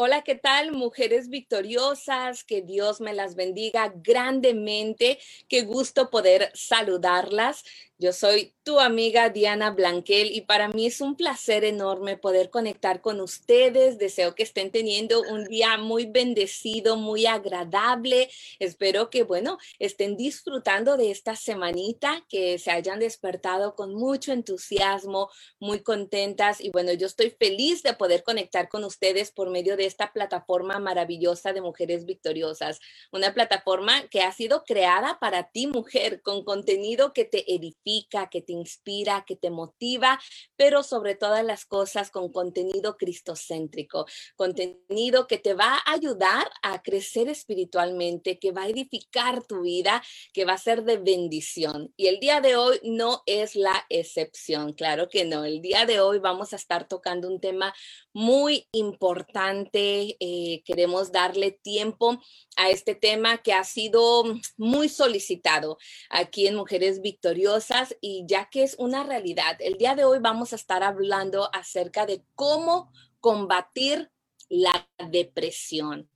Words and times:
Hola, 0.00 0.22
¿qué 0.22 0.36
tal? 0.36 0.70
Mujeres 0.70 1.28
victoriosas, 1.28 2.44
que 2.44 2.62
Dios 2.62 3.00
me 3.00 3.14
las 3.14 3.34
bendiga 3.34 3.92
grandemente. 3.96 5.18
Qué 5.48 5.62
gusto 5.62 6.08
poder 6.08 6.52
saludarlas. 6.54 7.64
Yo 8.00 8.12
soy 8.12 8.54
tu 8.62 8.78
amiga 8.78 9.28
Diana 9.28 9.72
Blanquel 9.72 10.30
y 10.30 10.42
para 10.42 10.68
mí 10.68 10.86
es 10.86 11.00
un 11.00 11.16
placer 11.16 11.64
enorme 11.64 12.16
poder 12.16 12.48
conectar 12.48 13.00
con 13.00 13.20
ustedes. 13.20 13.98
Deseo 13.98 14.36
que 14.36 14.44
estén 14.44 14.70
teniendo 14.70 15.20
un 15.22 15.44
día 15.48 15.76
muy 15.78 16.06
bendecido, 16.06 16.96
muy 16.96 17.26
agradable. 17.26 18.30
Espero 18.60 19.10
que, 19.10 19.24
bueno, 19.24 19.58
estén 19.80 20.16
disfrutando 20.16 20.96
de 20.96 21.10
esta 21.10 21.34
semanita, 21.34 22.24
que 22.28 22.60
se 22.60 22.70
hayan 22.70 23.00
despertado 23.00 23.74
con 23.74 23.94
mucho 23.94 24.30
entusiasmo, 24.30 25.28
muy 25.58 25.80
contentas. 25.80 26.60
Y 26.60 26.70
bueno, 26.70 26.92
yo 26.92 27.08
estoy 27.08 27.30
feliz 27.30 27.82
de 27.82 27.94
poder 27.94 28.22
conectar 28.22 28.68
con 28.68 28.84
ustedes 28.84 29.32
por 29.32 29.50
medio 29.50 29.76
de 29.76 29.86
esta 29.86 30.12
plataforma 30.12 30.78
maravillosa 30.78 31.52
de 31.52 31.62
Mujeres 31.62 32.04
Victoriosas. 32.04 32.78
Una 33.10 33.34
plataforma 33.34 34.06
que 34.08 34.20
ha 34.20 34.30
sido 34.30 34.62
creada 34.62 35.18
para 35.18 35.50
ti, 35.50 35.66
mujer, 35.66 36.22
con 36.22 36.44
contenido 36.44 37.12
que 37.12 37.24
te 37.24 37.52
edifica 37.52 37.87
que 38.30 38.42
te 38.42 38.52
inspira, 38.52 39.24
que 39.26 39.36
te 39.36 39.50
motiva, 39.50 40.18
pero 40.56 40.82
sobre 40.82 41.14
todas 41.14 41.44
las 41.44 41.64
cosas 41.64 42.10
con 42.10 42.30
contenido 42.30 42.96
cristocéntrico, 42.96 44.06
contenido 44.36 45.26
que 45.26 45.38
te 45.38 45.54
va 45.54 45.78
a 45.84 45.92
ayudar 45.92 46.50
a 46.62 46.82
crecer 46.82 47.28
espiritualmente, 47.28 48.38
que 48.38 48.52
va 48.52 48.62
a 48.62 48.68
edificar 48.68 49.42
tu 49.44 49.62
vida, 49.62 50.02
que 50.32 50.44
va 50.44 50.54
a 50.54 50.58
ser 50.58 50.84
de 50.84 50.98
bendición. 50.98 51.92
Y 51.96 52.08
el 52.08 52.20
día 52.20 52.40
de 52.40 52.56
hoy 52.56 52.78
no 52.82 53.22
es 53.26 53.56
la 53.56 53.86
excepción, 53.88 54.72
claro 54.74 55.08
que 55.08 55.24
no. 55.24 55.44
El 55.44 55.60
día 55.60 55.86
de 55.86 56.00
hoy 56.00 56.18
vamos 56.18 56.52
a 56.52 56.56
estar 56.56 56.86
tocando 56.88 57.28
un 57.28 57.40
tema 57.40 57.74
muy 58.12 58.66
importante. 58.72 60.16
Eh, 60.20 60.62
queremos 60.64 61.10
darle 61.12 61.52
tiempo 61.52 62.18
a 62.56 62.70
este 62.70 62.94
tema 62.94 63.38
que 63.38 63.52
ha 63.52 63.64
sido 63.64 64.24
muy 64.56 64.88
solicitado 64.88 65.78
aquí 66.10 66.46
en 66.46 66.56
Mujeres 66.56 67.00
Victoriosas 67.00 67.77
y 68.00 68.24
ya 68.26 68.48
que 68.50 68.62
es 68.62 68.76
una 68.78 69.04
realidad, 69.04 69.56
el 69.60 69.78
día 69.78 69.94
de 69.94 70.04
hoy 70.04 70.18
vamos 70.20 70.52
a 70.52 70.56
estar 70.56 70.82
hablando 70.82 71.50
acerca 71.54 72.06
de 72.06 72.24
cómo 72.34 72.92
combatir 73.20 74.10
la 74.48 74.88
depresión. 75.10 76.08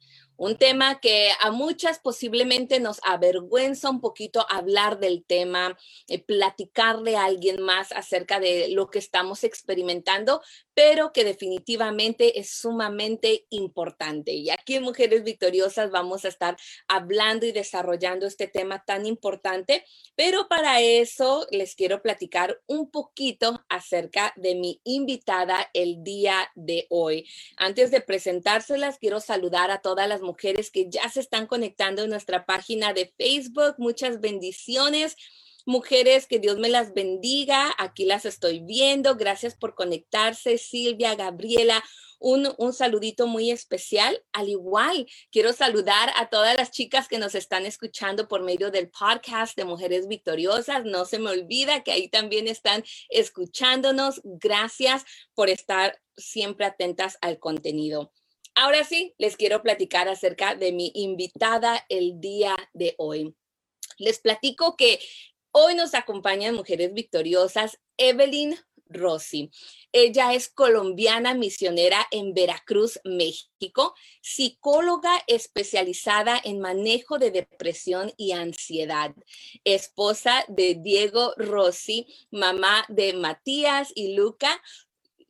Un 0.43 0.57
tema 0.57 0.99
que 0.99 1.31
a 1.39 1.53
muchas 1.53 2.01
posiblemente 2.01 2.81
nos 2.81 2.99
avergüenza 3.05 3.89
un 3.89 4.01
poquito 4.01 4.45
hablar 4.51 4.99
del 4.99 5.25
tema, 5.25 5.79
eh, 6.09 6.19
platicarle 6.19 7.17
a 7.17 7.27
alguien 7.27 7.63
más 7.63 7.93
acerca 7.93 8.41
de 8.41 8.67
lo 8.71 8.91
que 8.91 8.99
estamos 8.99 9.45
experimentando, 9.45 10.43
pero 10.75 11.13
que 11.13 11.23
definitivamente 11.23 12.41
es 12.41 12.51
sumamente 12.51 13.47
importante. 13.51 14.33
Y 14.33 14.51
aquí 14.51 14.75
en 14.75 14.83
Mujeres 14.83 15.23
Victoriosas 15.23 15.93
vamos 15.93 16.25
a 16.25 16.29
estar 16.29 16.57
hablando 16.89 17.47
y 17.47 17.53
desarrollando 17.53 18.27
este 18.27 18.49
tema 18.49 18.83
tan 18.85 19.07
importante, 19.07 19.85
pero 20.17 20.49
para 20.49 20.81
eso 20.81 21.47
les 21.53 21.77
quiero 21.77 22.03
platicar 22.03 22.61
un 22.67 22.91
poquito 22.91 23.65
acerca 23.69 24.33
de 24.35 24.57
mi 24.57 24.81
invitada 24.83 25.71
el 25.73 26.03
día 26.03 26.51
de 26.57 26.89
hoy. 26.91 27.29
Antes 27.57 27.93
de 27.93 28.01
presentárselas, 28.01 28.99
quiero 28.99 29.21
saludar 29.21 29.71
a 29.71 29.83
todas 29.83 30.09
las 30.09 30.21
mujeres 30.21 30.32
que 30.35 30.89
ya 30.89 31.09
se 31.09 31.21
están 31.21 31.47
conectando 31.47 32.03
en 32.03 32.11
nuestra 32.11 32.47
página 32.47 32.93
de 32.93 33.13
Facebook. 33.19 33.75
Muchas 33.79 34.21
bendiciones. 34.21 35.17
Mujeres, 35.65 36.27
que 36.27 36.41
Dios 36.41 36.59
me 36.59 36.69
las 36.69 36.93
bendiga. 36.93 37.73
Aquí 37.79 38.05
las 38.05 38.25
estoy 38.25 38.61
viendo. 38.61 39.17
Gracias 39.17 39.55
por 39.55 39.75
conectarse. 39.75 40.59
Silvia, 40.59 41.15
Gabriela, 41.15 41.83
un, 42.19 42.53
un, 42.59 42.73
saludito 42.73 43.27
muy 43.27 43.51
especial. 43.51 44.23
Al 44.33 44.49
igual, 44.49 45.07
quiero 45.31 45.53
saludar 45.53 46.13
a 46.17 46.29
todas 46.29 46.57
las 46.57 46.71
chicas 46.71 47.09
que 47.09 47.19
nos 47.19 47.35
están 47.35 47.67
escuchando 47.67 48.29
por 48.29 48.43
medio 48.43 48.71
del 48.71 48.91
podcast 48.91 49.57
de 49.57 49.65
Mujeres 49.65 50.09
Victoriosas. 50.09 50.85
No 50.85 51.05
se 51.05 51.19
me 51.19 51.31
olvida 51.31 51.83
que 51.85 51.93
ahí 51.93 52.09
también 52.09 52.49
están 52.49 52.85
escuchándonos. 53.09 54.21
Gracias 54.25 55.05
por 55.35 55.49
estar 55.49 56.01
siempre 56.17 56.67
atentas 56.67 57.19
al 57.21 57.39
contenido. 57.39 58.13
Ahora 58.55 58.85
sí, 58.85 59.15
les 59.19 59.37
quiero 59.37 59.63
platicar 59.63 60.09
acerca 60.09 60.55
de 60.55 60.73
mi 60.73 60.93
invitada 60.95 61.87
el 61.89 62.21
día 62.21 62.57
de 62.75 62.95
hoy. 62.99 63.35
Les 63.97 64.19
platico 64.19 64.77
que 64.77 65.01
hoy 65.53 65.75
nos 65.75 65.95
acompañan 65.95 66.55
mujeres 66.55 66.93
victoriosas, 66.93 67.79
Evelyn 67.97 68.57
Rossi. 68.93 69.51
Ella 69.91 70.35
es 70.35 70.51
colombiana 70.51 71.35
misionera 71.35 72.07
en 72.11 72.35
Veracruz, 72.35 73.01
México, 73.05 73.95
psicóloga 74.21 75.23
especializada 75.27 76.39
en 76.43 76.61
manejo 76.61 77.19
de 77.19 77.31
depresión 77.31 78.13
y 78.19 78.33
ansiedad, 78.33 79.15
esposa 79.65 80.45
de 80.49 80.75
Diego 80.75 81.33
Rossi, 81.37 82.07
mamá 82.31 82.85
de 82.89 83.15
Matías 83.15 83.93
y 83.95 84.15
Luca, 84.15 84.63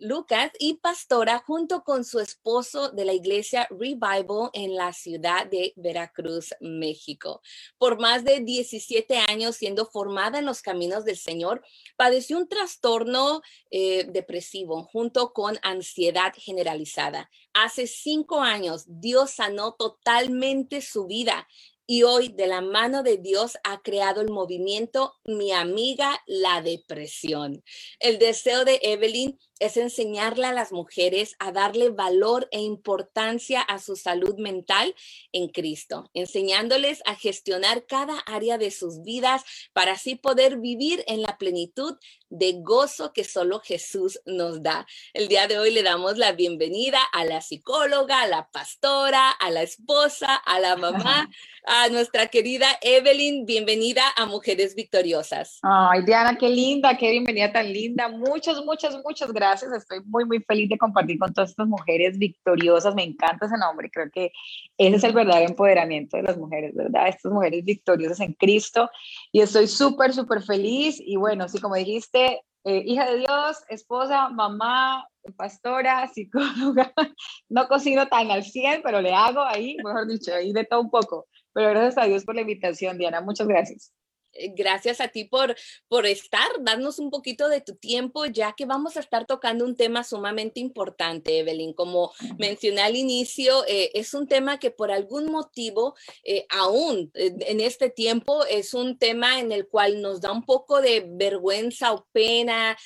Lucas 0.02 0.50
y 0.58 0.74
pastora 0.74 1.38
junto 1.46 1.84
con 1.84 2.04
su 2.04 2.18
esposo 2.18 2.90
de 2.90 3.04
la 3.04 3.12
iglesia 3.12 3.68
Revival 3.70 4.50
en 4.52 4.74
la 4.74 4.92
ciudad 4.92 5.46
de 5.46 5.72
Veracruz, 5.76 6.52
México. 6.60 7.40
Por 7.78 8.00
más 8.00 8.24
de 8.24 8.40
17 8.40 9.18
años 9.28 9.54
siendo 9.54 9.86
formada 9.86 10.40
en 10.40 10.44
los 10.44 10.60
caminos 10.60 11.04
del 11.04 11.16
Señor, 11.16 11.62
padeció 11.96 12.36
un 12.36 12.48
trastorno 12.48 13.42
eh, 13.70 14.04
depresivo 14.08 14.82
junto 14.82 15.32
con 15.32 15.56
ansiedad 15.62 16.32
generalizada. 16.36 17.30
Hace 17.54 17.86
cinco 17.86 18.40
años 18.40 18.82
Dios 18.88 19.30
sanó 19.30 19.74
totalmente 19.74 20.80
su 20.80 21.06
vida 21.06 21.46
y 21.86 22.04
hoy 22.04 22.28
de 22.28 22.46
la 22.46 22.60
mano 22.60 23.02
de 23.02 23.18
Dios 23.18 23.58
ha 23.64 23.82
creado 23.82 24.20
el 24.20 24.30
movimiento 24.30 25.14
Mi 25.24 25.52
amiga 25.52 26.22
la 26.26 26.62
depresión. 26.62 27.62
El 27.98 28.18
deseo 28.18 28.64
de 28.64 28.80
Evelyn 28.82 29.38
es 29.62 29.76
enseñarle 29.76 30.46
a 30.46 30.52
las 30.52 30.72
mujeres 30.72 31.36
a 31.38 31.52
darle 31.52 31.90
valor 31.90 32.48
e 32.50 32.60
importancia 32.60 33.60
a 33.60 33.78
su 33.78 33.94
salud 33.94 34.34
mental 34.36 34.92
en 35.30 35.46
Cristo, 35.48 36.10
enseñándoles 36.14 37.00
a 37.06 37.14
gestionar 37.14 37.86
cada 37.86 38.18
área 38.26 38.58
de 38.58 38.72
sus 38.72 39.02
vidas 39.02 39.44
para 39.72 39.92
así 39.92 40.16
poder 40.16 40.58
vivir 40.58 41.04
en 41.06 41.22
la 41.22 41.38
plenitud 41.38 41.96
de 42.28 42.54
gozo 42.60 43.12
que 43.12 43.22
solo 43.22 43.60
Jesús 43.60 44.18
nos 44.26 44.64
da. 44.64 44.84
El 45.12 45.28
día 45.28 45.46
de 45.46 45.58
hoy 45.60 45.70
le 45.70 45.84
damos 45.84 46.18
la 46.18 46.32
bienvenida 46.32 46.98
a 47.12 47.24
la 47.24 47.40
psicóloga, 47.40 48.22
a 48.22 48.26
la 48.26 48.48
pastora, 48.50 49.30
a 49.30 49.50
la 49.50 49.62
esposa, 49.62 50.34
a 50.34 50.58
la 50.58 50.76
mamá, 50.76 51.30
a 51.66 51.88
nuestra 51.90 52.28
querida 52.28 52.66
Evelyn. 52.80 53.44
Bienvenida 53.44 54.02
a 54.16 54.26
Mujeres 54.26 54.74
Victoriosas. 54.74 55.60
Ay, 55.62 56.02
Diana, 56.04 56.36
qué 56.36 56.48
linda, 56.48 56.96
qué 56.96 57.10
bienvenida 57.10 57.52
tan 57.52 57.70
linda. 57.70 58.08
Muchas, 58.08 58.64
muchas, 58.64 58.96
muchas 59.04 59.30
gracias 59.30 59.51
Estoy 59.54 60.00
muy, 60.04 60.24
muy 60.24 60.40
feliz 60.40 60.68
de 60.68 60.78
compartir 60.78 61.18
con 61.18 61.32
todas 61.32 61.50
estas 61.50 61.66
mujeres 61.66 62.18
victoriosas. 62.18 62.94
Me 62.94 63.04
encanta 63.04 63.46
ese 63.46 63.58
nombre. 63.58 63.90
Creo 63.90 64.10
que 64.10 64.32
ese 64.78 64.96
es 64.96 65.04
el 65.04 65.12
verdadero 65.12 65.48
empoderamiento 65.48 66.16
de 66.16 66.22
las 66.22 66.36
mujeres, 66.36 66.74
¿verdad? 66.74 67.08
Estas 67.08 67.32
mujeres 67.32 67.64
victoriosas 67.64 68.20
en 68.20 68.32
Cristo. 68.34 68.88
Y 69.30 69.40
estoy 69.40 69.66
súper, 69.66 70.12
súper 70.12 70.42
feliz. 70.42 70.96
Y 71.00 71.16
bueno, 71.16 71.48
sí, 71.48 71.60
como 71.60 71.74
dijiste, 71.74 72.42
eh, 72.64 72.82
hija 72.86 73.10
de 73.10 73.18
Dios, 73.18 73.58
esposa, 73.68 74.28
mamá, 74.28 75.06
pastora, 75.36 76.08
psicóloga. 76.08 76.92
No 77.48 77.68
cocino 77.68 78.08
tan 78.08 78.30
al 78.30 78.44
100, 78.44 78.80
pero 78.82 79.02
le 79.02 79.12
hago 79.12 79.42
ahí, 79.42 79.76
mejor 79.84 80.06
dicho, 80.06 80.32
ahí 80.34 80.52
de 80.52 80.64
todo 80.64 80.80
un 80.80 80.90
poco. 80.90 81.26
Pero 81.52 81.70
gracias 81.70 81.98
a 81.98 82.06
Dios 82.06 82.24
por 82.24 82.34
la 82.34 82.40
invitación, 82.40 82.96
Diana. 82.96 83.20
Muchas 83.20 83.46
gracias. 83.46 83.92
Eh, 84.32 84.52
gracias 84.54 85.00
a 85.00 85.08
ti 85.08 85.24
por, 85.24 85.56
por 85.88 86.06
estar, 86.06 86.48
darnos 86.60 86.98
un 86.98 87.10
poquito 87.10 87.48
de 87.48 87.60
tu 87.60 87.74
tiempo, 87.76 88.26
ya 88.26 88.54
que 88.56 88.66
vamos 88.66 88.96
a 88.96 89.00
estar 89.00 89.26
tocando 89.26 89.64
un 89.64 89.76
tema 89.76 90.04
sumamente 90.04 90.60
importante, 90.60 91.38
Evelyn. 91.38 91.72
Como 91.74 92.12
mencioné 92.38 92.82
al 92.82 92.96
inicio, 92.96 93.64
eh, 93.66 93.90
es 93.94 94.14
un 94.14 94.26
tema 94.26 94.58
que 94.58 94.70
por 94.70 94.90
algún 94.90 95.26
motivo, 95.26 95.94
eh, 96.24 96.46
aún 96.48 97.10
en 97.14 97.60
este 97.60 97.90
tiempo, 97.90 98.44
es 98.46 98.74
un 98.74 98.98
tema 98.98 99.40
en 99.40 99.52
el 99.52 99.68
cual 99.68 100.00
nos 100.00 100.20
da 100.20 100.32
un 100.32 100.44
poco 100.44 100.80
de 100.80 101.04
vergüenza 101.06 101.92
o 101.92 102.06
pena 102.12 102.76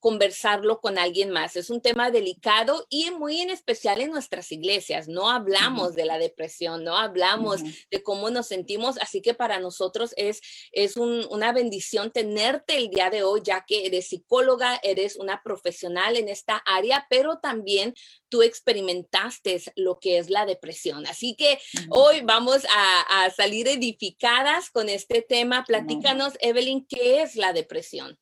conversarlo 0.00 0.80
con 0.80 0.98
alguien 0.98 1.30
más. 1.30 1.56
Es 1.56 1.70
un 1.70 1.80
tema 1.80 2.10
delicado 2.10 2.86
y 2.88 3.10
muy 3.10 3.40
en 3.40 3.50
especial 3.50 4.00
en 4.00 4.10
nuestras 4.10 4.52
iglesias. 4.52 5.08
No 5.08 5.30
hablamos 5.30 5.94
de 5.94 6.04
la 6.04 6.18
depresión, 6.18 6.84
no 6.84 6.96
hablamos 6.96 7.60
de 7.90 8.02
cómo 8.02 8.30
nos 8.30 8.48
sentimos, 8.48 8.98
así 8.98 9.22
que 9.22 9.34
para 9.34 9.60
nosotros 9.60 10.12
es 10.16 10.40
es 10.72 10.89
una 10.96 11.52
bendición 11.52 12.10
tenerte 12.10 12.76
el 12.76 12.90
día 12.90 13.10
de 13.10 13.22
hoy, 13.22 13.40
ya 13.44 13.64
que 13.66 13.86
eres 13.86 14.08
psicóloga, 14.08 14.78
eres 14.82 15.16
una 15.16 15.42
profesional 15.42 16.16
en 16.16 16.28
esta 16.28 16.56
área, 16.66 17.06
pero 17.08 17.38
también 17.38 17.94
tú 18.28 18.42
experimentaste 18.42 19.60
lo 19.76 19.98
que 19.98 20.18
es 20.18 20.30
la 20.30 20.46
depresión. 20.46 21.06
Así 21.06 21.34
que 21.36 21.58
hoy 21.90 22.22
vamos 22.22 22.64
a, 22.64 23.30
salir 23.36 23.68
edificadas 23.68 24.70
con 24.70 24.88
este 24.88 25.22
tema. 25.22 25.64
Platícanos, 25.64 26.34
Evelyn, 26.40 26.86
¿qué 26.86 27.22
es 27.22 27.36
la 27.36 27.52
depresión? 27.52 28.18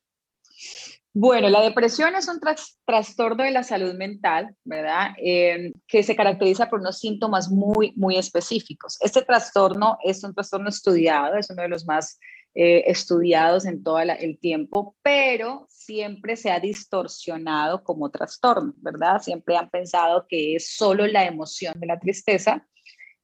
Bueno, 1.13 1.49
la 1.49 1.61
depresión 1.61 2.15
es 2.15 2.27
un 2.27 2.39
trastorno 2.85 3.43
de 3.43 3.51
la 3.51 3.63
salud 3.63 3.95
mental, 3.95 4.55
¿verdad? 4.63 5.11
Eh, 5.17 5.73
que 5.87 6.03
se 6.03 6.15
caracteriza 6.15 6.69
por 6.69 6.79
unos 6.79 6.99
síntomas 6.99 7.49
muy, 7.49 7.93
muy 7.95 8.15
específicos. 8.17 8.97
Este 9.01 9.23
trastorno 9.23 9.97
es 10.03 10.23
un 10.23 10.35
trastorno 10.35 10.69
estudiado, 10.69 11.35
es 11.35 11.49
uno 11.49 11.63
de 11.63 11.69
los 11.69 11.85
más 11.85 12.19
eh, 12.61 12.91
estudiados 12.91 13.65
en 13.65 13.81
todo 13.81 13.99
el 13.99 14.37
tiempo, 14.37 14.93
pero 15.01 15.65
siempre 15.69 16.35
se 16.35 16.51
ha 16.51 16.59
distorsionado 16.59 17.85
como 17.85 18.11
trastorno, 18.11 18.73
¿verdad? 18.79 19.21
Siempre 19.21 19.55
han 19.55 19.69
pensado 19.69 20.25
que 20.27 20.57
es 20.57 20.75
solo 20.75 21.07
la 21.07 21.23
emoción 21.23 21.79
de 21.79 21.87
la 21.87 21.97
tristeza 21.97 22.67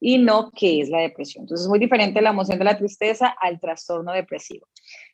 y 0.00 0.16
no 0.16 0.50
que 0.52 0.80
es 0.80 0.88
la 0.88 1.00
depresión. 1.00 1.42
Entonces 1.42 1.66
es 1.66 1.68
muy 1.68 1.78
diferente 1.78 2.22
la 2.22 2.30
emoción 2.30 2.58
de 2.58 2.64
la 2.64 2.78
tristeza 2.78 3.36
al 3.38 3.60
trastorno 3.60 4.10
depresivo. 4.12 4.68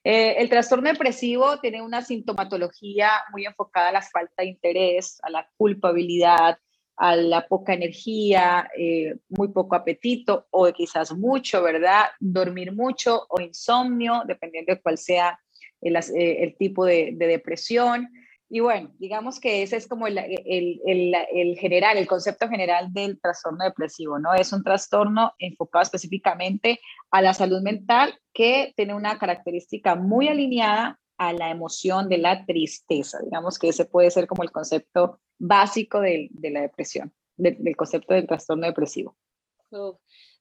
Eh, 0.05 0.37
el 0.39 0.49
trastorno 0.49 0.89
depresivo 0.89 1.59
tiene 1.59 1.83
una 1.83 2.01
sintomatología 2.03 3.11
muy 3.33 3.45
enfocada 3.45 3.89
a 3.89 3.93
la 3.93 4.03
falta 4.03 4.45
de 4.45 4.51
interés, 4.51 5.19
a 5.25 5.31
la 5.31 5.51
culpabilidad, 5.57 6.59
a 6.97 7.17
la 7.17 7.47
poca 7.47 7.75
energía, 7.75 8.71
eh, 8.77 9.17
muy 9.29 9.49
poco 9.49 9.75
apetito 9.75 10.47
o 10.51 10.71
quizás 10.73 11.13
mucho, 11.17 11.63
¿verdad? 11.63 12.07
Dormir 12.21 12.73
mucho 12.73 13.27
o 13.29 13.41
insomnio, 13.41 14.23
dependiendo 14.27 14.75
de 14.75 14.81
cuál 14.81 14.99
sea 14.99 15.39
el, 15.81 15.97
eh, 15.97 16.55
tipo 16.59 16.85
de, 16.85 17.13
de 17.15 17.27
depresión. 17.27 18.09
Y 18.55 18.61
bueno, 18.61 18.93
digamos 18.99 19.41
que 19.41 19.63
ese 19.63 19.77
es 19.79 19.89
como 19.89 20.07
el, 20.07 20.19
el, 20.19 21.57
general, 21.59 21.97
el 21.97 22.07
concepto 22.07 22.51
general 22.51 22.93
del 22.93 23.19
trastorno 23.19 23.65
depresivo, 23.65 24.19
¿no? 24.19 24.35
Es 24.35 24.53
un 24.53 24.63
trastorno 24.63 25.33
enfocado 25.39 25.85
específicamente 25.85 26.79
a 27.11 27.23
la 27.23 27.33
salud 27.33 27.63
mental 27.63 28.15
que 28.35 28.75
tiene 28.77 28.93
una 28.93 29.19
característica 29.19 29.95
muy 29.95 30.29
alineada 30.29 31.01
a 31.17 31.33
la 31.33 31.49
emoción 31.51 32.11
de 32.11 32.19
la 32.19 32.45
tristeza. 32.45 33.21
Digamos 33.25 33.59
que 33.59 33.69
ese 33.69 33.87
puede 33.87 34.11
ser 34.11 34.27
como 34.27 34.43
el 34.43 34.51
concepto 34.51 35.19
básico 35.43 36.01
de, 36.01 36.29
de 36.31 36.51
la 36.51 36.63
depresión, 36.63 37.13
del 37.37 37.77
concepto 37.77 38.15
del 38.15 38.29
trastorno 38.29 38.67
depresivo. 38.67 39.17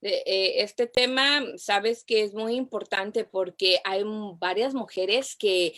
Eh, 0.01 0.61
este 0.61 0.87
tema, 0.87 1.41
sabes 1.57 2.03
que 2.03 2.23
es 2.23 2.33
muy 2.33 2.55
importante 2.55 3.23
porque 3.23 3.79
hay 3.83 4.03
varias 4.37 4.73
mujeres 4.73 5.35
que 5.35 5.73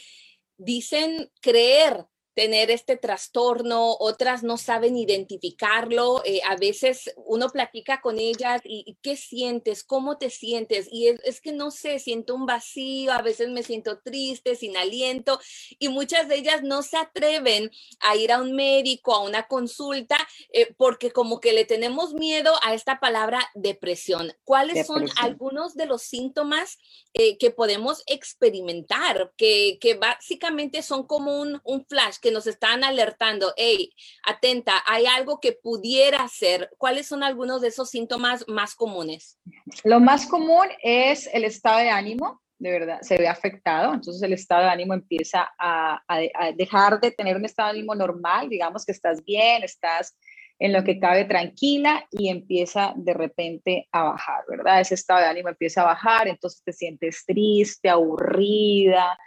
dicen 0.57 1.31
creer 1.41 2.05
tener 2.33 2.71
este 2.71 2.97
trastorno, 2.97 3.95
otras 3.99 4.43
no 4.43 4.57
saben 4.57 4.97
identificarlo. 4.97 6.23
Eh, 6.25 6.41
a 6.47 6.55
veces 6.55 7.13
uno 7.25 7.49
platica 7.49 8.01
con 8.01 8.19
ellas 8.19 8.61
y, 8.63 8.97
¿qué 9.01 9.15
sientes? 9.15 9.83
¿Cómo 9.83 10.17
te 10.17 10.29
sientes? 10.29 10.87
Y 10.91 11.07
es, 11.07 11.41
que 11.41 11.51
no 11.51 11.71
sé, 11.71 11.99
siento 11.99 12.35
un 12.35 12.45
vacío, 12.45 13.11
a 13.11 13.21
veces 13.21 13.49
me 13.49 13.63
siento 13.63 13.99
triste, 13.99 14.55
sin 14.55 14.77
aliento 14.77 15.39
y 15.79 15.89
muchas 15.89 16.27
de 16.27 16.35
ellas 16.37 16.63
no 16.63 16.81
se 16.81 16.97
atreven 16.97 17.71
a 17.99 18.15
ir 18.15 18.31
a 18.31 18.41
un 18.41 18.53
médico, 18.53 19.13
a 19.13 19.23
una 19.23 19.47
consulta, 19.47 20.17
eh, 20.51 20.73
porque 20.77 21.11
como 21.11 21.39
que 21.39 21.53
le 21.53 21.65
tenemos 21.65 22.13
miedo 22.13 22.53
a 22.63 22.73
esta 22.73 22.99
palabra 22.99 23.39
depresión. 23.53 24.33
¿Cuáles 24.43 24.87
son 24.87 25.07
algunos 25.17 25.75
de 25.75 25.85
los 25.85 26.03
síntomas 26.03 26.77
eh, 27.13 27.37
que 27.37 27.51
podemos 27.51 28.01
experimentar, 28.07 29.31
que, 29.37 29.77
que, 29.79 29.93
básicamente 29.93 30.81
son 30.81 31.05
como 31.05 31.39
un, 31.39 31.61
un 31.63 31.85
flash? 31.85 32.17
Que 32.23 32.31
nos 32.31 32.47
están 32.47 32.83
alertando, 32.83 33.53
hey, 33.57 33.91
atenta, 34.25 34.81
hay 34.87 35.05
algo 35.05 35.39
que 35.39 35.51
pudiera 35.51 36.27
ser. 36.29 36.69
¿Cuáles 36.77 37.05
son 37.05 37.21
algunos 37.21 37.61
de 37.61 37.67
esos 37.67 37.89
síntomas 37.89 38.45
más 38.47 38.73
comunes? 38.73 39.37
Lo 39.83 39.99
más 39.99 40.25
común 40.25 40.67
es 40.81 41.29
el 41.33 41.43
estado 41.43 41.79
de 41.79 41.89
ánimo, 41.89 42.41
de 42.57 42.71
verdad, 42.71 43.01
se 43.01 43.17
ve 43.17 43.27
afectado, 43.27 43.93
entonces 43.93 44.23
el 44.23 44.31
estado 44.31 44.63
de 44.63 44.69
ánimo 44.69 44.93
empieza 44.93 45.51
a, 45.59 46.01
a, 46.07 46.51
dejar 46.55 47.01
de 47.01 47.11
tener 47.11 47.35
un 47.35 47.43
estado 47.43 47.67
de 47.67 47.79
ánimo 47.79 47.93
normal, 47.93 48.47
digamos 48.47 48.85
que 48.85 48.93
estás 48.93 49.23
bien, 49.25 49.63
estás 49.63 50.15
en 50.59 50.71
lo 50.71 50.83
que 50.85 50.97
cabe 50.97 51.25
tranquila 51.25 52.07
y 52.09 52.29
empieza 52.29 52.93
de 52.95 53.13
repente 53.13 53.89
a 53.91 54.03
bajar, 54.03 54.45
¿verdad? 54.47 54.79
Ese 54.79 54.93
estado 54.93 55.19
de 55.19 55.25
ánimo 55.25 55.49
empieza 55.49 55.81
a 55.81 55.85
bajar, 55.85 56.29
entonces 56.29 56.61
te 56.63 56.71
sientes 56.71 57.25
triste, 57.25 57.89
aburrida, 57.89 59.17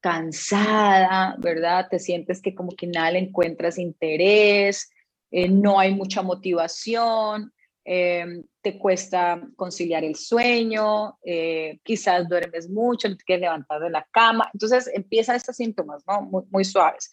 cansada, 0.00 1.36
¿verdad? 1.38 1.88
Te 1.90 1.98
sientes 1.98 2.40
que 2.40 2.54
como 2.54 2.72
que 2.72 2.86
nada 2.86 3.12
le 3.12 3.18
encuentras 3.18 3.78
interés, 3.78 4.90
eh, 5.30 5.48
no 5.48 5.78
hay 5.78 5.94
mucha 5.94 6.22
motivación, 6.22 7.52
eh, 7.84 8.42
te 8.60 8.78
cuesta 8.78 9.40
conciliar 9.56 10.04
el 10.04 10.14
sueño, 10.14 11.18
eh, 11.24 11.80
quizás 11.82 12.28
duermes 12.28 12.68
mucho, 12.68 13.08
no 13.08 13.16
te 13.16 13.24
quieres 13.24 13.42
levantar 13.42 13.80
de 13.80 13.90
la 13.90 14.06
cama. 14.10 14.50
Entonces 14.52 14.90
empiezan 14.92 15.36
estos 15.36 15.56
síntomas, 15.56 16.02
¿no? 16.06 16.22
Muy, 16.22 16.42
muy 16.50 16.64
suaves. 16.64 17.10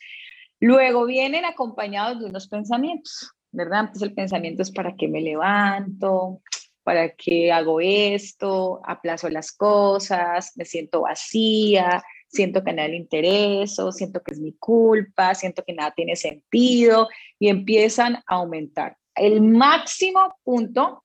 Luego 0.59 1.05
vienen 1.05 1.45
acompañados 1.45 2.19
de 2.19 2.25
unos 2.25 2.47
pensamientos, 2.47 3.31
¿verdad? 3.51 3.81
Entonces 3.81 4.03
el 4.03 4.13
pensamiento 4.13 4.61
es 4.61 4.71
para 4.71 4.95
qué 4.95 5.07
me 5.07 5.21
levanto, 5.21 6.41
para 6.83 7.09
qué 7.15 7.51
hago 7.51 7.81
esto, 7.81 8.81
aplazo 8.85 9.29
las 9.29 9.51
cosas, 9.51 10.51
me 10.55 10.65
siento 10.65 11.01
vacía, 11.01 12.03
siento 12.35 12.63
que 12.63 12.73
nada 12.73 12.89
le 12.89 12.97
intereso, 12.97 13.91
siento 13.91 14.21
que 14.21 14.33
es 14.33 14.39
mi 14.39 14.53
culpa, 14.53 15.33
siento 15.33 15.63
que 15.63 15.73
nada 15.73 15.93
tiene 15.95 16.15
sentido 16.15 17.07
y 17.39 17.47
empiezan 17.47 18.15
a 18.15 18.23
aumentar. 18.27 18.97
El 19.15 19.41
máximo 19.41 20.35
punto 20.43 21.03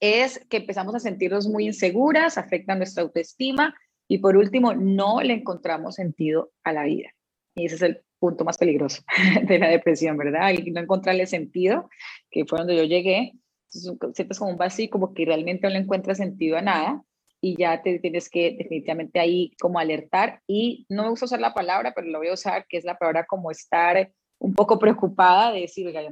es 0.00 0.44
que 0.48 0.58
empezamos 0.58 0.94
a 0.94 1.00
sentirnos 1.00 1.46
muy 1.46 1.66
inseguras, 1.66 2.38
afecta 2.38 2.74
nuestra 2.74 3.02
autoestima 3.02 3.74
y 4.08 4.18
por 4.18 4.36
último, 4.36 4.74
no 4.74 5.20
le 5.22 5.34
encontramos 5.34 5.94
sentido 5.94 6.52
a 6.64 6.72
la 6.72 6.84
vida. 6.84 7.10
Y 7.54 7.66
ese 7.66 7.76
es 7.76 7.82
el 7.82 8.02
punto 8.18 8.44
más 8.44 8.58
peligroso 8.58 9.02
de 9.48 9.58
la 9.58 9.68
depresión, 9.68 10.16
¿verdad? 10.16 10.50
Y 10.50 10.70
no 10.70 10.80
encontrarle 10.80 11.26
sentido, 11.26 11.88
que 12.30 12.44
fue 12.44 12.58
donde 12.58 12.76
yo 12.76 12.84
llegué. 12.84 13.32
Sientes 13.68 14.38
como 14.38 14.50
un 14.50 14.58
vacío, 14.58 14.90
como 14.90 15.14
que 15.14 15.24
realmente 15.24 15.66
no 15.66 15.72
le 15.72 15.78
encuentras 15.78 16.18
sentido 16.18 16.58
a 16.58 16.62
nada 16.62 17.02
y 17.44 17.56
ya 17.58 17.82
te 17.82 17.98
tienes 17.98 18.30
que 18.30 18.54
definitivamente 18.56 19.18
ahí 19.18 19.52
como 19.60 19.80
alertar 19.80 20.40
y 20.46 20.86
no 20.88 21.02
me 21.02 21.10
gusta 21.10 21.26
usar 21.26 21.40
la 21.40 21.52
palabra, 21.52 21.92
pero 21.94 22.06
lo 22.06 22.18
voy 22.18 22.28
a 22.28 22.34
usar, 22.34 22.66
que 22.68 22.76
es 22.76 22.84
la 22.84 22.96
palabra 22.96 23.26
como 23.26 23.50
estar 23.50 24.12
un 24.38 24.54
poco 24.54 24.78
preocupada 24.78 25.52
de 25.52 25.62
decir, 25.62 25.86
oiga, 25.86 26.02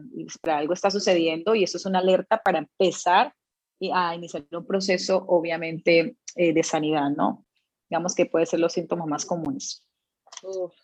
algo 0.44 0.72
está 0.72 0.90
sucediendo 0.90 1.54
y 1.54 1.62
eso 1.62 1.78
es 1.78 1.86
una 1.86 2.00
alerta 2.00 2.42
para 2.42 2.58
empezar 2.58 3.32
a 3.94 4.14
iniciar 4.14 4.44
un 4.52 4.66
proceso 4.66 5.24
obviamente 5.28 6.16
eh, 6.34 6.52
de 6.52 6.62
sanidad, 6.64 7.10
¿no? 7.10 7.46
Digamos 7.88 8.14
que 8.14 8.26
puede 8.26 8.46
ser 8.46 8.60
los 8.60 8.72
síntomas 8.72 9.06
más 9.06 9.24
comunes. 9.24 9.84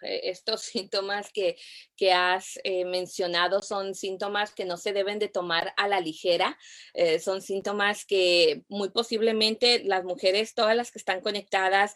Eh, 0.02 0.20
estos 0.24 0.62
síntomas 0.62 1.30
que, 1.32 1.56
que 1.96 2.12
has 2.12 2.58
eh, 2.64 2.84
mencionado 2.84 3.62
son 3.62 3.94
síntomas 3.94 4.52
que 4.52 4.64
no 4.64 4.76
se 4.76 4.92
deben 4.92 5.18
de 5.18 5.28
tomar 5.28 5.72
a 5.76 5.88
la 5.88 6.00
ligera, 6.00 6.58
eh, 6.94 7.18
son 7.18 7.42
síntomas 7.42 8.04
que 8.04 8.62
muy 8.68 8.90
posiblemente 8.90 9.82
las 9.84 10.04
mujeres, 10.04 10.54
todas 10.54 10.76
las 10.76 10.90
que 10.90 10.98
están 10.98 11.20
conectadas, 11.20 11.94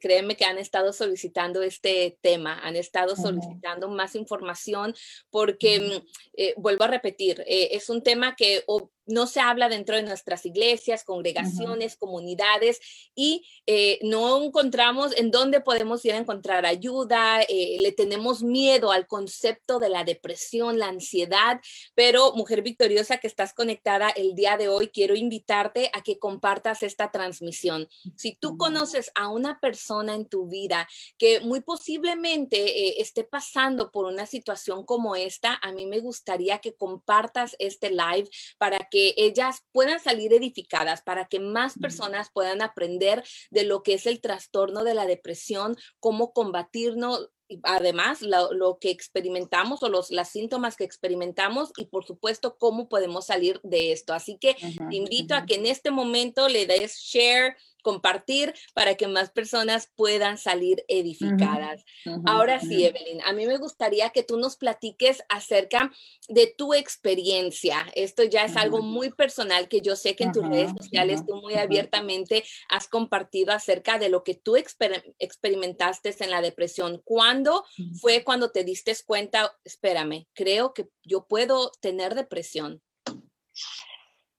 créeme 0.00 0.36
que 0.36 0.44
han 0.44 0.58
estado 0.58 0.92
solicitando 0.92 1.62
este 1.62 2.18
tema, 2.20 2.58
han 2.60 2.76
estado 2.76 3.16
solicitando 3.16 3.88
más 3.88 4.14
información 4.14 4.94
porque, 5.30 5.80
mm, 5.80 6.60
vuelvo 6.60 6.84
a 6.84 6.88
repetir, 6.88 7.44
es 7.46 7.88
un 7.90 8.02
tema 8.02 8.34
que 8.36 8.64
no 9.06 9.26
se 9.26 9.40
habla 9.40 9.68
dentro 9.68 9.96
de 9.96 10.02
nuestras 10.02 10.46
iglesias, 10.46 11.04
congregaciones, 11.04 11.96
comunidades 11.96 12.80
y 13.14 13.46
eh, 13.66 13.98
no 14.02 14.42
encontramos 14.42 15.16
en 15.16 15.30
dónde 15.30 15.60
podemos 15.60 16.04
ir 16.04 16.12
a 16.12 16.18
encontrar 16.18 16.66
ayuda, 16.66 17.42
eh, 17.42 17.78
le 17.80 17.92
tenemos 17.92 18.42
miedo 18.42 18.92
al 18.92 19.06
concepto 19.06 19.78
de 19.78 19.88
la 19.88 20.04
depresión, 20.04 20.78
la 20.78 20.88
ansiedad, 20.88 21.60
pero 21.94 22.32
mujer 22.34 22.62
victoriosa 22.62 23.18
que 23.18 23.26
estás 23.26 23.52
conectada 23.52 24.10
el 24.10 24.34
día 24.34 24.56
de 24.56 24.68
hoy, 24.68 24.88
quiero 24.88 25.14
invitarte 25.14 25.90
a 25.92 26.02
que 26.02 26.18
compartas 26.18 26.82
esta 26.82 27.10
transmisión. 27.10 27.88
Si 28.16 28.34
tú 28.34 28.56
conoces 28.56 29.10
a 29.14 29.28
una 29.28 29.60
persona 29.60 30.14
en 30.14 30.26
tu 30.26 30.48
vida 30.48 30.88
que 31.18 31.40
muy 31.40 31.60
posiblemente 31.60 32.88
eh, 32.88 32.94
esté 32.98 33.24
pasando 33.24 33.90
por 33.90 34.06
una 34.06 34.26
situación 34.26 34.84
como 34.84 35.16
esta, 35.16 35.58
a 35.62 35.72
mí 35.72 35.86
me 35.86 36.00
gustaría 36.00 36.58
que 36.58 36.74
compartas 36.74 37.56
este 37.58 37.90
live 37.90 38.28
para 38.58 38.78
que 38.90 38.93
que 38.94 39.12
ellas 39.16 39.64
puedan 39.72 39.98
salir 39.98 40.32
edificadas, 40.32 41.02
para 41.02 41.24
que 41.24 41.40
más 41.40 41.76
personas 41.76 42.30
puedan 42.32 42.62
aprender 42.62 43.24
de 43.50 43.64
lo 43.64 43.82
que 43.82 43.94
es 43.94 44.06
el 44.06 44.20
trastorno 44.20 44.84
de 44.84 44.94
la 44.94 45.04
depresión, 45.04 45.76
cómo 45.98 46.32
combatirnos, 46.32 47.28
además 47.64 48.22
lo, 48.22 48.78
que 48.78 48.90
experimentamos 48.90 49.82
o 49.82 49.88
los 49.88 50.12
las 50.12 50.30
síntomas 50.30 50.76
que 50.76 50.84
experimentamos 50.84 51.72
y 51.76 51.86
por 51.86 52.04
supuesto 52.04 52.56
cómo 52.56 52.88
podemos 52.88 53.26
salir 53.26 53.58
de 53.64 53.90
esto. 53.90 54.14
Así 54.14 54.38
que 54.38 54.54
te 54.54 54.94
invito 54.94 55.34
a 55.34 55.44
que 55.44 55.56
en 55.56 55.66
este 55.66 55.90
momento 55.90 56.48
le 56.48 56.64
des 56.64 56.96
share 56.96 57.56
compartir 57.84 58.54
para 58.72 58.96
que 58.96 59.06
más 59.06 59.30
personas 59.30 59.92
puedan 59.94 60.38
salir 60.38 60.84
edificadas. 60.88 61.84
Ahora 62.24 62.58
sí, 62.58 62.84
Evelyn, 62.84 63.20
a 63.22 63.32
mí 63.32 63.46
me 63.46 63.58
gustaría 63.58 64.10
que 64.10 64.24
tú 64.24 64.38
nos 64.38 64.56
platiques 64.56 65.22
acerca 65.28 65.92
de 66.28 66.52
tu 66.56 66.74
experiencia. 66.74 67.86
Esto 67.94 68.24
ya 68.24 68.44
es 68.44 68.56
algo 68.56 68.82
muy 68.82 69.10
personal 69.10 69.68
que 69.68 69.82
yo 69.82 69.94
sé 69.94 70.16
que 70.16 70.24
en 70.24 70.32
tus 70.32 70.48
redes 70.48 70.72
sociales 70.76 71.24
tú 71.26 71.36
muy 71.36 71.54
abiertamente 71.54 72.42
has 72.68 72.88
compartido 72.88 73.52
acerca 73.52 73.98
de 73.98 74.08
lo 74.08 74.24
que 74.24 74.34
tú 74.34 74.56
experimentaste 74.56 76.16
en 76.18 76.30
la 76.30 76.40
depresión. 76.40 77.02
¿Cuándo 77.04 77.64
fue 78.00 78.24
cuando 78.24 78.50
te 78.50 78.64
diste 78.64 78.94
cuenta, 79.06 79.54
espérame, 79.64 80.26
creo 80.32 80.72
que 80.72 80.88
yo 81.02 81.26
puedo 81.26 81.72
tener 81.80 82.14
depresión? 82.14 82.80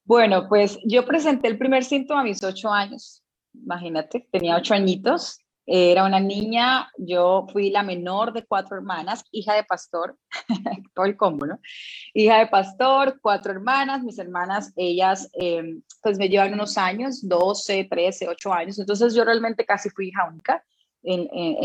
Bueno, 0.03 0.47
pues 0.47 0.79
yo 0.85 1.05
presenté 1.05 1.47
el 1.47 1.57
primer 1.57 1.83
síntoma 1.83 2.21
a 2.21 2.23
mis 2.23 2.43
ocho 2.43 2.69
años 2.69 3.24
imagínate, 3.63 4.27
tenía 4.31 4.57
ocho 4.57 4.73
añitos, 4.73 5.39
era 5.67 6.03
una 6.03 6.19
niña, 6.19 6.91
yo 6.97 7.47
fui 7.51 7.71
la 7.71 7.81
menor 7.81 8.33
de 8.33 8.45
cuatro 8.45 8.77
hermanas, 8.77 9.25
hija 9.31 9.55
de 9.55 9.63
pastor, 9.63 10.15
todo 10.93 11.05
el 11.05 11.17
combo, 11.17 11.47
¿no? 11.47 11.59
Hija 12.13 12.37
de 12.37 12.47
pastor, 12.47 13.19
cuatro 13.19 13.51
hermanas, 13.51 14.03
mis 14.03 14.19
hermanas, 14.19 14.71
ellas 14.75 15.29
em, 15.33 15.81
pues 16.03 16.19
me 16.19 16.29
llevan 16.29 16.53
unos 16.53 16.77
años, 16.77 17.27
12, 17.27 17.87
13, 17.89 18.27
8 18.27 18.53
años, 18.53 18.79
entonces 18.79 19.15
yo 19.15 19.23
realmente 19.23 19.65
casi 19.65 19.89
fui 19.89 20.09
hija 20.09 20.27
única, 20.29 20.63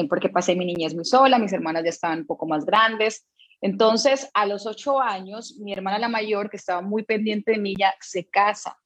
porque 0.08 0.28
pasé 0.28 0.54
mi 0.54 0.64
niñez 0.64 0.94
muy 0.94 1.04
sola, 1.04 1.38
mis 1.38 1.52
hermanas 1.52 1.84
ya 1.84 1.90
estaban 1.90 2.20
un 2.20 2.26
poco 2.26 2.46
más 2.46 2.64
grandes, 2.64 3.26
entonces 3.60 4.30
a 4.32 4.46
los 4.46 4.66
ocho 4.66 4.98
años, 5.00 5.58
mi 5.60 5.72
hermana 5.74 5.98
la 5.98 6.08
mayor, 6.08 6.48
que 6.48 6.56
estaba 6.56 6.80
muy 6.80 7.02
pendiente 7.04 7.52
de 7.52 7.58
mí, 7.58 7.74
se 8.00 8.26
casa 8.26 8.78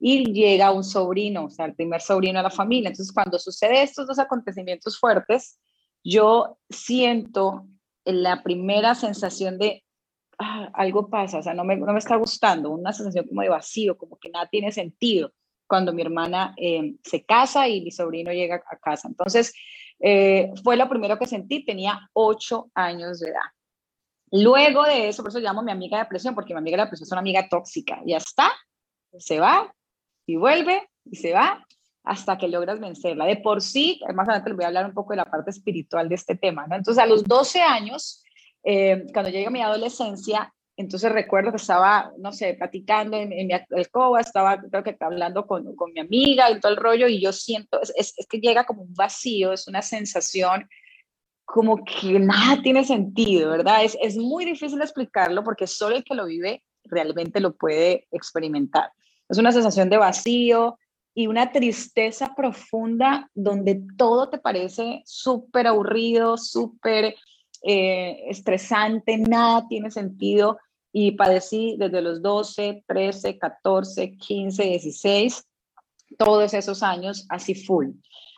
y 0.00 0.32
llega 0.32 0.72
un 0.72 0.82
sobrino, 0.82 1.44
o 1.44 1.50
sea, 1.50 1.66
el 1.66 1.74
primer 1.74 2.00
sobrino 2.00 2.38
de 2.38 2.44
la 2.44 2.50
familia. 2.50 2.88
Entonces, 2.88 3.12
cuando 3.12 3.38
sucede 3.38 3.82
estos 3.82 4.06
dos 4.06 4.18
acontecimientos 4.18 4.98
fuertes, 4.98 5.60
yo 6.02 6.58
siento 6.70 7.66
la 8.06 8.42
primera 8.42 8.94
sensación 8.94 9.58
de 9.58 9.84
ah, 10.38 10.70
algo 10.72 11.10
pasa, 11.10 11.38
o 11.38 11.42
sea, 11.42 11.52
no 11.52 11.64
me, 11.64 11.76
no 11.76 11.92
me, 11.92 11.98
está 11.98 12.16
gustando, 12.16 12.70
una 12.70 12.94
sensación 12.94 13.26
como 13.28 13.42
de 13.42 13.50
vacío, 13.50 13.98
como 13.98 14.18
que 14.18 14.30
nada 14.30 14.48
tiene 14.50 14.72
sentido 14.72 15.32
cuando 15.66 15.92
mi 15.92 16.00
hermana 16.00 16.54
eh, 16.56 16.94
se 17.04 17.22
casa 17.24 17.68
y 17.68 17.82
mi 17.82 17.90
sobrino 17.90 18.32
llega 18.32 18.62
a 18.66 18.76
casa. 18.78 19.06
Entonces, 19.06 19.52
eh, 20.00 20.50
fue 20.64 20.78
lo 20.78 20.88
primero 20.88 21.18
que 21.18 21.26
sentí, 21.26 21.62
tenía 21.62 22.08
ocho 22.14 22.70
años 22.74 23.20
de 23.20 23.28
edad. 23.28 23.50
Luego 24.32 24.84
de 24.84 25.08
eso, 25.08 25.22
por 25.22 25.30
eso 25.30 25.40
llamo 25.40 25.60
a 25.60 25.64
mi 25.64 25.72
amiga 25.72 25.98
de 25.98 26.04
depresión, 26.04 26.34
porque 26.34 26.54
mi 26.54 26.58
amiga 26.58 26.78
de 26.78 26.84
depresión 26.84 27.06
es 27.06 27.12
una 27.12 27.20
amiga 27.20 27.48
tóxica, 27.48 28.00
ya 28.06 28.16
está, 28.16 28.50
se 29.18 29.38
va, 29.38 29.72
y 30.30 30.36
vuelve 30.36 30.88
y 31.04 31.16
se 31.16 31.32
va 31.32 31.64
hasta 32.04 32.38
que 32.38 32.48
logras 32.48 32.80
vencerla. 32.80 33.26
De 33.26 33.36
por 33.36 33.60
sí, 33.60 34.00
más 34.14 34.28
adelante 34.28 34.50
les 34.50 34.56
voy 34.56 34.64
a 34.64 34.68
hablar 34.68 34.86
un 34.86 34.94
poco 34.94 35.12
de 35.12 35.18
la 35.18 35.30
parte 35.30 35.50
espiritual 35.50 36.08
de 36.08 36.14
este 36.14 36.34
tema, 36.34 36.66
¿no? 36.66 36.76
Entonces, 36.76 37.02
a 37.02 37.06
los 37.06 37.24
12 37.24 37.60
años, 37.60 38.24
eh, 38.64 39.04
cuando 39.12 39.30
llega 39.30 39.50
mi 39.50 39.60
adolescencia, 39.60 40.52
entonces 40.76 41.12
recuerdo 41.12 41.50
que 41.50 41.58
estaba, 41.58 42.10
no 42.18 42.32
sé, 42.32 42.54
platicando 42.54 43.16
en, 43.18 43.28
mi 43.28 43.52
alcoba, 43.52 44.20
estaba 44.20 44.58
creo 44.58 44.82
que 44.82 44.96
hablando 45.00 45.46
con, 45.46 45.76
con, 45.76 45.92
mi 45.92 46.00
amiga 46.00 46.50
y 46.50 46.58
todo 46.58 46.72
el 46.72 46.78
rollo, 46.78 47.06
y 47.06 47.20
yo 47.20 47.32
siento, 47.32 47.80
es, 47.82 47.92
es, 48.16 48.26
que 48.26 48.40
llega 48.40 48.64
como 48.64 48.82
un 48.82 48.94
vacío, 48.94 49.52
es 49.52 49.68
una 49.68 49.82
sensación 49.82 50.66
como 51.44 51.84
que 51.84 52.18
nada 52.18 52.62
tiene 52.62 52.84
sentido, 52.84 53.50
¿verdad? 53.50 53.84
Es, 53.84 53.98
es 54.00 54.16
muy 54.16 54.44
difícil 54.44 54.80
explicarlo 54.80 55.44
porque 55.44 55.66
solo 55.66 55.96
el 55.96 56.04
que 56.04 56.14
lo 56.14 56.24
vive 56.26 56.62
realmente 56.84 57.40
lo 57.40 57.54
puede 57.54 58.06
experimentar. 58.10 58.90
Es 59.30 59.38
una 59.38 59.52
sensación 59.52 59.88
de 59.88 59.96
vacío 59.96 60.76
y 61.14 61.28
una 61.28 61.52
tristeza 61.52 62.34
profunda 62.34 63.30
donde 63.32 63.80
todo 63.96 64.28
te 64.28 64.38
parece 64.38 65.02
súper 65.06 65.68
aburrido, 65.68 66.36
súper 66.36 67.14
eh, 67.62 68.24
estresante, 68.28 69.18
nada 69.18 69.68
tiene 69.68 69.92
sentido. 69.92 70.58
Y 70.92 71.12
padecí 71.12 71.76
desde 71.78 72.02
los 72.02 72.20
12, 72.20 72.82
13, 72.88 73.38
14, 73.38 74.16
15, 74.16 74.62
16, 74.64 75.44
todos 76.18 76.52
esos 76.52 76.82
años 76.82 77.24
así 77.28 77.54
full. 77.54 77.90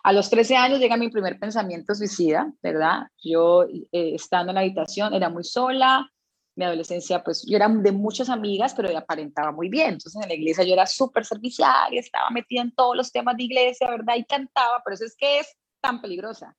A 0.05 0.13
los 0.13 0.29
13 0.29 0.57
años 0.57 0.79
llega 0.79 0.99
mi 0.99 1.09
primer 1.09 1.39
pensamiento 1.39 1.95
suicida, 1.95 2.53
¿verdad? 2.63 3.07
Yo 3.25 3.65
eh, 3.65 4.15
estando 4.15 4.51
en 4.51 4.57
la 4.57 4.61
habitación 4.61 5.15
era 5.15 5.31
muy 5.31 5.45
sola, 5.45 6.12
mi 6.55 6.65
adolescencia, 6.65 7.23
pues 7.23 7.45
yo 7.49 7.57
era 7.57 7.69
de 7.69 7.93
muchas 7.93 8.29
amigas, 8.29 8.75
pero 8.75 8.97
aparentaba 8.97 9.53
muy 9.53 9.69
bien. 9.69 9.95
Entonces 9.95 10.23
en 10.23 10.29
la 10.29 10.35
iglesia 10.35 10.65
yo 10.65 10.75
era 10.75 10.87
súper 10.87 11.25
servicial 11.25 11.93
y 11.93 11.99
estaba 11.99 12.31
metida 12.31 12.63
en 12.63 12.73
todos 12.73 12.97
los 12.97 13.11
temas 13.11 13.37
de 13.37 13.45
iglesia, 13.45 13.91
¿verdad? 13.91 14.17
Y 14.17 14.25
cantaba, 14.25 14.83
pero 14.85 14.95
eso 14.95 15.05
es 15.05 15.17
que 15.17 15.41
es 15.41 15.57
tan 15.81 16.01
peligrosa, 16.01 16.57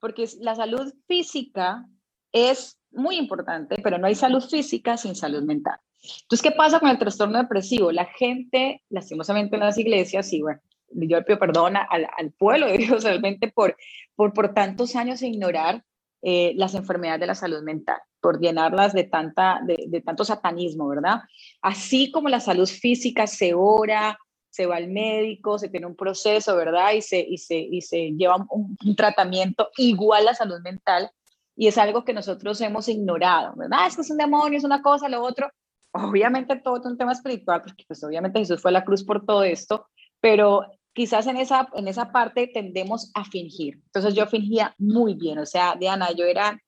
porque 0.00 0.28
la 0.40 0.54
salud 0.54 0.92
física 1.06 1.86
es 2.32 2.78
muy 2.90 3.16
importante, 3.16 3.76
pero 3.82 3.98
no 3.98 4.06
hay 4.06 4.14
salud 4.14 4.42
física 4.42 4.96
sin 4.96 5.14
salud 5.14 5.42
mental. 5.42 5.78
Entonces, 6.22 6.42
¿qué 6.42 6.50
pasa 6.56 6.80
con 6.80 6.88
el 6.88 6.98
trastorno 6.98 7.38
depresivo? 7.38 7.92
La 7.92 8.06
gente, 8.06 8.82
lastimosamente 8.88 9.56
en 9.56 9.60
las 9.60 9.78
iglesias, 9.78 10.32
y 10.32 10.42
bueno, 10.42 10.60
yo 10.94 11.24
pido 11.24 11.38
perdón 11.38 11.76
al, 11.76 12.08
al 12.16 12.32
pueblo 12.32 12.66
de 12.66 12.78
Dios 12.78 13.04
realmente 13.04 13.48
por, 13.48 13.76
por, 14.14 14.32
por 14.32 14.54
tantos 14.54 14.96
años 14.96 15.22
ignorar 15.22 15.84
eh, 16.22 16.52
las 16.56 16.74
enfermedades 16.74 17.20
de 17.20 17.26
la 17.26 17.34
salud 17.34 17.62
mental, 17.62 17.98
por 18.22 18.40
llenarlas 18.40 18.94
de, 18.94 19.04
tanta, 19.04 19.60
de, 19.66 20.00
tanto 20.00 20.24
satanismo, 20.24 20.88
¿verdad? 20.88 21.22
Así 21.60 22.10
como 22.12 22.28
la 22.28 22.40
salud 22.40 22.68
física 22.68 23.26
se 23.26 23.52
ora, 23.52 24.16
se 24.48 24.64
va 24.64 24.76
al 24.76 24.88
médico, 24.88 25.58
se 25.58 25.68
tiene 25.68 25.86
un 25.86 25.96
proceso, 25.96 26.56
¿verdad? 26.56 26.92
Y 26.92 27.02
se, 27.02 27.20
y 27.20 27.36
se, 27.38 27.56
y 27.56 27.80
se 27.82 28.12
lleva 28.12 28.46
un, 28.48 28.76
tratamiento 28.96 29.70
igual 29.76 30.28
a 30.28 30.34
salud 30.34 30.60
mental. 30.62 31.10
Y 31.56 31.66
es 31.66 31.76
algo 31.76 32.04
que 32.04 32.14
nosotros 32.14 32.60
hemos 32.60 32.88
ignorado, 32.88 33.54
¿verdad? 33.56 33.88
Es 33.88 33.96
que 33.96 34.02
es 34.02 34.10
un 34.10 34.16
demonio, 34.16 34.56
es 34.56 34.64
una 34.64 34.82
cosa, 34.82 35.08
lo 35.08 35.22
otro. 35.22 35.50
Obviamente 35.92 36.56
todo 36.56 36.78
es 36.78 36.86
un 36.86 36.96
tema 36.96 37.12
espiritual, 37.12 37.60
porque 37.62 37.84
pues 37.88 38.02
obviamente 38.04 38.38
Jesús 38.38 38.62
fue 38.62 38.70
a 38.70 38.72
la 38.72 38.84
cruz 38.84 39.04
por 39.04 39.26
todo 39.26 39.42
esto, 39.42 39.86
pero 40.20 40.64
quizás 40.92 41.26
en 41.26 41.38
esa, 41.38 41.68
en 41.74 41.88
esa 41.88 42.12
parte 42.12 42.46
tendemos 42.46 43.10
a 43.14 43.24
fingir. 43.24 43.80
Entonces 43.86 44.14
yo 44.14 44.26
fingía 44.26 44.74
muy 44.78 45.14
bien, 45.14 45.38
o 45.40 45.46
sea, 45.46 45.74
Diana, 45.74 46.12
yo 46.12 46.24
era 46.24 46.58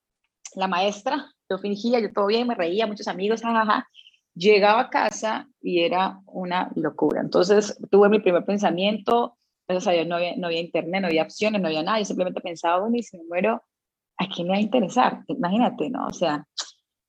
la 0.55 0.67
maestra, 0.67 1.31
yo 1.49 1.57
fingía, 1.57 1.99
yo 1.99 2.11
todo 2.11 2.27
bien, 2.27 2.47
me 2.47 2.55
reía, 2.55 2.87
muchos 2.87 3.07
amigos, 3.07 3.41
jajaja. 3.41 3.87
Llegaba 4.33 4.81
a 4.81 4.89
casa 4.89 5.47
y 5.61 5.81
era 5.81 6.19
una 6.25 6.71
locura. 6.75 7.21
Entonces 7.21 7.77
tuve 7.89 8.09
mi 8.09 8.19
primer 8.19 8.43
pensamiento, 8.43 9.37
gracias 9.67 9.87
a 9.87 9.91
Dios 9.91 10.07
no 10.07 10.15
había, 10.15 10.59
internet, 10.59 11.01
no 11.01 11.07
había 11.07 11.23
opciones, 11.23 11.61
no 11.61 11.67
había 11.67 11.83
nada, 11.83 11.99
yo 11.99 12.05
simplemente 12.05 12.41
pensaba, 12.41 12.81
bueno, 12.81 12.97
y 12.97 13.03
si 13.03 13.17
me 13.17 13.23
muero, 13.25 13.63
¿a 14.17 14.27
quién 14.27 14.47
me 14.47 14.53
va 14.53 14.57
a 14.57 14.61
interesar? 14.61 15.23
Imagínate, 15.27 15.89
¿no? 15.89 16.07
O 16.07 16.13
sea, 16.13 16.45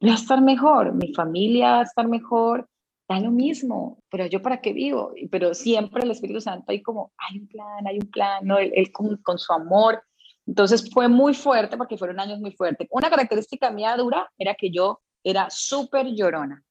voy 0.01 0.11
a 0.11 0.15
estar 0.15 0.41
mejor, 0.41 0.95
mi 0.95 1.13
familia 1.15 1.73
va 1.73 1.81
a 1.81 1.85
estar 1.85 2.07
mejor, 2.07 2.69
da 3.09 3.21
lo 3.21 3.31
mismo, 3.31 3.99
pero 4.11 4.27
yo 4.27 4.43
para 4.43 4.61
qué 4.61 4.73
vivo, 4.73 5.13
pero 5.31 5.55
siempre 5.55 6.03
el 6.03 6.11
Espíritu 6.11 6.41
Santo 6.41 6.65
hay 6.69 6.83
como, 6.83 7.13
hay 7.17 7.39
un 7.39 7.47
plan, 7.47 7.87
hay 7.87 7.99
un 7.99 8.11
plan, 8.11 8.47
¿no? 8.47 8.59
Él, 8.59 8.91
con, 8.93 9.39
su 9.39 9.53
amor. 9.53 10.03
Entonces 10.47 10.89
fue 10.93 11.09
muy 11.09 11.35
fuerte 11.35 11.77
porque 11.77 11.99
fueron 11.99 12.21
años 12.21 12.39
muy 12.39 12.53
fuertes. 12.53 12.87
Una 12.91 13.11
característica 13.11 13.71
mía 13.71 13.97
dura 13.97 14.31
era 14.39 14.55
que 14.55 14.71
yo 14.71 15.01
era 15.25 15.49
súper 15.51 16.07
llorona. 16.15 16.63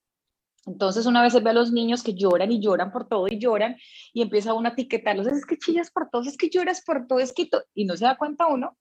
Entonces 0.65 1.05
una 1.05 1.21
vez 1.21 1.41
ve 1.43 1.49
a 1.49 1.53
los 1.53 1.71
niños 1.71 2.01
que 2.01 2.15
lloran 2.15 2.51
y 2.51 2.59
lloran 2.59 2.91
por 2.91 3.07
todo 3.07 3.27
y 3.27 3.37
lloran 3.37 3.75
y 4.13 4.21
empieza 4.21 4.53
uno 4.53 4.69
a 4.69 4.71
etiquetarlos, 4.71 5.27
es 5.27 5.45
que 5.45 5.57
chillas 5.57 5.91
por 5.91 6.09
todo, 6.09 6.23
es 6.23 6.37
que 6.37 6.49
lloras 6.49 6.83
por 6.83 7.05
todo, 7.05 7.19
es 7.19 7.33
que 7.33 7.47
y 7.75 7.85
no 7.85 7.95
se 7.95 8.05
da 8.05 8.17
cuenta 8.17 8.47
uno 8.47 8.75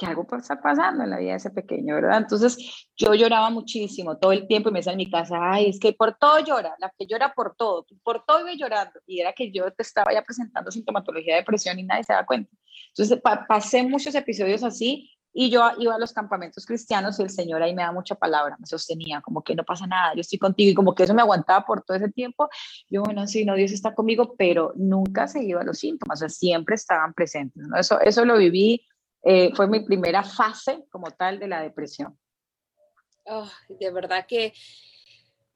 que 0.00 0.06
algo 0.06 0.26
estar 0.34 0.62
pasando 0.62 1.04
en 1.04 1.10
la 1.10 1.18
vida 1.18 1.32
de 1.32 1.36
ese 1.36 1.50
pequeño, 1.50 1.94
¿verdad? 1.94 2.16
Entonces 2.16 2.56
yo 2.96 3.12
lloraba 3.12 3.50
muchísimo 3.50 4.16
todo 4.16 4.32
el 4.32 4.46
tiempo 4.46 4.70
y 4.70 4.72
me 4.72 4.78
decía 4.78 4.92
en 4.92 4.98
mi 4.98 5.10
casa, 5.10 5.36
ay, 5.38 5.68
es 5.68 5.78
que 5.78 5.92
por 5.92 6.16
todo 6.16 6.38
llora, 6.40 6.74
la 6.78 6.90
que 6.98 7.06
llora 7.06 7.34
por 7.34 7.54
todo, 7.54 7.84
por 8.02 8.24
todo 8.24 8.40
iba 8.40 8.54
llorando. 8.54 8.98
Y 9.06 9.20
era 9.20 9.34
que 9.34 9.52
yo 9.52 9.70
te 9.70 9.82
estaba 9.82 10.14
ya 10.14 10.22
presentando 10.22 10.70
sintomatología 10.70 11.34
de 11.34 11.40
depresión 11.40 11.78
y 11.78 11.82
nadie 11.82 12.04
se 12.04 12.14
da 12.14 12.24
cuenta. 12.24 12.50
Entonces 12.96 13.20
pasé 13.46 13.82
muchos 13.82 14.14
episodios 14.14 14.64
así 14.64 15.10
y 15.34 15.50
yo 15.50 15.62
iba 15.78 15.94
a 15.94 15.98
los 15.98 16.14
campamentos 16.14 16.64
cristianos 16.64 17.20
y 17.20 17.22
el 17.22 17.30
Señor 17.30 17.62
ahí 17.62 17.74
me 17.74 17.82
da 17.82 17.92
mucha 17.92 18.14
palabra, 18.14 18.56
me 18.58 18.66
sostenía, 18.66 19.20
como 19.20 19.42
que 19.42 19.54
no 19.54 19.64
pasa 19.64 19.86
nada, 19.86 20.14
yo 20.14 20.22
estoy 20.22 20.38
contigo 20.38 20.70
y 20.70 20.74
como 20.74 20.94
que 20.94 21.02
eso 21.02 21.12
me 21.12 21.20
aguantaba 21.20 21.66
por 21.66 21.82
todo 21.82 21.98
ese 21.98 22.08
tiempo. 22.08 22.48
Yo, 22.88 23.02
bueno, 23.02 23.26
sí, 23.26 23.44
no, 23.44 23.54
Dios 23.54 23.70
está 23.70 23.94
conmigo, 23.94 24.34
pero 24.38 24.72
nunca 24.76 25.28
se 25.28 25.44
iba 25.44 25.60
a 25.60 25.64
los 25.64 25.78
síntomas, 25.78 26.20
o 26.20 26.20
sea, 26.20 26.28
siempre 26.30 26.74
estaban 26.74 27.12
presentes. 27.12 27.62
¿no? 27.68 27.76
Eso, 27.76 28.00
eso 28.00 28.24
lo 28.24 28.38
viví 28.38 28.86
eh, 29.22 29.50
fue 29.54 29.66
mi 29.66 29.80
primera 29.80 30.22
fase 30.22 30.84
como 30.90 31.10
tal 31.10 31.38
de 31.38 31.48
la 31.48 31.62
depresión. 31.62 32.18
de 33.68 33.90
verdad 33.90 34.26
que 34.26 34.52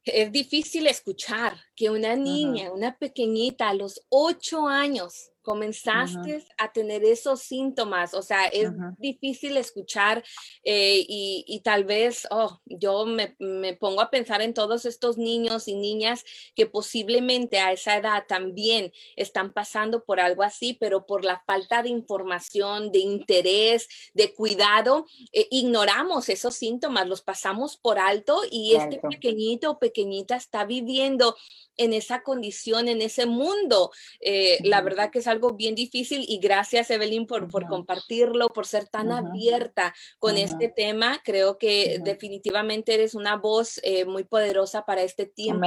es 0.05 0.31
difícil 0.31 0.87
escuchar 0.87 1.57
que 1.75 1.89
una 1.91 2.15
niña, 2.15 2.71
una 2.71 2.97
pequeñita 2.97 3.71
a 3.71 3.75
los 3.75 4.05
ocho 4.11 4.69
años 4.69 5.31
comenzaste 5.45 6.45
a 6.57 6.73
tener 6.73 7.05
esos 7.05 7.43
síntomas, 7.43 8.15
o 8.15 8.23
sea, 8.23 8.47
es 8.47 8.71
difícil 8.99 9.57
escuchar 9.57 10.25
eh, 10.65 11.05
y, 11.07 11.61
tal 11.63 11.85
vez, 11.85 12.27
oh, 12.31 12.61
yo 12.65 13.05
me, 13.07 13.37
pongo 13.79 14.01
a 14.01 14.11
pensar 14.11 14.41
en 14.43 14.55
todos 14.55 14.87
estos 14.87 15.19
niños 15.19 15.69
y 15.69 15.77
niñas 15.77 16.25
que 16.57 16.67
posiblemente 16.67 17.61
a 17.61 17.73
esa 17.73 17.97
edad 17.97 18.25
también 18.27 18.91
están 19.17 19.53
pasando 19.53 20.05
por 20.05 20.19
algo 20.19 20.43
así, 20.43 20.77
pero 20.81 21.07
por 21.07 21.25
la 21.25 21.43
falta 21.47 21.83
de 21.83 21.91
información, 21.91 22.91
de 22.91 23.01
interés, 23.01 23.89
de 24.15 24.33
cuidado, 24.33 25.07
eh, 25.33 25.47
ignoramos 25.51 26.31
esos 26.31 26.55
síntomas, 26.55 27.07
los 27.07 27.21
pasamos 27.21 27.77
por 27.77 27.99
alto 27.99 28.41
y 28.51 28.75
este 28.77 28.99
pequeñito 28.99 29.73
o 29.73 29.79
pequeñita 29.79 30.37
está 30.37 30.65
viviendo 30.65 31.37
en 31.77 31.93
esa 31.93 32.23
condición, 32.23 32.89
en 32.89 33.03
ese 33.03 33.27
mundo. 33.27 33.91
Eh, 34.21 34.59
la 34.63 34.81
verdad 34.81 35.11
que 35.11 35.19
es 35.19 35.27
algo 35.35 35.55
bien 35.55 35.75
difícil 35.75 36.25
y 36.27 36.39
gracias 36.39 36.91
Evelyn 36.91 37.27
por, 37.27 37.49
por 37.49 37.67
compartirlo, 37.67 38.49
por 38.53 38.67
ser 38.67 38.89
tan 38.89 39.13
abierta 39.13 39.95
con 40.19 40.37
este 40.37 40.69
tema. 40.69 41.21
Creo 41.25 41.59
que 41.59 42.01
definitivamente 42.03 42.95
eres 42.95 43.15
una 43.15 43.37
voz 43.37 43.81
eh, 43.83 44.05
muy 44.05 44.25
poderosa 44.25 44.85
para 44.85 45.03
este 45.03 45.27
tiempo. 45.27 45.67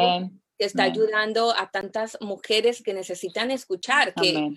que 0.59 0.65
está 0.65 0.83
ayudando 0.83 1.53
a 1.55 1.69
tantas 1.69 2.17
mujeres 2.19 2.81
que 2.81 2.95
necesitan 2.95 3.51
escuchar 3.51 4.15
que, 4.15 4.50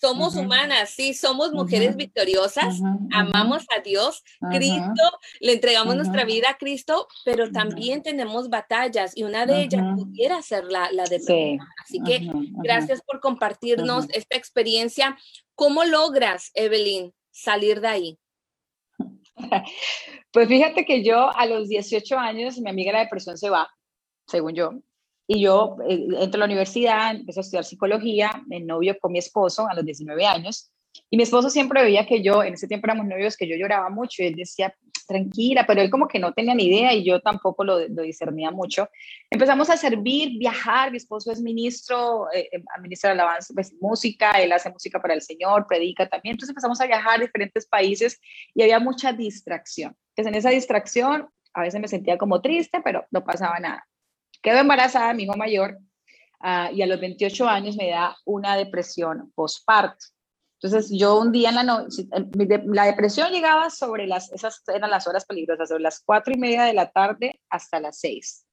somos 0.00 0.36
humanas, 0.36 0.90
sí, 0.90 1.12
somos 1.12 1.52
mujeres 1.52 1.96
victoriosas, 1.96 2.80
amamos 3.12 3.64
a 3.76 3.80
Dios, 3.80 4.22
Cristo, 4.50 5.02
le 5.40 5.54
entregamos 5.54 5.96
nuestra 5.96 6.24
vida 6.24 6.50
a 6.50 6.56
Cristo, 6.56 7.08
pero 7.24 7.50
también 7.50 8.02
tenemos 8.02 8.48
batallas 8.48 9.16
y 9.16 9.24
una 9.24 9.44
de 9.44 9.62
ellas 9.62 9.82
pudiera 9.96 10.40
ser 10.42 10.64
la, 10.64 10.90
la 10.92 11.04
depresión. 11.04 11.58
Así 11.82 12.00
que 12.04 12.30
gracias 12.62 13.02
por 13.02 13.20
compartirnos 13.20 14.06
esta 14.12 14.36
experiencia. 14.36 15.18
¿Cómo 15.54 15.84
logras, 15.84 16.50
Evelyn, 16.54 17.12
salir 17.30 17.80
de 17.80 17.88
ahí? 17.88 18.18
Pues 20.30 20.46
fíjate 20.46 20.84
que 20.84 21.02
yo 21.02 21.34
a 21.34 21.46
los 21.46 21.68
18 21.68 22.18
años, 22.18 22.58
mi 22.58 22.68
amiga 22.68 22.92
la 22.92 23.00
depresión 23.00 23.38
se 23.38 23.48
va, 23.48 23.66
según 24.26 24.54
yo, 24.54 24.72
y 25.30 25.42
yo 25.42 25.76
eh, 25.86 26.08
entro 26.20 26.38
a 26.38 26.40
la 26.40 26.44
universidad, 26.46 27.14
empecé 27.14 27.40
a 27.40 27.42
estudiar 27.42 27.64
psicología, 27.64 28.42
me 28.46 28.60
novio 28.60 28.98
con 28.98 29.12
mi 29.12 29.18
esposo 29.18 29.68
a 29.68 29.74
los 29.74 29.84
19 29.84 30.24
años. 30.24 30.72
Y 31.10 31.18
mi 31.18 31.22
esposo 31.22 31.50
siempre 31.50 31.82
veía 31.82 32.06
que 32.06 32.22
yo, 32.22 32.42
en 32.42 32.54
ese 32.54 32.66
tiempo 32.66 32.86
éramos 32.86 33.06
novios, 33.06 33.36
que 33.36 33.46
yo 33.46 33.54
lloraba 33.54 33.90
mucho. 33.90 34.22
Y 34.22 34.26
él 34.26 34.36
decía, 34.36 34.74
tranquila, 35.06 35.66
pero 35.66 35.82
él 35.82 35.90
como 35.90 36.08
que 36.08 36.18
no 36.18 36.32
tenía 36.32 36.54
ni 36.54 36.64
idea 36.64 36.94
y 36.94 37.04
yo 37.04 37.20
tampoco 37.20 37.62
lo, 37.62 37.78
lo 37.88 38.02
discernía 38.02 38.50
mucho. 38.50 38.88
Empezamos 39.30 39.68
a 39.68 39.76
servir, 39.76 40.38
viajar. 40.38 40.90
Mi 40.90 40.96
esposo 40.96 41.30
es 41.30 41.42
ministro, 41.42 42.32
eh, 42.32 42.48
eh 42.50 42.62
administra 42.74 43.12
alabanza, 43.12 43.52
pues, 43.52 43.74
música, 43.82 44.30
él 44.32 44.50
hace 44.50 44.70
música 44.70 45.00
para 45.00 45.12
el 45.12 45.20
Señor, 45.20 45.66
predica 45.68 46.08
también. 46.08 46.32
Entonces 46.32 46.50
empezamos 46.50 46.80
a 46.80 46.86
viajar 46.86 47.18
a 47.18 47.22
diferentes 47.22 47.66
países 47.66 48.18
y 48.54 48.62
había 48.62 48.80
mucha 48.80 49.12
distracción. 49.12 49.94
Entonces 50.16 50.32
en 50.32 50.38
esa 50.38 50.50
distracción 50.50 51.28
a 51.52 51.62
veces 51.62 51.80
me 51.80 51.88
sentía 51.88 52.16
como 52.16 52.40
triste, 52.40 52.80
pero 52.82 53.04
no 53.10 53.22
pasaba 53.24 53.58
nada. 53.60 53.86
Quedo 54.42 54.58
embarazada, 54.58 55.14
mi 55.14 55.24
hijo 55.24 55.36
mayor, 55.36 55.78
ah, 56.40 56.70
y 56.72 56.82
a 56.82 56.86
los 56.86 57.00
28 57.00 57.48
años 57.48 57.76
me 57.76 57.90
da 57.90 58.16
una 58.24 58.56
depresión 58.56 59.32
postparto. 59.34 60.06
Entonces 60.60 60.90
yo 60.90 61.20
un 61.20 61.30
día 61.30 61.50
en 61.50 61.54
la 61.54 61.62
noche, 61.62 62.06
la 62.66 62.86
depresión 62.86 63.30
llegaba 63.30 63.70
sobre 63.70 64.08
las, 64.08 64.32
esas 64.32 64.62
eran 64.74 64.90
las 64.90 65.06
horas 65.06 65.24
peligrosas, 65.24 65.68
sobre 65.68 65.82
las 65.82 66.00
cuatro 66.00 66.34
y 66.34 66.38
media 66.38 66.64
de 66.64 66.72
la 66.72 66.90
tarde 66.90 67.40
hasta 67.48 67.78
las 67.78 68.00
seis. 68.00 68.44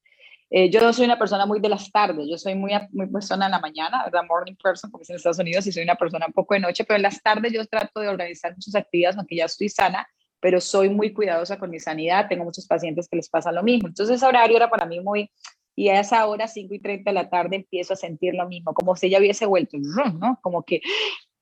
Eh, 0.51 0.69
yo 0.69 0.93
soy 0.93 1.05
una 1.05 1.17
persona 1.17 1.47
muy 1.47 1.59
de 1.59 1.69
las 1.69 1.91
tardes, 1.91 2.27
yo 2.29 2.37
soy 2.37 2.53
muy, 2.53 2.71
muy 2.91 3.07
persona 3.07 3.45
en 3.45 3.51
la 3.51 3.59
mañana, 3.59 4.03
¿verdad? 4.05 4.21
Morning 4.29 4.55
person, 4.61 4.91
porque 4.91 5.03
es 5.03 5.09
en 5.09 5.15
Estados 5.15 5.39
Unidos 5.39 5.65
y 5.65 5.71
soy 5.71 5.83
una 5.83 5.95
persona 5.95 6.27
un 6.27 6.33
poco 6.33 6.53
de 6.53 6.59
noche, 6.59 6.83
pero 6.83 6.97
en 6.97 7.01
las 7.01 7.21
tardes 7.23 7.51
yo 7.51 7.65
trato 7.65 7.99
de 7.99 8.07
organizar 8.07 8.53
muchas 8.53 8.75
actividades, 8.75 9.17
aunque 9.17 9.37
ya 9.37 9.45
estoy 9.45 9.69
sana, 9.69 10.07
pero 10.39 10.61
soy 10.61 10.89
muy 10.89 11.11
cuidadosa 11.11 11.57
con 11.57 11.71
mi 11.71 11.79
sanidad, 11.79 12.27
tengo 12.29 12.43
muchos 12.43 12.67
pacientes 12.67 13.09
que 13.09 13.15
les 13.15 13.27
pasa 13.27 13.51
lo 13.51 13.63
mismo. 13.63 13.87
Entonces 13.87 14.17
ese 14.17 14.25
horario 14.27 14.55
era 14.57 14.69
para 14.69 14.85
mí 14.85 14.99
muy, 14.99 15.31
y 15.75 15.89
a 15.89 15.99
esa 15.99 16.25
hora, 16.27 16.47
5 16.47 16.73
y 16.73 16.79
30 16.79 17.09
de 17.09 17.13
la 17.13 17.29
tarde, 17.29 17.57
empiezo 17.57 17.93
a 17.93 17.97
sentir 17.97 18.33
lo 18.33 18.47
mismo, 18.47 18.73
como 18.73 18.95
si 18.95 19.07
ella 19.07 19.19
hubiese 19.19 19.45
vuelto, 19.45 19.77
¿no? 19.77 20.39
Como 20.41 20.63
que 20.63 20.81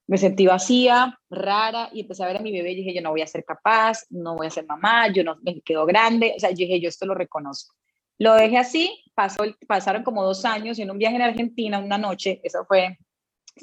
me 0.08 0.18
sentí 0.18 0.46
vacía, 0.46 1.18
rara, 1.30 1.90
y 1.94 2.02
empecé 2.02 2.24
a 2.24 2.28
ver 2.28 2.38
a 2.38 2.42
mi 2.42 2.52
bebé 2.52 2.72
y 2.72 2.76
dije, 2.76 2.94
yo 2.94 3.02
no 3.02 3.12
voy 3.12 3.22
a 3.22 3.28
ser 3.28 3.46
capaz, 3.46 4.06
no 4.10 4.36
voy 4.36 4.48
a 4.48 4.50
ser 4.50 4.66
mamá, 4.66 5.08
yo 5.12 5.24
no 5.24 5.38
me 5.44 5.62
quedo 5.62 5.86
grande, 5.86 6.34
o 6.36 6.40
sea, 6.40 6.50
yo 6.50 6.58
dije, 6.58 6.80
yo 6.80 6.90
esto 6.90 7.06
lo 7.06 7.16
reconozco. 7.16 7.76
Lo 8.18 8.34
dejé 8.36 8.58
así, 8.58 9.04
pasó, 9.14 9.44
pasaron 9.68 10.04
como 10.04 10.24
dos 10.24 10.46
años 10.46 10.78
y 10.78 10.82
en 10.82 10.92
un 10.92 10.98
viaje 10.98 11.16
en 11.16 11.22
Argentina, 11.22 11.80
una 11.80 11.98
noche, 11.98 12.42
eso 12.44 12.66
fue 12.66 12.98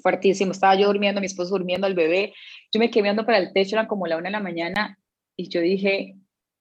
fuertísimo, 0.02 0.52
estaba 0.52 0.76
yo 0.76 0.86
durmiendo, 0.86 1.20
mi 1.20 1.26
esposo 1.26 1.50
durmiendo, 1.50 1.86
el 1.86 1.94
bebé, 1.94 2.32
yo 2.72 2.78
me 2.78 2.90
quedé 2.90 3.02
viendo 3.02 3.26
para 3.26 3.38
el 3.38 3.52
techo, 3.52 3.74
eran 3.74 3.86
como 3.86 4.06
la 4.06 4.16
una 4.16 4.28
de 4.28 4.32
la 4.32 4.40
mañana, 4.40 4.98
y 5.36 5.48
yo 5.48 5.60
dije, 5.60 6.16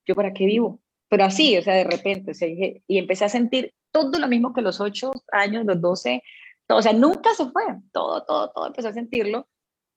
¿yo 0.06 0.16
para 0.16 0.34
qué 0.34 0.46
vivo? 0.46 0.82
Pero 1.10 1.26
así, 1.26 1.58
o 1.58 1.62
sea, 1.62 1.74
de 1.74 1.84
repente, 1.84 2.32
o 2.32 2.34
sea, 2.34 2.48
dije, 2.48 2.84
y 2.88 2.98
empecé 2.98 3.26
a 3.26 3.30
sentir 3.30 3.74
todo 3.92 4.20
lo 4.20 4.28
mismo 4.28 4.54
que 4.54 4.62
los 4.62 4.80
8 4.80 5.12
años, 5.32 5.66
los 5.66 5.82
12, 5.82 6.22
o 6.70 6.82
sea, 6.82 6.94
nunca 6.94 7.34
se 7.34 7.46
fue, 7.50 7.64
todo, 7.92 8.24
todo, 8.24 8.52
todo, 8.52 8.68
empecé 8.68 8.90
a 8.90 8.94
sentirlo. 8.94 9.48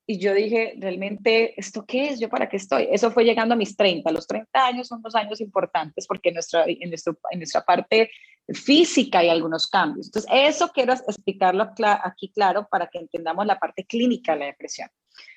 Y 0.04 0.18
yo 0.18 0.34
dije, 0.34 0.74
realmente, 0.78 1.58
¿esto 1.60 1.84
qué 1.86 2.08
es? 2.08 2.18
¿Yo 2.18 2.28
para 2.28 2.48
qué 2.48 2.56
estoy? 2.56 2.88
Eso 2.90 3.12
fue 3.12 3.24
llegando 3.24 3.54
a 3.54 3.56
mis 3.56 3.76
30. 3.76 4.10
Los 4.10 4.26
30 4.26 4.66
años 4.66 4.88
son 4.88 5.00
dos 5.00 5.14
años 5.14 5.40
importantes 5.40 6.06
porque 6.08 6.30
en 6.30 6.34
nuestra, 6.34 6.64
en, 6.66 6.88
nuestro, 6.88 7.16
en 7.30 7.38
nuestra 7.38 7.64
parte 7.64 8.10
física 8.48 9.20
hay 9.20 9.28
algunos 9.28 9.68
cambios. 9.68 10.06
Entonces, 10.06 10.30
eso 10.34 10.70
quiero 10.74 10.92
explicarlo 10.92 11.70
aquí 12.02 12.32
claro 12.32 12.66
para 12.68 12.88
que 12.88 12.98
entendamos 12.98 13.46
la 13.46 13.58
parte 13.58 13.84
clínica 13.84 14.32
de 14.32 14.38
la 14.40 14.46
depresión. 14.46 14.88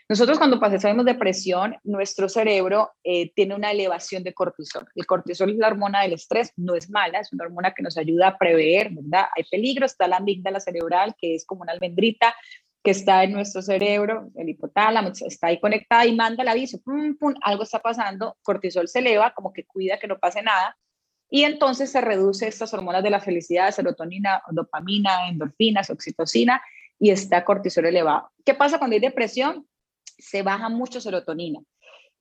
Nosotros 0.08 0.38
cuando 0.38 0.60
pasamos 0.60 1.04
depresión, 1.04 1.78
nuestro 1.84 2.30
cerebro 2.30 2.92
eh, 3.04 3.32
tiene 3.34 3.56
una 3.56 3.72
elevación 3.72 4.24
de 4.24 4.36
cortisol. 4.36 4.88
El 4.94 5.08
cortisol 5.08 5.50
es 5.50 5.58
la 5.58 5.68
hormona 5.68 6.04
del 6.04 6.14
estrés, 6.14 6.54
no 6.58 6.76
es 6.76 6.92
mala, 6.92 7.20
es 7.20 7.34
una 7.34 7.46
hormona 7.46 7.74
que 7.74 7.82
nos 7.82 7.98
ayuda 7.98 8.28
a 8.28 8.38
prever, 8.38 8.90
¿verdad? 8.92 9.26
Hay 9.36 9.46
peligro, 9.50 9.88
está 9.88 10.08
la 10.08 10.18
amígdala 10.18 10.60
cerebral, 10.60 11.16
que 11.18 11.34
es 11.34 11.44
como 11.44 11.64
una 11.64 11.72
almendrita 11.72 12.36
que 12.84 12.92
está 12.92 13.24
en 13.24 13.32
nuestro 13.32 13.64
cerebro, 13.64 14.30
el 14.36 14.48
hipotálamo, 14.48 15.10
está 15.10 15.48
ahí 15.48 15.60
conectada 15.60 16.06
y 16.06 16.16
manda 16.16 16.44
el 16.44 16.50
aviso, 16.50 16.80
pum, 16.84 17.18
pum, 17.18 17.34
algo 17.42 17.64
está 17.64 17.80
pasando, 17.80 18.38
cortisol 18.44 18.88
se 18.88 19.00
eleva, 19.00 19.34
como 19.34 19.52
que 19.52 19.66
cuida 19.66 19.98
que 19.98 20.08
no 20.08 20.20
pase 20.20 20.44
nada, 20.44 20.78
y 21.28 21.46
entonces 21.46 21.92
se 21.92 22.00
reduce 22.00 22.48
estas 22.48 22.72
hormonas 22.76 23.02
de 23.02 23.10
la 23.10 23.20
felicidad, 23.20 23.72
serotonina, 23.72 24.44
dopamina, 24.52 25.28
endorfinas, 25.28 25.90
oxitocina, 25.90 26.62
y 27.00 27.10
está 27.10 27.44
cortisol 27.44 27.88
elevado. 27.88 28.30
¿Qué 28.46 28.54
pasa 28.54 28.78
cuando 28.78 28.94
hay 28.94 29.00
depresión? 29.00 29.68
Se 30.18 30.44
baja 30.44 30.70
mucho 30.70 31.02
serotonina 31.02 31.60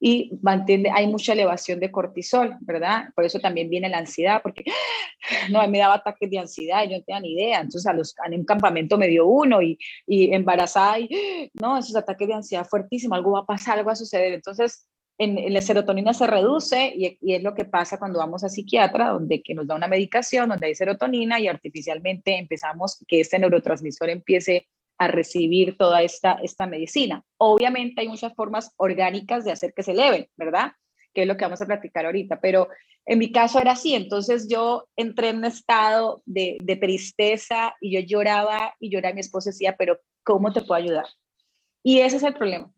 y 0.00 0.38
mantiene, 0.42 0.90
hay 0.92 1.06
mucha 1.06 1.32
elevación 1.32 1.80
de 1.80 1.90
cortisol, 1.90 2.56
¿verdad? 2.60 3.06
Por 3.14 3.24
eso 3.24 3.38
también 3.38 3.70
viene 3.70 3.88
la 3.88 3.98
ansiedad, 3.98 4.42
porque 4.42 4.64
no, 5.50 5.66
me 5.68 5.78
daba 5.78 5.94
ataques 5.94 6.30
de 6.30 6.38
ansiedad 6.38 6.84
y 6.84 6.90
yo 6.90 6.98
no 6.98 7.04
tenía 7.04 7.20
ni 7.20 7.32
idea. 7.32 7.60
Entonces, 7.60 7.86
a 7.86 7.94
los, 7.94 8.14
en 8.26 8.40
un 8.40 8.44
campamento 8.44 8.98
me 8.98 9.08
dio 9.08 9.26
uno 9.26 9.62
y, 9.62 9.78
y 10.06 10.34
embarazada 10.34 10.98
y, 10.98 11.08
no, 11.54 11.78
esos 11.78 11.96
ataques 11.96 12.28
de 12.28 12.34
ansiedad 12.34 12.66
fuertísimos, 12.66 13.16
algo 13.16 13.32
va 13.32 13.40
a 13.40 13.46
pasar, 13.46 13.78
algo 13.78 13.86
va 13.86 13.92
a 13.92 13.96
suceder. 13.96 14.34
Entonces, 14.34 14.86
en, 15.16 15.52
la 15.52 15.62
serotonina 15.62 16.12
se 16.12 16.26
reduce 16.26 16.92
y, 16.94 17.16
y, 17.22 17.34
es 17.34 17.42
lo 17.42 17.54
que 17.54 17.64
pasa 17.64 17.98
cuando 17.98 18.18
vamos 18.18 18.44
a 18.44 18.48
psiquiatra, 18.48 19.10
donde 19.10 19.42
que 19.42 19.54
nos 19.54 19.66
da 19.66 19.74
una 19.76 19.88
medicación, 19.88 20.48
donde 20.48 20.66
hay 20.66 20.74
serotonina 20.74 21.40
y 21.40 21.48
artificialmente 21.48 22.36
empezamos 22.36 23.02
que 23.08 23.20
este 23.20 23.38
neurotransmisor 23.38 24.10
empiece 24.10 24.66
a 24.98 25.08
recibir 25.08 25.76
toda 25.76 26.02
esta, 26.02 26.38
esta 26.42 26.66
medicina. 26.66 27.22
Obviamente 27.38 28.00
hay 28.00 28.08
muchas 28.08 28.34
formas 28.34 28.72
orgánicas 28.76 29.44
de 29.44 29.52
hacer 29.52 29.72
que 29.74 29.82
se 29.82 29.92
eleven, 29.92 30.28
¿verdad? 30.36 30.72
Que 31.12 31.22
es 31.22 31.28
lo 31.28 31.36
que 31.36 31.44
vamos 31.44 31.60
a 31.60 31.66
platicar 31.66 32.06
ahorita, 32.06 32.40
pero 32.40 32.68
en 33.06 33.18
mi 33.18 33.32
caso 33.32 33.58
era 33.58 33.72
así, 33.72 33.94
entonces 33.94 34.48
yo 34.48 34.88
entré 34.96 35.28
en 35.28 35.38
un 35.38 35.44
estado 35.44 36.22
de, 36.24 36.56
de 36.62 36.76
tristeza 36.76 37.74
y 37.80 37.92
yo 37.92 38.00
lloraba 38.00 38.74
y 38.80 38.90
lloraba, 38.90 39.14
mi 39.14 39.20
esposo 39.20 39.50
decía, 39.50 39.76
pero 39.76 39.98
¿cómo 40.22 40.52
te 40.52 40.62
puedo 40.62 40.74
ayudar? 40.74 41.06
Y 41.82 41.98
ese 41.98 42.16
es 42.16 42.22
el 42.22 42.34
problema. 42.34 42.72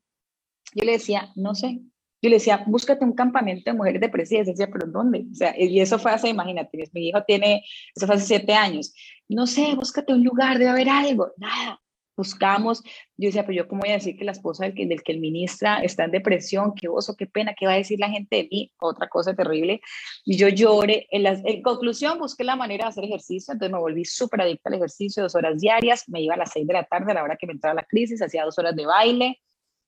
Yo 0.74 0.84
le 0.84 0.92
decía, 0.92 1.30
no 1.36 1.54
sé. 1.54 1.80
Yo 2.20 2.30
le 2.30 2.36
decía, 2.36 2.64
búscate 2.66 3.04
un 3.04 3.12
campamento 3.12 3.70
de 3.70 3.76
mujeres 3.76 4.00
depresivas. 4.00 4.46
Decía, 4.48 4.68
¿pero 4.72 4.88
dónde? 4.88 5.26
O 5.30 5.34
sea, 5.34 5.54
y 5.56 5.78
eso 5.80 5.96
fue 5.98 6.10
hace, 6.10 6.28
imagínate, 6.28 6.88
mi 6.92 7.08
hijo 7.08 7.22
tiene, 7.24 7.64
eso 7.94 8.06
fue 8.06 8.16
hace 8.16 8.26
siete 8.26 8.52
años. 8.52 8.92
No 9.28 9.46
sé, 9.46 9.74
búscate 9.76 10.12
un 10.12 10.24
lugar, 10.24 10.58
debe 10.58 10.70
haber 10.70 10.88
algo. 10.88 11.30
Nada 11.36 11.80
buscamos, 12.16 12.82
yo 13.16 13.28
decía, 13.28 13.44
pero 13.44 13.56
yo 13.56 13.68
cómo 13.68 13.82
voy 13.82 13.90
a 13.90 13.94
decir 13.94 14.16
que 14.16 14.24
la 14.24 14.32
esposa 14.32 14.64
del 14.64 14.74
que, 14.74 15.12
el 15.12 15.20
ministra 15.20 15.80
está 15.82 16.04
en 16.04 16.10
depresión, 16.12 16.74
qué 16.74 16.88
oso, 16.88 17.14
qué 17.16 17.26
pena, 17.26 17.54
qué 17.58 17.66
va 17.66 17.72
a 17.72 17.76
decir 17.76 17.98
la 17.98 18.08
gente 18.08 18.36
de 18.36 18.48
mí, 18.50 18.72
otra 18.80 19.08
cosa 19.08 19.34
terrible, 19.34 19.80
y 20.24 20.36
yo 20.36 20.48
lloré, 20.48 21.06
en, 21.10 21.26
en 21.26 21.62
conclusión 21.62 22.18
busqué 22.18 22.44
la 22.44 22.56
manera 22.56 22.84
de 22.84 22.88
hacer 22.88 23.04
ejercicio, 23.04 23.52
entonces 23.52 23.72
me 23.72 23.78
volví 23.78 24.04
súper 24.04 24.40
adicta 24.42 24.70
al 24.70 24.76
ejercicio, 24.76 25.22
dos 25.22 25.34
horas 25.34 25.60
diarias, 25.60 26.08
me 26.08 26.20
iba 26.20 26.34
a 26.34 26.38
las 26.38 26.52
seis 26.52 26.66
de 26.66 26.72
la 26.72 26.84
tarde, 26.84 27.12
a 27.12 27.14
la 27.14 27.22
hora 27.22 27.36
que 27.36 27.46
me 27.46 27.52
entraba 27.52 27.74
la 27.74 27.84
crisis, 27.84 28.22
hacía 28.22 28.44
dos 28.44 28.58
horas 28.58 28.74
de 28.74 28.86
baile, 28.86 29.40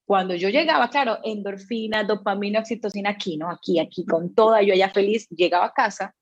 cuando 0.08 0.34
yo 0.34 0.48
llegaba, 0.48 0.88
claro, 0.88 1.18
endorfina, 1.22 2.02
dopamina, 2.02 2.60
oxitocina, 2.60 3.10
aquí, 3.10 3.36
¿no? 3.36 3.50
Aquí, 3.50 3.78
aquí, 3.78 4.06
con 4.06 4.34
toda, 4.34 4.62
yo 4.62 4.72
allá 4.72 4.88
feliz, 4.88 5.28
llegaba 5.28 5.66
a 5.66 5.72
casa 5.74 6.14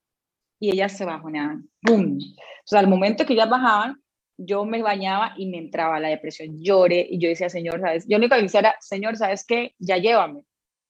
y 0.59 0.73
ellas 0.73 0.97
se 0.97 1.05
bajoneaban, 1.05 1.71
¡pum! 1.83 2.19
O 2.19 2.67
sea, 2.67 2.81
al 2.81 2.89
momento 2.89 3.25
que 3.25 3.35
ellas 3.35 3.49
bajaban, 3.49 4.03
yo 4.39 4.65
me 4.65 4.83
bañaba 4.83 5.35
y 5.37 5.47
me 5.47 5.59
entraba 5.59 6.01
la 6.01 6.09
depresión, 6.09 6.63
lloré 6.63 7.07
y 7.09 7.19
yo 7.19 7.29
decía, 7.29 7.49
Señor, 7.49 7.81
¿sabes? 7.81 8.05
Yo 8.07 8.19
lo 8.19 8.25
único 8.25 8.37
que 8.37 8.43
decía 8.43 8.77
Señor, 8.81 9.17
¿sabes 9.17 9.45
qué? 9.47 9.75
Ya 9.79 9.97
llévame, 9.97 10.43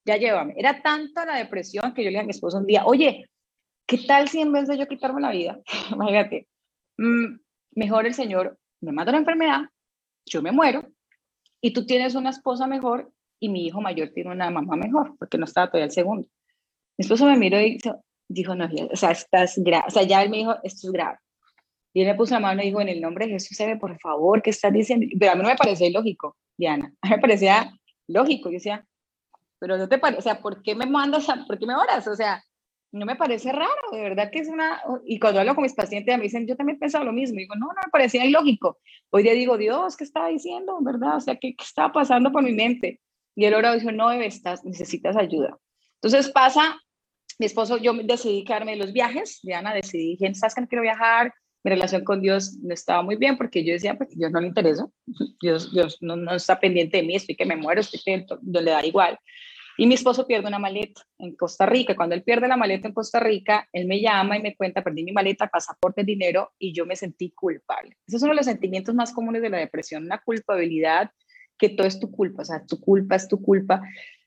ya 0.05 0.17
llévame. 0.17 0.53
Era 0.57 0.81
tanta 0.81 1.25
la 1.25 1.35
depresión 1.35 1.93
que 1.93 2.03
yo 2.03 2.09
le 2.09 2.11
dije 2.11 2.21
a 2.21 2.25
mi 2.25 2.31
esposo 2.31 2.57
un 2.57 2.65
día, 2.65 2.85
oye, 2.85 3.29
¿qué 3.85 3.99
tal 3.99 4.27
si 4.27 4.41
en 4.41 4.51
vez 4.51 4.67
de 4.67 4.77
yo 4.77 4.87
quitarme 4.87 5.21
la 5.21 5.31
vida, 5.31 5.59
imagínate, 5.91 6.47
mm, 6.97 7.39
mejor 7.75 8.05
el 8.05 8.13
Señor 8.13 8.57
me 8.81 8.91
mata 8.91 9.11
una 9.11 9.19
enfermedad, 9.19 9.61
yo 10.25 10.41
me 10.41 10.51
muero 10.51 10.87
y 11.61 11.71
tú 11.71 11.85
tienes 11.85 12.15
una 12.15 12.29
esposa 12.29 12.67
mejor 12.67 13.11
y 13.39 13.49
mi 13.49 13.65
hijo 13.65 13.81
mayor 13.81 14.09
tiene 14.13 14.31
una 14.31 14.49
mamá 14.49 14.75
mejor, 14.75 15.15
porque 15.17 15.37
no 15.37 15.45
estaba 15.45 15.67
todavía 15.67 15.85
el 15.85 15.91
segundo. 15.91 16.27
Mi 16.97 17.03
esposo 17.03 17.25
me 17.25 17.37
miró 17.37 17.61
y 17.61 17.79
dijo, 18.27 18.55
no, 18.55 18.67
o 18.91 18.95
sea, 18.95 19.11
estás 19.11 19.57
grave, 19.57 19.85
o 19.87 19.91
sea, 19.91 20.03
ya 20.03 20.21
él 20.23 20.29
me 20.29 20.37
dijo, 20.37 20.55
esto 20.63 20.87
es 20.87 20.91
grave. 20.91 21.17
Y 21.97 22.01
él 22.01 22.09
me 22.09 22.13
puso 22.13 22.35
la 22.35 22.39
mano 22.39 22.61
y 22.61 22.65
dijo, 22.65 22.79
en 22.79 22.89
el 22.89 23.01
nombre 23.01 23.25
de 23.25 23.31
Jesús, 23.31 23.57
se 23.57 23.75
por 23.75 23.99
favor, 23.99 24.39
¿qué 24.43 24.51
estás 24.51 24.71
diciendo? 24.71 25.07
Pero 25.19 25.31
a 25.31 25.35
mí 25.35 25.41
no 25.41 25.49
me 25.49 25.55
parecía 25.55 25.87
ilógico, 25.87 26.37
Diana, 26.55 26.93
a 27.01 27.07
mí 27.07 27.15
me 27.15 27.19
parecía 27.19 27.73
lógico, 28.05 28.49
yo 28.49 28.53
decía, 28.53 28.85
pero 29.57 29.79
no 29.79 29.89
te 29.89 29.97
parece, 29.97 30.19
o 30.19 30.21
sea, 30.21 30.39
¿por 30.39 30.61
qué 30.61 30.75
me 30.75 30.85
mandas, 30.85 31.27
a, 31.27 31.43
por 31.47 31.57
qué 31.57 31.65
me 31.65 31.73
oras? 31.73 32.07
O 32.07 32.15
sea, 32.15 32.43
no 32.91 33.03
me 33.07 33.15
parece 33.15 33.51
raro, 33.51 33.71
de 33.91 33.99
verdad 33.99 34.29
que 34.31 34.37
es 34.37 34.47
una, 34.47 34.79
y 35.07 35.17
cuando 35.17 35.39
hablo 35.39 35.55
con 35.55 35.63
mis 35.63 35.73
pacientes 35.73 36.15
me 36.15 36.25
dicen, 36.25 36.45
yo 36.45 36.55
también 36.55 36.77
pensaba 36.77 37.03
lo 37.03 37.13
mismo, 37.13 37.39
digo, 37.39 37.55
no, 37.55 37.65
no 37.65 37.81
me 37.83 37.89
parecía 37.91 38.23
ilógico. 38.23 38.77
Hoy 39.09 39.23
día 39.23 39.33
digo, 39.33 39.57
Dios, 39.57 39.97
¿qué 39.97 40.03
estaba 40.03 40.27
diciendo? 40.27 40.77
¿Verdad? 40.81 41.15
O 41.15 41.19
sea, 41.19 41.35
¿qué, 41.35 41.55
qué 41.55 41.63
estaba 41.63 41.91
pasando 41.91 42.31
por 42.31 42.43
mi 42.43 42.51
mente? 42.51 43.01
Y 43.33 43.45
él 43.45 43.55
ahora 43.55 43.73
dijo, 43.73 43.91
no, 43.91 44.09
bebé, 44.09 44.27
estás, 44.27 44.63
necesitas 44.63 45.17
ayuda. 45.17 45.57
Entonces 45.95 46.29
pasa, 46.29 46.79
mi 47.39 47.47
esposo, 47.47 47.77
yo 47.77 47.91
decidí 47.93 48.43
quedarme 48.43 48.73
de 48.73 48.77
los 48.77 48.93
viajes, 48.93 49.39
Diana, 49.41 49.73
decidí, 49.73 50.09
dije, 50.09 50.35
¿sabes 50.35 50.53
que 50.53 50.61
no 50.61 50.67
quiero 50.67 50.83
viajar? 50.83 51.33
Mi 51.67 51.71
relación 51.71 52.05
con 52.05 52.21
Dios 52.21 52.57
no 52.63 52.73
estaba 52.73 53.03
muy 53.03 53.17
bien 53.17 53.35
porque 53.35 53.61
yo 53.61 53.73
decía, 53.73 53.97
pues 53.97 54.17
Dios 54.17 54.31
no 54.31 54.39
le 54.39 54.47
interesa, 54.47 54.87
Dios, 55.41 55.73
Dios 55.73 55.97
no, 55.99 56.15
no 56.15 56.33
está 56.33 56.61
pendiente 56.61 56.95
de 56.95 57.03
mí, 57.03 57.13
estoy 57.13 57.35
que 57.35 57.45
me 57.45 57.57
muero, 57.57 57.81
estoy 57.81 57.99
que 57.99 58.25
no 58.41 58.61
le 58.61 58.71
da 58.71 58.85
igual. 58.85 59.19
Y 59.77 59.85
mi 59.85 59.95
esposo 59.95 60.25
pierde 60.25 60.47
una 60.47 60.59
maleta 60.59 61.01
en 61.17 61.35
Costa 61.35 61.65
Rica. 61.65 61.93
Cuando 61.93 62.15
él 62.15 62.23
pierde 62.23 62.47
la 62.47 62.55
maleta 62.55 62.87
en 62.87 62.93
Costa 62.93 63.19
Rica, 63.19 63.67
él 63.73 63.85
me 63.85 63.99
llama 63.99 64.37
y 64.37 64.41
me 64.41 64.55
cuenta, 64.55 64.81
perdí 64.81 65.03
mi 65.03 65.11
maleta, 65.11 65.47
pasaporte, 65.47 66.05
dinero, 66.05 66.53
y 66.57 66.71
yo 66.71 66.85
me 66.85 66.95
sentí 66.95 67.31
culpable. 67.31 67.97
Ese 68.07 68.15
es 68.15 68.23
uno 68.23 68.31
de 68.31 68.37
los 68.37 68.45
sentimientos 68.45 68.95
más 68.95 69.11
comunes 69.11 69.41
de 69.41 69.49
la 69.49 69.57
depresión, 69.57 70.05
una 70.05 70.19
culpabilidad, 70.19 71.11
que 71.57 71.67
todo 71.67 71.85
es 71.85 71.99
tu 71.99 72.09
culpa, 72.09 72.43
o 72.43 72.45
sea, 72.45 72.65
tu 72.65 72.79
culpa 72.79 73.17
es 73.17 73.27
tu 73.27 73.41
culpa. 73.41 73.81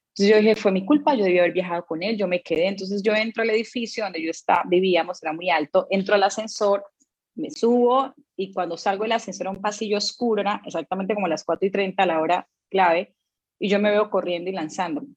Entonces 0.08 0.28
yo 0.28 0.36
dije, 0.36 0.56
fue 0.56 0.72
mi 0.72 0.84
culpa, 0.84 1.14
yo 1.14 1.24
debí 1.24 1.38
haber 1.38 1.52
viajado 1.52 1.86
con 1.86 2.02
él, 2.02 2.18
yo 2.18 2.28
me 2.28 2.42
quedé. 2.42 2.66
Entonces 2.66 3.02
yo 3.02 3.14
entro 3.14 3.42
al 3.42 3.48
edificio 3.48 4.04
donde 4.04 4.22
yo 4.22 4.30
estaba, 4.30 4.64
vivíamos, 4.68 5.22
era 5.22 5.32
muy 5.32 5.48
alto, 5.48 5.86
entro 5.88 6.16
al 6.16 6.22
ascensor, 6.22 6.84
me 7.34 7.50
subo 7.50 8.14
y 8.36 8.52
cuando 8.52 8.76
salgo 8.76 9.04
del 9.04 9.12
ascensor 9.12 9.48
a 9.48 9.50
un 9.50 9.60
pasillo 9.60 9.98
oscuro, 9.98 10.42
exactamente 10.64 11.14
como 11.14 11.28
las 11.28 11.44
4 11.44 11.66
y 11.68 11.70
30, 11.70 12.06
la 12.06 12.20
hora 12.20 12.48
clave, 12.70 13.14
y 13.58 13.68
yo 13.68 13.78
me 13.78 13.90
veo 13.90 14.10
corriendo 14.10 14.50
y 14.50 14.54
lanzándome. 14.54 15.08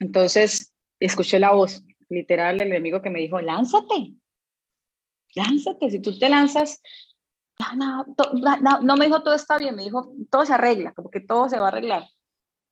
Entonces, 0.00 0.74
escuché 1.00 1.38
la 1.38 1.52
voz 1.52 1.82
literal 2.08 2.58
del 2.58 2.68
enemigo 2.68 3.02
que 3.02 3.10
me 3.10 3.20
dijo, 3.20 3.40
lánzate, 3.40 4.14
lánzate, 5.34 5.90
si 5.90 6.00
tú 6.00 6.18
te 6.18 6.28
lanzas, 6.28 6.82
no, 7.76 8.04
no, 8.82 8.96
me 8.96 9.06
dijo 9.06 9.22
todo 9.22 9.34
está 9.34 9.58
bien, 9.58 9.76
me 9.76 9.84
dijo 9.84 10.12
todo 10.30 10.44
se 10.44 10.52
arregla, 10.52 10.92
como 10.92 11.10
que 11.10 11.20
todo 11.20 11.48
se 11.48 11.58
va 11.58 11.66
a 11.66 11.68
arreglar. 11.68 12.04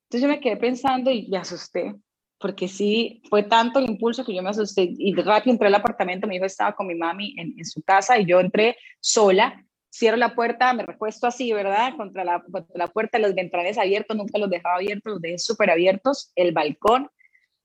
Entonces 0.05 0.23
yo 0.23 0.29
me 0.29 0.41
quedé 0.41 0.57
pensando 0.57 1.11
y 1.11 1.29
me 1.29 1.39
asusté, 1.39 1.95
porque 2.43 2.67
sí, 2.67 3.23
fue 3.31 3.45
tanto 3.45 3.79
el 3.79 3.89
impulso 3.89 4.25
que 4.25 4.35
yo 4.35 4.43
me 4.43 4.51
asusté 4.51 4.93
y 4.99 5.15
rápido 5.15 5.53
entré 5.53 5.69
al 5.69 5.77
apartamento, 5.77 6.27
mi 6.27 6.37
hijo 6.37 6.45
estaba 6.45 6.75
con 6.75 6.89
mi 6.89 6.97
mami 6.97 7.35
en, 7.39 7.55
en 7.57 7.65
su 7.65 7.81
casa 7.83 8.19
y 8.19 8.27
yo 8.27 8.41
entré 8.41 8.77
sola, 9.01 9.65
cierro 9.91 10.17
la 10.17 10.35
puerta, 10.35 10.73
me 10.75 10.85
recuesto 10.85 11.27
así, 11.27 11.53
¿verdad? 11.53 11.97
Contra 11.97 12.25
la, 12.25 12.43
contra 12.43 12.77
la 12.77 12.89
puerta, 12.89 13.19
los 13.19 13.35
ventanales 13.35 13.79
abiertos, 13.79 14.17
nunca 14.17 14.39
los 14.39 14.51
dejaba 14.51 14.77
abiertos, 14.77 15.13
los 15.13 15.23
dejé 15.23 15.39
súper 15.39 15.71
abiertos, 15.71 16.33
el 16.35 16.53
balcón 16.53 17.09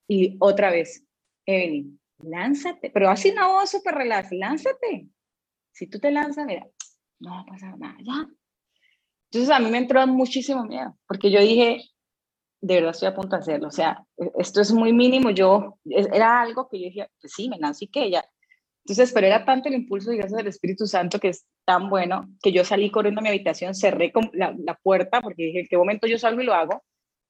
y 0.08 0.38
otra 0.40 0.70
vez, 0.70 1.04
Evelyn, 1.46 2.00
lánzate, 2.20 2.92
pero 2.92 3.10
así 3.10 3.32
una 3.32 3.48
voz 3.48 3.72
súper 3.72 3.96
relax, 3.96 4.32
lánzate. 4.32 5.08
Si 5.72 5.88
tú 5.88 6.00
te 6.00 6.12
lanzas, 6.12 6.46
mira, 6.46 6.68
no 7.20 7.32
va 7.32 7.40
a 7.42 7.46
pasar 7.46 7.78
nada, 7.78 7.98
ya. 8.04 8.28
Entonces 9.32 9.50
a 9.50 9.60
mí 9.60 9.70
me 9.72 9.80
entró 9.80 10.06
muchísimo 10.08 10.64
miedo, 10.66 10.98
porque 11.08 11.32
yo 11.32 11.42
dije, 11.42 11.82
de 12.62 12.76
verdad 12.76 12.92
estoy 12.92 13.08
a 13.08 13.16
punto 13.16 13.36
de 13.36 13.42
hacerlo, 13.42 13.68
o 13.68 13.72
sea, 13.72 14.04
e, 14.18 14.32
esto 14.40 14.62
es 14.62 14.72
muy 14.72 14.94
mínimo, 14.94 15.32
yo, 15.32 15.78
era 15.86 16.42
algo 16.42 16.68
que 16.70 16.80
yo 16.80 16.86
dije, 16.86 17.08
pues 17.22 17.34
sí, 17.34 17.50
me 17.50 17.58
y 17.80 17.88
que 17.88 18.12
ya. 18.12 18.26
Entonces, 18.86 19.12
pero 19.12 19.28
era 19.28 19.44
tanto 19.44 19.68
el 19.68 19.76
impulso, 19.76 20.12
gracias 20.12 20.40
al 20.40 20.48
Espíritu 20.48 20.88
Santo, 20.88 21.20
que 21.20 21.30
es 21.30 21.46
tan 21.66 21.90
bueno, 21.90 22.30
que 22.42 22.54
yo 22.54 22.64
salí 22.64 22.90
corriendo 22.90 23.20
a 23.20 23.22
mi 23.22 23.30
habitación, 23.30 23.76
cerré 23.76 24.14
la, 24.32 24.56
la 24.58 24.76
puerta, 24.76 25.22
porque 25.22 25.44
dije, 25.44 25.60
¿en 25.62 25.68
qué 25.68 25.78
momento 25.78 26.08
yo 26.08 26.18
salgo 26.18 26.42
y 26.42 26.46
lo 26.46 26.54
hago? 26.54 26.84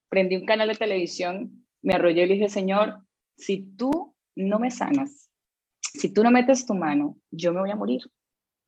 Prendí 0.07 0.35
un 0.35 0.45
canal 0.45 0.67
de 0.67 0.75
televisión, 0.75 1.65
me 1.81 1.95
arrollé 1.95 2.23
y 2.23 2.27
le 2.27 2.33
dije, 2.35 2.49
Señor, 2.49 2.99
si 3.37 3.75
tú 3.75 4.15
no 4.35 4.59
me 4.59 4.69
sanas, 4.69 5.31
si 5.81 6.13
tú 6.13 6.23
no 6.23 6.31
metes 6.31 6.65
tu 6.65 6.75
mano, 6.75 7.17
yo 7.31 7.51
me 7.53 7.61
voy 7.61 7.71
a 7.71 7.75
morir. 7.75 8.01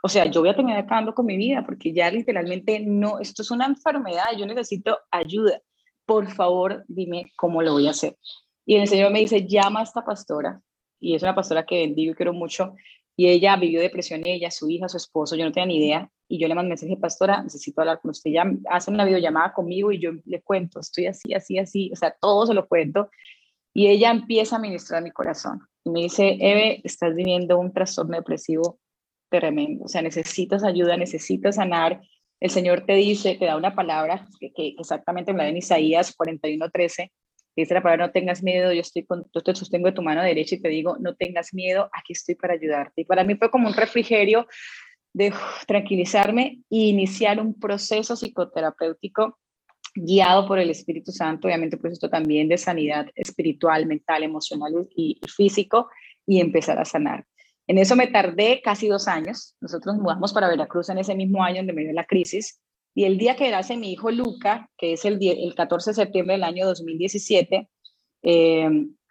O 0.01 0.07
sea, 0.07 0.25
yo 0.25 0.41
voy 0.41 0.49
a 0.49 0.55
terminar 0.55 0.79
acabando 0.79 1.13
con 1.13 1.25
mi 1.25 1.37
vida, 1.37 1.63
porque 1.65 1.93
ya 1.93 2.09
literalmente 2.09 2.79
no, 2.79 3.19
esto 3.19 3.41
es 3.41 3.51
una 3.51 3.65
enfermedad, 3.65 4.25
yo 4.37 4.45
necesito 4.45 4.97
ayuda. 5.11 5.61
Por 6.09 6.27
favor, 6.31 6.85
dime 6.87 7.31
cómo 7.35 7.61
lo 7.61 7.73
voy 7.73 7.85
a 7.85 7.91
hacer. 7.91 8.17
Y 8.65 8.77
el 8.77 8.87
Señor 8.87 9.11
me 9.11 9.19
dice, 9.19 9.45
llama 9.45 9.81
a 9.81 9.83
esta 9.83 10.03
pastora, 10.03 10.59
y 10.99 11.13
es 11.13 11.21
una 11.21 11.35
pastora 11.35 11.67
que 11.67 11.81
bendigo 11.81 12.13
y 12.13 12.15
quiero 12.15 12.33
mucho, 12.33 12.73
y 13.15 13.27
ella 13.27 13.55
vivió 13.57 13.79
depresión, 13.79 14.23
ella, 14.25 14.49
su 14.49 14.67
hija, 14.71 14.89
su 14.89 14.97
esposo, 14.97 15.35
yo 15.35 15.45
no 15.45 15.51
tenía 15.51 15.67
ni 15.67 15.77
idea, 15.77 16.11
y 16.27 16.39
yo 16.39 16.47
le 16.47 16.55
mandé 16.55 16.69
mensaje, 16.69 16.97
pastora, 16.97 17.43
necesito 17.43 17.81
hablar 17.81 18.01
con 18.01 18.09
usted, 18.09 18.31
ya 18.31 18.43
hace 18.71 18.89
una 18.89 19.05
videollamada 19.05 19.53
conmigo 19.53 19.91
y 19.91 19.99
yo 19.99 20.13
le 20.25 20.41
cuento, 20.41 20.79
estoy 20.79 21.05
así, 21.05 21.35
así, 21.35 21.59
así, 21.59 21.91
o 21.93 21.95
sea, 21.95 22.17
todo 22.19 22.47
se 22.47 22.55
lo 22.55 22.67
cuento, 22.67 23.11
y 23.71 23.85
ella 23.85 24.09
empieza 24.09 24.55
a 24.55 24.59
ministrar 24.59 25.03
mi 25.03 25.11
corazón, 25.11 25.59
y 25.83 25.91
me 25.91 25.99
dice, 26.01 26.37
Eve, 26.39 26.81
estás 26.83 27.13
viviendo 27.13 27.59
un 27.59 27.71
trastorno 27.71 28.17
depresivo 28.17 28.79
tremendo, 29.29 29.85
o 29.85 29.87
sea, 29.87 30.01
necesitas 30.01 30.63
ayuda, 30.63 30.97
necesitas 30.97 31.57
sanar, 31.57 32.01
el 32.39 32.49
Señor 32.49 32.85
te 32.85 32.93
dice, 32.93 33.35
te 33.35 33.45
da 33.45 33.57
una 33.57 33.75
palabra 33.75 34.27
que, 34.39 34.51
que 34.53 34.75
exactamente 34.79 35.33
me 35.33 35.43
la 35.43 35.49
en 35.49 35.57
Isaías 35.57 36.15
41:13, 36.17 37.11
dice 37.55 37.73
la 37.73 37.83
palabra, 37.83 38.07
no 38.07 38.11
tengas 38.11 38.41
miedo, 38.43 38.71
yo, 38.71 38.81
estoy 38.81 39.05
con, 39.05 39.25
yo 39.33 39.41
te 39.41 39.55
sostengo 39.55 39.87
de 39.87 39.93
tu 39.93 40.01
mano 40.01 40.21
derecha 40.23 40.55
y 40.55 40.61
te 40.61 40.69
digo, 40.69 40.97
no 40.99 41.15
tengas 41.15 41.53
miedo, 41.53 41.89
aquí 41.93 42.13
estoy 42.13 42.35
para 42.35 42.53
ayudarte. 42.53 43.01
Y 43.01 43.05
para 43.05 43.23
mí 43.23 43.35
fue 43.35 43.49
como 43.51 43.67
un 43.67 43.73
refrigerio 43.73 44.47
de 45.13 45.33
tranquilizarme 45.67 46.59
e 46.69 46.77
iniciar 46.77 47.39
un 47.39 47.59
proceso 47.59 48.15
psicoterapéutico 48.15 49.37
guiado 49.95 50.47
por 50.47 50.59
el 50.59 50.69
Espíritu 50.69 51.11
Santo, 51.11 51.47
obviamente 51.47 51.77
pues 51.77 51.93
esto 51.93 52.09
también 52.09 52.47
de 52.47 52.57
sanidad 52.57 53.07
espiritual, 53.15 53.85
mental, 53.85 54.23
emocional 54.23 54.87
y, 54.95 55.19
físico, 55.35 55.89
y 56.25 56.39
empezar 56.39 56.77
a 56.79 56.85
sanar. 56.85 57.25
En 57.69 57.77
eso 57.77 57.95
me 57.95 58.07
tardé 58.07 58.61
casi 58.63 58.87
dos 58.87 59.07
años. 59.07 59.55
Nosotros 59.61 59.93
nos 59.93 60.03
mudamos 60.03 60.33
para 60.33 60.49
Veracruz 60.49 60.89
en 60.89 60.97
ese 60.97 61.13
mismo 61.13 61.43
año 61.43 61.57
donde 61.57 61.73
me 61.73 61.83
dio 61.83 61.93
la 61.93 62.07
crisis. 62.07 62.59
Y 62.95 63.03
el 63.03 63.19
día 63.19 63.35
que 63.35 63.51
nace 63.51 63.77
mi 63.77 63.91
hijo 63.91 64.09
Luca, 64.09 64.67
que 64.75 64.93
es 64.93 65.05
el, 65.05 65.19
el 65.21 65.53
14 65.53 65.91
de 65.91 65.93
septiembre 65.93 66.33
del 66.33 66.45
año 66.45 66.65
2017, 66.65 67.69
eh, 68.23 68.69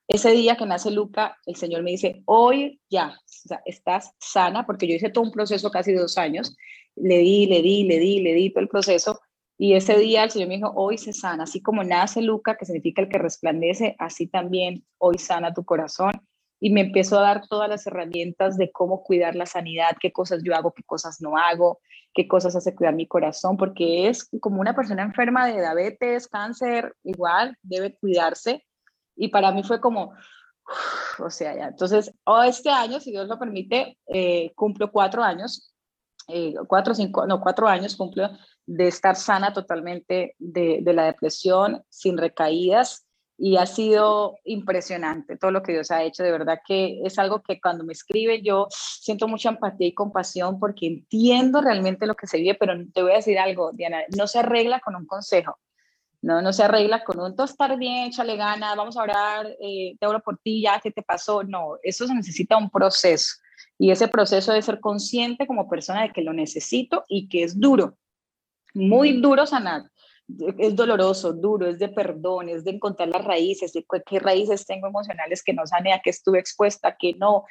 ese 0.09 0.33
día 0.33 0.57
que 0.57 0.67
nace 0.67 0.91
Luca, 0.91 1.37
el 1.47 1.55
Señor 1.55 1.85
me 1.85 1.93
dice, 1.93 2.21
hoy 2.25 2.81
ya, 2.91 3.11
o 3.11 3.21
sea, 3.27 3.63
estás 3.65 4.11
sana, 4.19 4.67
porque 4.67 4.89
yo 4.89 4.97
hice 4.97 5.11
todo 5.11 5.23
un 5.23 5.31
proceso 5.31 5.71
casi 5.71 5.93
de 5.93 6.01
dos 6.01 6.19
años, 6.19 6.57
le 6.97 7.19
di, 7.19 7.47
le 7.47 7.63
di, 7.63 7.85
le 7.85 8.01
di, 8.01 8.21
le 8.23 8.35
di 8.35 8.51
todo 8.51 8.63
el 8.63 8.69
proceso, 8.69 9.21
y 9.57 9.75
ese 9.75 9.97
día 9.99 10.25
el 10.25 10.33
Señor 10.33 10.49
me 10.49 10.57
dijo, 10.57 10.73
hoy 10.75 10.99
se 10.99 11.13
sana, 11.13 11.45
así 11.45 11.63
como 11.63 11.85
nace 11.85 12.23
Luca, 12.23 12.57
que 12.57 12.65
significa 12.65 13.03
el 13.03 13.09
que 13.09 13.19
resplandece, 13.19 13.95
así 14.01 14.27
también 14.27 14.85
hoy 14.99 15.19
sana 15.19 15.55
tu 15.55 15.65
corazón, 15.65 16.11
y 16.61 16.71
me 16.71 16.81
empezó 16.83 17.19
a 17.19 17.23
dar 17.23 17.47
todas 17.47 17.69
las 17.69 17.87
herramientas 17.87 18.57
de 18.57 18.71
cómo 18.73 19.03
cuidar 19.03 19.37
la 19.37 19.47
sanidad, 19.47 19.97
qué 20.01 20.13
cosas 20.13 20.43
yo 20.45 20.55
hago, 20.55 20.73
qué 20.73 20.83
cosas 20.83 21.21
no 21.21 21.37
hago, 21.37 21.81
qué 22.15 22.27
cosas 22.27 22.57
hace 22.57 22.75
cuidar 22.75 22.95
mi 22.95 23.07
corazón, 23.07 23.57
porque 23.57 24.09
es 24.09 24.29
como 24.41 24.61
una 24.61 24.75
persona 24.75 25.03
enferma 25.03 25.47
de 25.47 25.61
diabetes, 25.61 26.27
cáncer, 26.27 26.95
igual, 27.05 27.57
debe 27.63 27.97
cuidarse. 27.97 28.65
Y 29.15 29.29
para 29.29 29.53
mí 29.53 29.63
fue 29.63 29.81
como, 29.81 30.15
o 31.19 31.31
sea, 31.31 31.55
ya. 31.55 31.69
Entonces, 31.69 32.13
oh, 32.25 32.43
este 32.43 32.71
año, 32.71 33.01
si 33.01 33.11
Dios 33.11 33.29
lo 33.29 33.39
permite, 33.39 33.99
eh, 34.07 34.53
cumplo 34.55 34.91
cuatro 34.91 35.23
años, 35.23 35.75
eh, 36.29 36.55
cuatro, 36.67 36.95
cinco, 36.95 37.27
no, 37.27 37.41
cuatro 37.41 37.69
años 37.69 37.97
cumplo 37.97 38.31
de 38.67 38.89
estar 38.89 39.17
sana 39.17 39.53
totalmente 39.53 40.35
de, 40.39 40.81
de 40.83 40.93
la 40.93 41.07
depresión, 41.07 41.83
sin 41.89 42.19
recaídas, 42.19 43.08
y 43.41 43.57
ha 43.57 43.67
sido 43.67 44.37
impresionante 44.45 45.37
todo 45.37 45.53
lo 45.53 45.63
que 45.63 45.73
Dios 45.73 45.93
ha 45.93 46.03
hecho. 46.03 46.25
De 46.25 46.33
verdad 46.33 46.59
que 46.67 47.01
es 47.05 47.19
algo 47.21 47.41
que 47.41 47.61
cuando 47.61 47.85
me 47.85 47.93
escribe 47.93 48.43
yo 48.43 48.67
siento 48.71 49.29
mucha 49.29 49.51
empatía 49.51 49.87
y 49.87 49.95
compasión 49.95 50.59
porque 50.59 50.89
entiendo 50.89 51.61
realmente 51.61 52.07
lo 52.07 52.17
que 52.17 52.27
se 52.27 52.39
vive, 52.39 52.57
pero 52.59 52.75
te 52.93 53.01
voy 53.01 53.13
a 53.13 53.17
decir 53.17 53.39
algo, 53.39 53.71
Diana, 53.73 54.01
no 54.17 54.27
se 54.27 54.41
arregla 54.41 54.81
con 54.81 54.97
un 54.97 55.07
consejo. 55.07 55.57
No, 56.21 56.43
no 56.43 56.53
se 56.53 56.65
arregla 56.65 57.05
con 57.05 57.21
un 57.21 57.37
todo 57.37 57.47
estar 57.47 57.79
bien, 57.79 58.09
échale 58.09 58.37
ganas, 58.37 58.75
vamos 58.75 58.97
a 58.97 59.05
orar, 59.05 59.47
eh, 59.61 59.95
te 60.01 60.07
oro 60.09 60.21
por 60.21 60.37
ti, 60.39 60.63
ya, 60.63 60.81
¿qué 60.81 60.91
te 60.91 61.03
pasó? 61.03 61.45
No, 61.45 61.77
eso 61.81 62.09
se 62.09 62.15
necesita 62.15 62.57
un 62.57 62.71
proceso. 62.71 63.37
Y 63.79 63.93
ese 63.93 64.09
proceso 64.09 64.53
de 64.53 64.61
ser 64.61 64.81
consciente 64.81 65.47
como 65.47 65.69
persona 65.69 66.03
de 66.03 66.13
que 66.13 66.23
lo 66.23 66.33
necesito 66.33 67.05
y 67.07 67.29
que 67.29 67.45
es 67.45 67.61
duro, 67.61 67.97
muy 68.75 69.21
duro 69.21 69.47
sanar. 69.47 69.83
Es 70.59 70.77
doloroso, 70.77 71.33
duro, 71.33 71.67
es 71.67 71.79
de 71.79 71.89
perdón, 71.89 72.51
es 72.51 72.63
de 72.63 72.73
encontrar 72.73 73.09
las 73.09 73.25
raíces, 73.25 73.73
de 73.73 73.87
qué 74.07 74.19
raíces 74.19 74.67
tengo 74.67 74.87
emocionales 74.87 75.43
que 75.43 75.55
no 75.55 75.67
sané, 75.67 75.95
a 75.95 76.01
qué 76.01 76.11
estuve 76.11 76.39
expuesta, 76.39 76.97
que 76.99 77.15
no, 77.15 77.45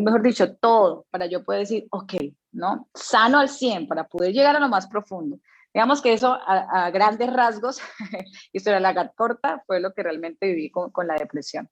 mejor 0.00 0.22
dicho, 0.22 0.56
todo, 0.56 1.06
para 1.10 1.26
yo 1.26 1.44
poder 1.44 1.60
decir, 1.60 1.86
ok, 1.90 2.14
¿no? 2.50 2.88
Sano 2.92 3.38
al 3.38 3.48
100 3.48 3.86
para 3.86 4.08
poder 4.08 4.32
llegar 4.32 4.56
a 4.56 4.60
lo 4.60 4.68
más 4.68 4.88
profundo. 4.88 5.38
Digamos 5.72 6.00
que 6.02 6.12
eso 6.12 6.36
a, 6.46 6.90
grandes 6.90 7.32
rasgos, 7.32 7.80
historia 8.52 8.80
larga 8.80 9.12
corta, 9.14 9.62
fue 9.66 9.80
lo 9.80 9.92
que 9.92 10.02
realmente 10.02 10.46
viví 10.46 10.70
con, 10.70 10.90
con 10.90 11.06
la 11.06 11.14
depresión. 11.14 11.68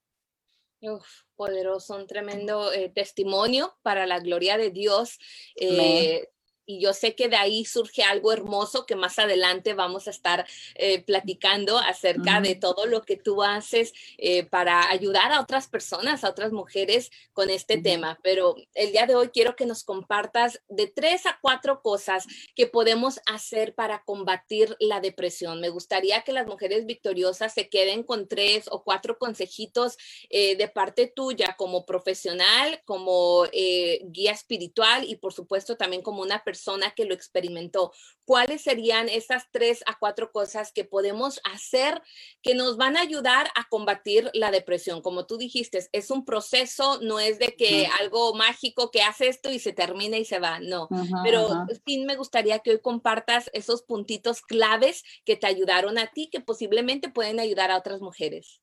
Uf, 0.80 1.06
poderoso, 1.36 1.94
un 1.94 2.08
tremendo 2.08 2.72
eh, 2.72 2.90
testimonio 2.92 3.72
para 3.82 4.04
la 4.04 4.18
gloria 4.18 4.58
de 4.58 4.70
Dios. 4.70 5.18
Eh, 5.54 6.28
y 6.66 6.80
yo 6.80 6.92
sé 6.92 7.14
que 7.14 7.28
de 7.28 7.36
ahí 7.36 7.64
surge 7.64 8.02
algo 8.02 8.32
hermoso 8.32 8.86
que 8.86 8.96
más 8.96 9.18
adelante 9.18 9.74
vamos 9.74 10.06
a 10.06 10.10
estar 10.10 10.46
eh, 10.74 11.02
platicando 11.02 11.78
acerca 11.78 12.40
de 12.40 12.54
todo 12.54 12.86
lo 12.86 13.02
que 13.02 13.16
tú 13.16 13.42
haces 13.42 13.92
eh, 14.18 14.44
para 14.44 14.88
ayudar 14.90 15.32
a 15.32 15.40
otras 15.40 15.68
personas, 15.68 16.24
a 16.24 16.30
otras 16.30 16.52
mujeres 16.52 17.10
con 17.32 17.50
este 17.50 17.78
tema. 17.78 18.18
Pero 18.22 18.54
el 18.74 18.92
día 18.92 19.06
de 19.06 19.14
hoy 19.14 19.28
quiero 19.28 19.56
que 19.56 19.66
nos 19.66 19.84
compartas 19.84 20.62
de 20.68 20.86
tres 20.86 21.26
a 21.26 21.38
cuatro 21.40 21.82
cosas 21.82 22.26
que 22.54 22.66
podemos 22.66 23.20
hacer 23.26 23.74
para 23.74 24.02
combatir 24.04 24.76
la 24.78 25.00
depresión. 25.00 25.60
Me 25.60 25.68
gustaría 25.68 26.22
que 26.22 26.32
las 26.32 26.46
mujeres 26.46 26.86
victoriosas 26.86 27.52
se 27.52 27.68
queden 27.68 28.04
con 28.04 28.28
tres 28.28 28.66
o 28.70 28.84
cuatro 28.84 29.18
consejitos 29.18 29.96
eh, 30.30 30.56
de 30.56 30.68
parte 30.68 31.12
tuya 31.14 31.56
como 31.56 31.84
profesional, 31.84 32.80
como 32.84 33.44
guía 33.52 34.32
espiritual 34.32 35.04
y 35.08 35.16
por 35.16 35.32
supuesto 35.32 35.76
también 35.76 36.02
como 36.02 36.22
una 36.22 36.42
persona 36.44 36.51
persona 36.52 36.90
que 36.94 37.06
lo 37.06 37.14
experimentó. 37.14 37.92
¿Cuáles 38.26 38.60
serían 38.62 39.08
esas 39.08 39.44
tres 39.50 39.82
a 39.86 39.98
cuatro 39.98 40.30
cosas 40.32 40.70
que 40.70 40.84
podemos 40.84 41.40
hacer 41.50 42.02
que 42.42 42.54
nos 42.54 42.76
van 42.76 42.98
a 42.98 43.00
ayudar 43.00 43.46
a 43.54 43.66
combatir 43.70 44.30
la 44.34 44.50
depresión? 44.50 45.00
Como 45.00 45.24
tú 45.24 45.38
dijiste, 45.38 45.88
es 45.92 46.10
un 46.10 46.26
proceso, 46.26 47.00
no 47.00 47.18
es 47.20 47.38
de 47.38 47.56
que 47.56 47.88
algo 48.00 48.34
mágico 48.34 48.90
que 48.90 49.00
hace 49.00 49.28
esto 49.28 49.50
y 49.50 49.58
se 49.58 49.72
termina 49.72 50.18
y 50.18 50.26
se 50.26 50.40
va, 50.40 50.60
no. 50.60 50.88
Pero 51.24 51.48
sí 51.86 52.04
me 52.04 52.16
gustaría 52.16 52.58
que 52.58 52.72
hoy 52.72 52.80
compartas 52.80 53.48
esos 53.54 53.82
puntitos 53.82 54.42
claves 54.42 55.02
que 55.24 55.36
te 55.36 55.46
ayudaron 55.46 55.96
a 55.98 56.08
ti, 56.08 56.28
que 56.30 56.40
posiblemente 56.40 57.08
pueden 57.08 57.40
ayudar 57.40 57.70
a 57.70 57.78
otras 57.78 58.02
mujeres. 58.02 58.60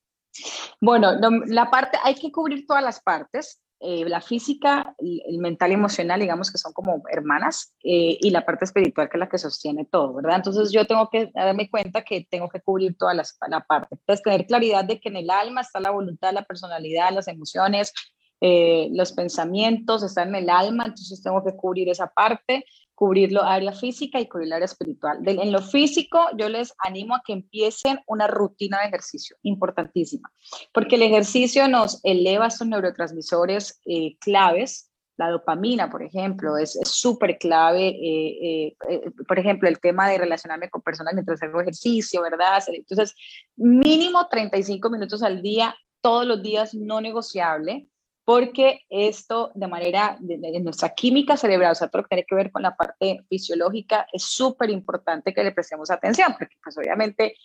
Bueno, 0.80 1.12
la 1.48 1.72
parte, 1.72 1.98
hay 2.04 2.14
que 2.14 2.32
cubrir 2.32 2.68
todas 2.68 2.84
las 2.84 3.02
partes. 3.02 3.60
Eh, 3.82 4.04
la 4.10 4.20
física, 4.20 4.94
el 5.00 5.38
mental 5.38 5.72
y 5.72 5.76
emocional, 5.76 6.20
digamos 6.20 6.52
que 6.52 6.58
son 6.58 6.74
como 6.74 7.02
hermanas, 7.10 7.74
eh, 7.82 8.18
y 8.20 8.30
la 8.30 8.46
parte 8.46 8.66
espiritual 8.66 9.10
que 9.10 9.16
es 9.16 9.20
la 9.20 9.30
que 9.30 9.38
sostiene 9.38 9.86
todo, 9.86 10.16
¿verdad? 10.16 10.36
Entonces 10.36 10.70
yo 10.74 10.86
tengo 10.86 11.10
que 11.10 11.32
darme 11.34 11.70
cuenta 11.70 12.02
que 12.02 12.28
tengo 12.30 12.50
que 12.50 12.60
cubrir 12.60 12.98
toda 12.98 13.14
la, 13.14 13.24
la 13.48 13.62
parte. 13.62 13.96
Entonces 13.96 14.22
tener 14.22 14.46
claridad 14.46 14.84
de 14.84 15.00
que 15.00 15.08
en 15.08 15.16
el 15.16 15.30
alma 15.30 15.62
está 15.62 15.80
la 15.80 15.92
voluntad, 15.92 16.34
la 16.34 16.44
personalidad, 16.44 17.14
las 17.14 17.30
emociones, 17.30 17.94
eh, 18.42 18.90
los 18.92 19.14
pensamientos, 19.14 20.04
están 20.04 20.30
en 20.30 20.44
el 20.44 20.50
alma, 20.50 20.86
entonces 20.86 21.22
tengo 21.22 21.42
que 21.44 21.56
cubrir 21.56 21.88
esa 21.88 22.08
parte 22.08 22.66
cubrir 23.00 23.32
la 23.32 23.50
área 23.50 23.72
física 23.72 24.20
y 24.20 24.28
cubrir 24.28 24.48
el 24.48 24.54
área 24.54 24.66
espiritual. 24.66 25.20
en 25.26 25.54
lo 25.54 25.62
físico, 25.62 26.20
yo 26.38 26.50
les 26.50 26.74
animo 26.80 27.16
a 27.16 27.22
que 27.26 27.32
empiecen 27.32 27.98
una 28.08 28.28
rutina 28.28 28.82
de 28.82 28.88
ejercicio, 28.88 29.38
importantísima, 29.44 30.30
porque 30.74 30.98
el 30.98 31.04
ejercicio 31.04 31.70
nos 31.70 32.02
eleva 32.04 32.48
estos 32.48 32.68
neurotransmisores 32.68 33.80
eh, 33.86 34.18
claves. 34.20 34.92
La 35.16 35.30
dopamina, 35.30 35.90
por 35.90 36.04
ejemplo, 36.04 36.58
es 36.58 36.78
súper 36.84 37.38
clave. 37.38 37.88
Eh, 37.88 38.76
eh, 38.90 39.12
por 39.26 39.40
ejemplo, 39.40 39.70
el 39.70 39.80
tema 39.80 40.10
de 40.10 40.18
relacionarme 40.18 40.70
con 40.70 40.82
personas 40.82 41.14
mientras 41.14 41.42
hago 41.42 41.62
ejercicio, 41.62 42.22
¿verdad? 42.22 42.62
Entonces, 42.68 43.16
mínimo 43.56 44.28
35 44.28 44.90
minutos 44.90 45.24
al 45.24 45.42
día, 45.42 45.74
todos 46.02 46.26
los 46.26 46.44
días, 46.44 46.74
no 46.74 47.00
negociable 47.00 47.88
porque 48.30 48.82
esto 48.92 49.52
de 49.56 49.68
manera, 49.68 50.16
de, 50.20 50.60
nuestra 50.60 50.90
química 50.90 51.36
cerebral, 51.36 51.72
o 51.72 51.76
sea, 51.76 51.88
todo 51.88 52.04
lo 52.04 52.04
que 52.04 52.10
tiene 52.10 52.26
que 52.30 52.36
ver 52.36 52.52
con 52.52 52.62
la 52.62 52.76
parte 52.76 53.26
fisiológica, 53.28 54.06
es 54.14 54.22
súper 54.22 54.70
importante 54.70 55.34
que 55.34 55.44
le 55.44 55.52
prestemos 55.52 55.90
atención, 55.90 56.36
porque 56.38 56.56
pues 56.64 56.78
obviamente 56.78 57.36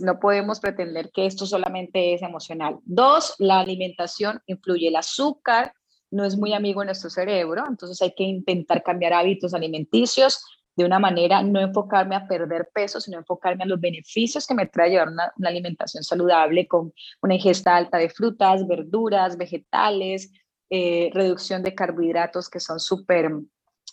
no 0.00 0.18
podemos 0.18 0.58
pretender 0.58 1.12
que 1.14 1.26
esto 1.26 1.46
solamente 1.46 2.12
es 2.12 2.22
emocional. 2.22 2.80
Dos, 2.82 3.36
la 3.38 3.60
alimentación 3.60 4.42
influye. 4.46 4.88
El 4.88 4.96
azúcar 4.96 5.74
no 6.10 6.24
es 6.24 6.36
muy 6.36 6.54
amigo 6.54 6.80
de 6.80 6.86
nuestro 6.86 7.08
cerebro, 7.08 7.62
entonces 7.68 8.02
hay 8.02 8.12
que 8.12 8.24
intentar 8.24 8.82
cambiar 8.82 9.12
hábitos 9.12 9.54
alimenticios 9.54 10.44
de 10.80 10.86
una 10.86 10.98
manera, 10.98 11.42
no 11.42 11.60
enfocarme 11.60 12.16
a 12.16 12.26
perder 12.26 12.68
peso, 12.72 13.00
sino 13.00 13.18
enfocarme 13.18 13.64
a 13.64 13.66
los 13.66 13.80
beneficios 13.80 14.46
que 14.46 14.54
me 14.54 14.66
trae 14.66 14.90
llevar 14.90 15.08
una, 15.08 15.32
alimentación 15.44 16.02
saludable 16.02 16.66
con 16.66 16.92
una 17.22 17.34
ingesta 17.34 17.76
alta 17.76 17.98
de 17.98 18.08
frutas, 18.08 18.66
verduras, 18.66 19.36
vegetales, 19.36 20.32
eh, 20.70 21.10
reducción 21.12 21.62
de 21.62 21.74
carbohidratos 21.74 22.48
que 22.48 22.60
son 22.60 22.78
súper 22.78 23.30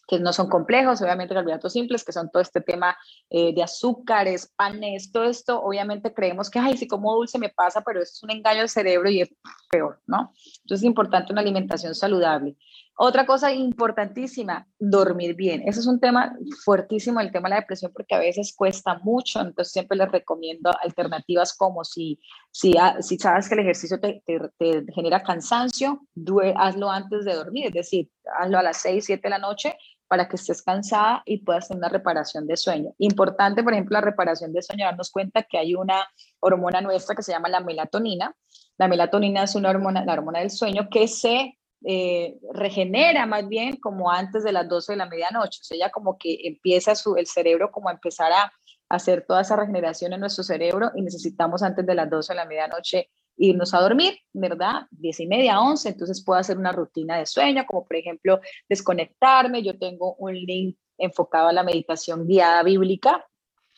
que 0.08 0.20
no 0.20 0.32
son 0.32 0.50
complejos, 0.50 1.02
obviamente 1.02 1.36
carbohidratos 1.36 1.74
simples, 1.74 2.04
que 2.04 2.14
son 2.14 2.32
todo 2.32 2.42
este 2.42 2.62
tema 2.62 2.98
eh, 3.30 3.54
de 3.54 3.62
azúcares, 3.62 4.54
panes, 4.56 5.12
todo 5.12 5.26
esto, 5.26 5.62
obviamente 5.62 6.14
creemos 6.14 6.50
que, 6.50 6.60
ay, 6.60 6.78
si 6.78 6.88
como 6.88 7.14
dulce 7.14 7.38
me 7.38 7.50
pasa, 7.50 7.82
pero 7.82 8.02
es 8.02 8.24
un 8.24 8.32
engaño 8.32 8.60
del 8.60 8.70
cerebro 8.70 9.10
y 9.10 9.22
es 9.22 9.30
peor, 9.70 10.02
¿no? 10.08 10.32
Entonces 10.62 10.80
es 10.80 10.84
importante 10.84 11.34
una 11.34 11.42
alimentación 11.42 11.94
saludable. 11.94 12.56
Otra 13.00 13.28
cosa 13.28 13.54
importantísima, 13.54 14.68
dormir 14.80 15.36
bien. 15.36 15.62
Ese 15.68 15.82
es 15.82 15.86
un 15.86 16.00
tema 16.00 16.36
fuertísimo, 16.66 17.20
el 17.20 17.32
tema 17.32 17.48
de 17.48 17.56
la 17.56 17.62
depresión, 17.62 17.92
porque 17.94 18.16
a 18.16 18.20
veces 18.20 18.56
cuesta 18.58 19.00
mucho, 19.04 19.40
entonces 19.40 19.72
siempre 19.72 20.00
les 20.00 20.12
recomiendo 20.12 20.72
alternativas 20.82 21.56
como 21.56 21.84
si, 21.84 22.20
si, 22.50 22.76
ah, 22.76 22.98
si 23.00 23.20
sabes 23.20 23.48
que 23.48 23.54
el 23.54 23.62
ejercicio 23.62 24.00
te, 24.00 24.24
te, 24.26 24.84
genera 24.96 25.22
cansancio, 25.22 26.08
hazlo 26.56 26.90
antes 26.90 27.24
de 27.24 27.36
dormir, 27.36 27.68
es 27.68 27.74
decir, 27.74 28.10
hazlo 28.40 28.58
a 28.58 28.64
las 28.64 28.78
6, 28.78 29.06
7 29.06 29.22
de 29.22 29.30
la 29.30 29.38
noche 29.38 29.78
para 30.08 30.28
que 30.28 30.38
estés 30.38 30.64
cansada 30.64 31.22
y 31.26 31.44
puedas 31.44 31.68
tener 31.68 31.80
una 31.80 31.90
reparación 31.90 32.48
de 32.48 32.58
sueño. 32.58 32.96
Importante, 32.98 33.64
por 33.64 33.74
ejemplo, 33.74 33.94
la 33.94 34.02
reparación 34.02 34.54
de 34.54 34.64
sueño, 34.64 34.86
darnos 34.86 35.12
cuenta 35.12 35.44
que 35.44 35.60
hay 35.60 35.76
una 35.76 36.08
hormona 36.40 36.82
nuestra 36.82 37.16
que 37.16 37.22
se 37.22 37.32
llama 37.32 37.50
la 37.50 37.60
melatonina. 37.60 38.36
La 38.80 38.88
melatonina 38.88 39.44
es 39.44 39.54
una 39.54 39.70
hormona, 39.70 40.04
la 40.04 40.14
hormona 40.14 40.40
del 40.40 40.50
sueño 40.50 40.88
que 40.90 41.08
se 41.08 41.57
eh, 41.86 42.38
regenera 42.54 43.26
más 43.26 43.48
bien 43.48 43.78
como 43.78 44.10
antes 44.12 44.44
de 44.44 44.52
las 44.52 44.68
12 44.68 44.94
de 44.94 44.98
la 44.98 45.06
medianoche, 45.06 45.60
o 45.62 45.64
sea, 45.64 45.78
ya 45.78 45.92
como 45.92 46.18
que 46.18 46.40
empieza 46.44 46.96
su, 46.96 47.16
el 47.16 47.28
cerebro 47.28 47.72
como 47.72 47.90
a 47.90 47.94
empezar 47.94 48.32
a 48.32 48.52
hacer 48.90 49.26
toda 49.28 49.42
esa 49.42 49.56
regeneración 49.56 50.14
en 50.14 50.22
nuestro 50.22 50.44
cerebro 50.44 50.92
y 50.96 51.02
necesitamos 51.02 51.62
antes 51.62 51.86
de 51.86 51.96
las 51.96 52.10
12 52.10 52.34
de 52.34 52.38
la 52.38 52.46
medianoche 52.46 53.10
irnos 53.38 53.74
a 53.74 53.82
dormir, 53.82 54.18
¿verdad? 54.34 54.88
10 54.92 55.20
y 55.20 55.28
media, 55.28 55.62
11, 55.62 55.90
entonces 55.90 56.24
puedo 56.24 56.40
hacer 56.40 56.58
una 56.58 56.72
rutina 56.72 57.18
de 57.18 57.26
sueño, 57.26 57.66
como 57.68 57.86
por 57.86 57.98
ejemplo 57.98 58.40
desconectarme, 58.68 59.62
yo 59.62 59.78
tengo 59.78 60.16
un 60.16 60.34
link 60.34 60.78
enfocado 60.98 61.50
a 61.50 61.54
la 61.54 61.64
meditación 61.64 62.26
guiada 62.26 62.64
bíblica, 62.64 63.26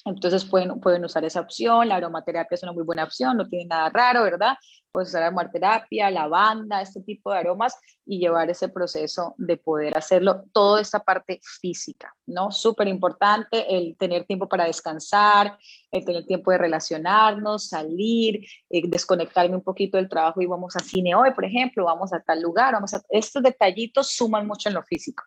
entonces 0.06 0.46
pueden, 0.46 0.80
pueden 0.80 1.04
usar 1.04 1.26
esa 1.26 1.42
opción, 1.42 1.90
la 1.90 1.96
aromaterapia 1.96 2.56
es 2.56 2.64
una 2.64 2.72
muy 2.72 2.84
buena 2.84 3.04
opción, 3.04 3.36
no 3.36 3.48
tiene 3.48 3.66
nada 3.66 3.90
raro, 3.90 4.24
¿verdad? 4.24 4.56
Puedes 4.92 5.10
usar 5.10 5.24
aromaterapia, 5.24 6.10
lavanda, 6.10 6.82
este 6.82 7.02
tipo 7.02 7.32
de 7.32 7.40
aromas 7.40 7.76
y 8.06 8.18
llevar 8.18 8.50
ese 8.50 8.70
proceso 8.70 9.36
de 9.38 9.58
poder 9.58 9.98
hacerlo, 9.98 10.46
toda 10.54 10.82
esta 10.82 11.00
parte 11.00 11.42
física, 11.44 12.16
¿no? 12.26 12.50
Súper 12.52 12.88
importante 12.88 13.78
el 13.78 13.98
tener 13.98 14.26
tiempo 14.26 14.48
para 14.48 14.66
descansar, 14.66 15.58
el 15.92 16.06
tener 16.06 16.26
tiempo 16.26 16.52
de 16.52 16.60
relacionarnos, 16.60 17.68
salir, 17.68 18.46
eh, 18.70 18.88
desconectarme 18.88 19.56
un 19.56 19.64
poquito 19.64 19.98
del 19.98 20.10
trabajo 20.10 20.42
y 20.42 20.46
vamos 20.46 20.76
a 20.78 20.80
cine 20.80 21.14
hoy, 21.14 21.32
por 21.32 21.44
ejemplo, 21.44 21.86
vamos 21.86 22.14
a 22.14 22.22
tal 22.22 22.42
lugar, 22.42 22.74
vamos 22.74 22.94
a... 22.94 23.02
Estos 23.10 23.44
detallitos 23.44 24.14
suman 24.14 24.48
mucho 24.48 24.70
en 24.70 24.76
lo 24.76 24.84
físico. 24.84 25.24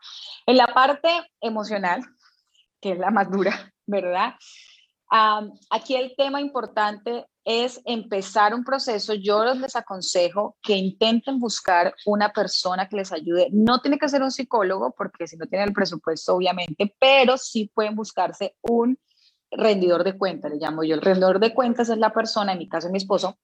En 0.47 0.57
la 0.57 0.67
parte 0.69 1.09
emocional, 1.41 2.03
que 2.81 2.93
es 2.93 2.99
la 2.99 3.11
más 3.11 3.31
dura, 3.31 3.72
¿verdad? 3.87 4.35
aquí 5.71 5.95
el 5.95 6.15
tema 6.17 6.41
importante 6.41 7.27
es 7.45 7.81
empezar 7.85 8.55
un 8.55 8.65
proceso. 8.65 9.13
Yo 9.15 9.45
les 9.55 9.77
aconsejo 9.77 10.57
que 10.63 10.75
intenten 10.75 11.39
buscar 11.39 11.95
una 12.07 12.33
persona 12.33 12.89
que 12.89 12.97
les 12.97 13.13
ayude. 13.13 13.49
No 13.53 13.81
tiene 13.81 13.99
que 13.99 14.09
ser 14.09 14.23
un 14.23 14.31
psicólogo, 14.31 14.95
porque 14.97 15.27
si 15.27 15.37
no 15.37 15.47
tienen 15.47 15.69
el 15.69 15.75
presupuesto, 15.75 16.37
obviamente, 16.37 16.95
pero 16.99 17.37
sí 17.37 17.71
pueden 17.75 17.95
buscarse 17.95 18.57
un 18.63 18.99
rendidor 19.51 20.03
de 20.03 20.17
cuentas, 20.17 20.51
le 20.51 20.57
llamo 20.57 20.83
yo. 20.83 20.95
El 20.95 21.03
rendidor 21.03 21.41
de 21.41 21.53
cuentas 21.53 21.89
es 21.91 21.99
la 21.99 22.13
persona, 22.13 22.53
en 22.53 22.59
mi 22.59 22.69
caso 22.69 22.89
mi 22.89 22.99
esposo, 22.99 23.39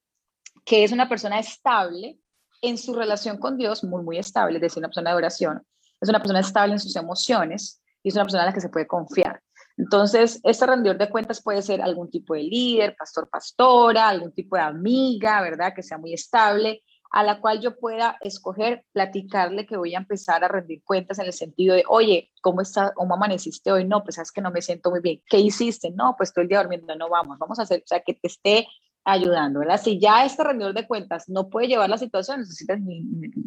que 0.65 0.83
es 0.83 0.91
una 0.91 1.07
persona 1.07 1.39
estable 1.39 2.19
en 2.61 2.77
su 2.77 2.93
relación 2.93 3.37
con 3.37 3.57
Dios, 3.57 3.83
muy, 3.83 4.03
muy 4.03 4.17
estable, 4.17 4.57
es 4.57 4.61
decir, 4.61 4.81
una 4.81 4.87
persona 4.87 5.11
de 5.11 5.17
oración. 5.17 5.65
Es 6.01 6.09
una 6.09 6.19
persona 6.19 6.39
estable 6.39 6.73
en 6.73 6.79
sus 6.79 6.95
emociones 6.95 7.81
y 8.01 8.09
es 8.09 8.15
una 8.15 8.23
persona 8.23 8.43
a 8.43 8.45
la 8.47 8.53
que 8.53 8.61
se 8.61 8.69
puede 8.69 8.87
confiar. 8.87 9.41
Entonces, 9.79 10.41
este 10.43 10.65
rendidor 10.65 10.97
de 10.97 11.09
cuentas 11.09 11.41
puede 11.41 11.61
ser 11.61 11.81
algún 11.81 12.11
tipo 12.11 12.33
de 12.33 12.43
líder, 12.43 12.97
pastor, 12.97 13.29
pastora, 13.29 14.09
algún 14.09 14.33
tipo 14.33 14.57
de 14.57 14.61
amiga, 14.63 15.41
¿verdad? 15.41 15.73
Que 15.73 15.83
sea 15.83 15.97
muy 15.97 16.13
estable, 16.13 16.83
a 17.11 17.23
la 17.23 17.39
cual 17.39 17.61
yo 17.61 17.79
pueda 17.79 18.17
escoger 18.19 18.83
platicarle 18.91 19.65
que 19.65 19.77
voy 19.77 19.95
a 19.95 19.99
empezar 19.99 20.43
a 20.43 20.49
rendir 20.49 20.83
cuentas 20.83 21.17
en 21.19 21.27
el 21.27 21.33
sentido 21.33 21.75
de, 21.75 21.85
oye, 21.87 22.29
¿cómo, 22.41 22.59
está, 22.59 22.91
cómo 22.93 23.13
amaneciste 23.13 23.71
hoy? 23.71 23.85
No, 23.85 24.03
pues 24.03 24.17
es 24.17 24.33
que 24.33 24.41
no 24.41 24.51
me 24.51 24.61
siento 24.61 24.91
muy 24.91 24.99
bien. 24.99 25.21
¿Qué 25.29 25.37
hiciste? 25.37 25.91
No, 25.91 26.13
pues 26.17 26.33
todo 26.33 26.41
el 26.41 26.49
día 26.49 26.59
durmiendo. 26.59 26.93
No, 26.97 27.07
vamos, 27.07 27.39
vamos 27.39 27.57
a 27.57 27.61
hacer, 27.61 27.79
o 27.79 27.87
sea, 27.87 28.01
que 28.01 28.15
te 28.15 28.27
esté 28.27 28.67
ayudando, 29.05 29.59
¿verdad? 29.59 29.81
Si 29.81 29.99
ya 29.99 30.25
este 30.25 30.43
rendidor 30.43 30.73
de 30.73 30.87
cuentas 30.87 31.27
no 31.29 31.49
puede 31.49 31.67
llevar 31.67 31.89
la 31.89 31.97
situación, 31.97 32.41
necesitas 32.41 32.79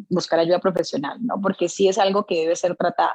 buscar 0.09 0.39
ayuda 0.39 0.59
profesional, 0.59 1.17
¿no? 1.21 1.39
Porque 1.41 1.69
sí 1.69 1.87
es 1.87 1.97
algo 1.97 2.25
que 2.25 2.41
debe 2.41 2.55
ser 2.55 2.75
tratado. 2.75 3.13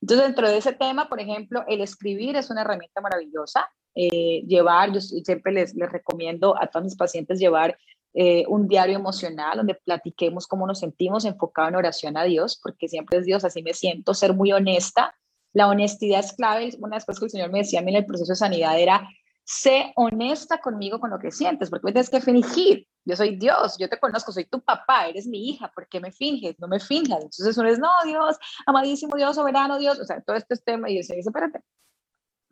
Entonces, 0.00 0.26
dentro 0.26 0.48
de 0.48 0.58
ese 0.58 0.72
tema, 0.72 1.08
por 1.08 1.20
ejemplo, 1.20 1.64
el 1.68 1.80
escribir 1.80 2.36
es 2.36 2.50
una 2.50 2.62
herramienta 2.62 3.00
maravillosa. 3.00 3.68
Eh, 3.94 4.44
llevar, 4.46 4.92
yo 4.92 5.00
siempre 5.00 5.52
les, 5.52 5.74
les 5.74 5.90
recomiendo 5.90 6.54
a 6.60 6.66
todos 6.66 6.84
mis 6.84 6.96
pacientes 6.96 7.38
llevar 7.38 7.78
eh, 8.18 8.44
un 8.48 8.66
diario 8.66 8.96
emocional 8.96 9.58
donde 9.58 9.74
platiquemos 9.74 10.46
cómo 10.46 10.66
nos 10.66 10.80
sentimos 10.80 11.26
enfocado 11.26 11.68
en 11.68 11.76
oración 11.76 12.16
a 12.16 12.24
Dios, 12.24 12.58
porque 12.62 12.88
siempre 12.88 13.18
es 13.18 13.26
Dios, 13.26 13.44
así 13.44 13.62
me 13.62 13.74
siento, 13.74 14.14
ser 14.14 14.32
muy 14.32 14.52
honesta. 14.52 15.14
La 15.52 15.68
honestidad 15.68 16.20
es 16.20 16.32
clave. 16.32 16.74
Una 16.78 16.96
vez 16.96 17.04
que 17.04 17.24
el 17.26 17.30
Señor 17.30 17.50
me 17.50 17.58
decía 17.58 17.80
a 17.80 17.82
mí 17.82 17.90
en 17.90 17.98
el 17.98 18.06
proceso 18.06 18.32
de 18.32 18.36
sanidad 18.36 18.78
era, 18.78 19.06
sé 19.46 19.92
honesta 19.94 20.58
conmigo 20.58 20.98
con 20.98 21.10
lo 21.10 21.20
que 21.20 21.30
sientes, 21.30 21.70
porque 21.70 21.84
me 21.86 21.92
tienes 21.92 22.10
que 22.10 22.20
fingir. 22.20 22.86
Yo 23.04 23.14
soy 23.14 23.36
Dios, 23.36 23.76
yo 23.78 23.88
te 23.88 23.98
conozco, 24.00 24.32
soy 24.32 24.44
tu 24.44 24.60
papá, 24.60 25.06
eres 25.06 25.28
mi 25.28 25.50
hija, 25.50 25.70
¿por 25.72 25.88
qué 25.88 26.00
me 26.00 26.10
finges? 26.10 26.58
No 26.58 26.66
me 26.66 26.80
finjas. 26.80 27.22
Entonces 27.22 27.56
uno 27.56 27.68
es, 27.68 27.78
no, 27.78 27.88
Dios, 28.04 28.36
amadísimo 28.66 29.14
Dios, 29.16 29.36
soberano 29.36 29.78
Dios, 29.78 30.00
o 30.00 30.04
sea, 30.04 30.20
todo 30.20 30.34
este 30.34 30.56
tema, 30.56 30.90
y 30.90 31.00
Señor 31.04 31.18
dice, 31.18 31.28
espérate, 31.28 31.60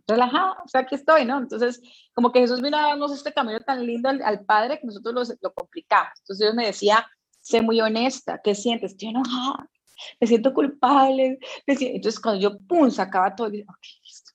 relajado, 0.07 0.55
o 0.65 0.69
sea, 0.69 0.83
aquí 0.83 0.95
estoy, 0.95 1.25
¿no? 1.25 1.39
Entonces, 1.39 1.81
como 2.15 2.31
que 2.31 2.39
Jesús 2.39 2.63
vino 2.63 2.77
a 2.77 2.83
darnos 2.83 3.13
este 3.13 3.33
camino 3.33 3.59
tan 3.61 3.85
lindo 3.85 4.09
al, 4.09 4.45
Padre 4.45 4.79
que 4.79 4.87
nosotros 4.87 5.37
lo, 5.41 5.53
complicamos. 5.53 6.13
Entonces 6.21 6.47
Dios 6.47 6.55
me 6.55 6.67
decía, 6.67 7.05
sé 7.41 7.61
muy 7.61 7.81
honesta, 7.81 8.41
¿qué 8.43 8.55
sientes? 8.55 8.93
Estoy 8.93 9.09
enojada, 9.09 9.69
me 10.21 10.29
siento 10.29 10.55
culpable. 10.55 11.41
Entonces, 11.67 12.21
cuando 12.21 12.41
yo, 12.41 12.57
pum, 12.69 12.89
sacaba 12.89 13.35
todo, 13.35 13.49
okay, 13.49 13.65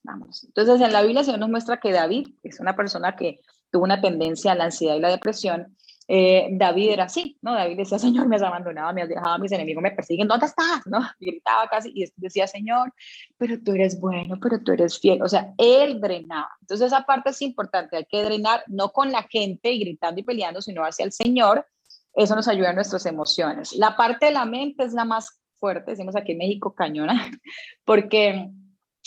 vamos. 0.04 0.44
Entonces, 0.44 0.82
en 0.82 0.94
la 0.94 1.02
Biblia 1.02 1.24
se 1.24 1.38
nos 1.38 1.50
muestra 1.50 1.80
que 1.80 1.92
David 1.92 2.28
es 2.44 2.60
una 2.60 2.76
persona 2.76 3.16
que 3.16 3.40
tuvo 3.72 3.84
una 3.84 4.02
tendencia 4.02 4.52
a 4.52 4.56
la 4.56 4.66
ansiedad 4.66 4.96
y 4.96 5.00
la 5.00 5.10
depresión, 5.10 5.76
eh, 6.12 6.48
David 6.54 6.90
era 6.90 7.04
así, 7.04 7.38
¿no? 7.44 7.54
David 7.54 7.78
decía, 7.78 8.00
Señor, 8.00 8.28
me 8.28 8.36
has 8.36 8.42
abandonado, 8.42 8.92
me 8.94 9.04
has 9.04 9.10
dejado, 9.10 9.38
mis 9.38 9.52
enemigos 9.52 9.84
me 9.84 9.92
persiguen, 9.92 10.28
¿dónde 10.28 10.48
estás? 10.48 10.82
¿no? 10.88 11.02
Gritaba 11.20 11.68
casi 11.68 11.92
y 11.94 12.12
decía, 12.18 12.48
Señor, 12.48 12.92
pero 13.38 13.62
tú 13.64 13.74
eres 13.74 14.00
bueno, 14.00 14.40
pero 14.42 14.60
tú 14.64 14.72
eres 14.72 15.00
fiel. 15.00 15.22
O 15.22 15.28
sea, 15.28 15.54
él 15.60 16.02
drenaba. 16.02 16.50
Entonces 16.62 16.88
esa 16.88 17.04
parte 17.04 17.30
es 17.30 17.42
importante, 17.44 17.96
hay 17.96 18.06
que 18.06 18.24
drenar 18.24 18.64
no 18.66 18.90
con 18.90 19.12
la 19.12 19.22
gente 19.30 19.72
y 19.72 19.82
gritando 19.82 20.20
y 20.20 20.24
peleando, 20.24 20.64
sino 20.64 20.84
hacia 20.84 21.06
el 21.06 21.12
Señor. 21.12 21.68
Eso 22.16 22.36
nos 22.36 22.48
ayuda 22.48 22.72
en 22.72 22.76
nuestras 22.76 23.06
emociones. 23.06 23.74
La 23.76 23.96
parte 23.96 24.26
de 24.26 24.32
la 24.32 24.46
mente 24.46 24.84
es 24.84 24.94
la 24.94 25.06
más 25.06 25.40
fuerte, 25.60 25.92
decimos 25.92 26.16
aquí 26.16 26.32
en 26.32 26.40
México 26.40 26.74
cañona, 26.74 27.30
porque 27.86 28.50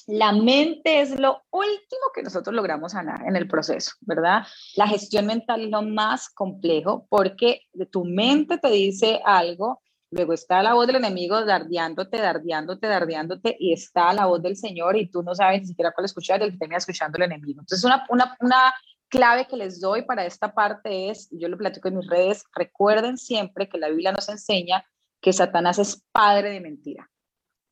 la 0.06 0.32
mente 0.32 1.00
es 1.00 1.18
lo 1.18 1.42
último 1.50 2.02
que 2.14 2.22
nosotros 2.22 2.54
logramos 2.54 2.92
sanar 2.92 3.26
en 3.26 3.36
el 3.36 3.48
proceso, 3.48 3.92
¿verdad? 4.00 4.46
La 4.76 4.86
gestión 4.86 5.26
mental 5.26 5.62
es 5.62 5.70
lo 5.70 5.82
más 5.82 6.28
complejo 6.28 7.06
porque 7.08 7.62
tu 7.90 8.04
mente 8.04 8.58
te 8.58 8.70
dice 8.70 9.20
algo, 9.24 9.80
luego 10.10 10.32
está 10.32 10.62
la 10.62 10.74
voz 10.74 10.86
del 10.86 10.96
enemigo 10.96 11.44
dardeándote, 11.44 12.18
dardeándote, 12.18 12.86
dardeándote, 12.86 13.56
y 13.58 13.72
está 13.72 14.12
la 14.12 14.26
voz 14.26 14.42
del 14.42 14.56
Señor 14.56 14.96
y 14.96 15.08
tú 15.08 15.22
no 15.22 15.34
sabes 15.34 15.62
ni 15.62 15.68
siquiera 15.68 15.92
cuál 15.92 16.04
escuchar, 16.04 16.42
el 16.42 16.52
que 16.52 16.58
tenga 16.58 16.76
escuchando 16.76 17.16
el 17.18 17.24
enemigo. 17.24 17.60
Entonces, 17.60 17.84
una, 17.84 18.04
una, 18.08 18.36
una 18.40 18.74
clave 19.08 19.46
que 19.46 19.56
les 19.56 19.80
doy 19.80 20.02
para 20.02 20.24
esta 20.24 20.54
parte 20.54 21.10
es, 21.10 21.28
yo 21.30 21.48
lo 21.48 21.58
platico 21.58 21.88
en 21.88 21.98
mis 21.98 22.08
redes, 22.08 22.44
recuerden 22.54 23.18
siempre 23.18 23.68
que 23.68 23.78
la 23.78 23.88
Biblia 23.88 24.12
nos 24.12 24.28
enseña 24.28 24.84
que 25.20 25.32
Satanás 25.32 25.78
es 25.78 26.02
padre 26.12 26.50
de 26.50 26.60
mentira. 26.60 27.11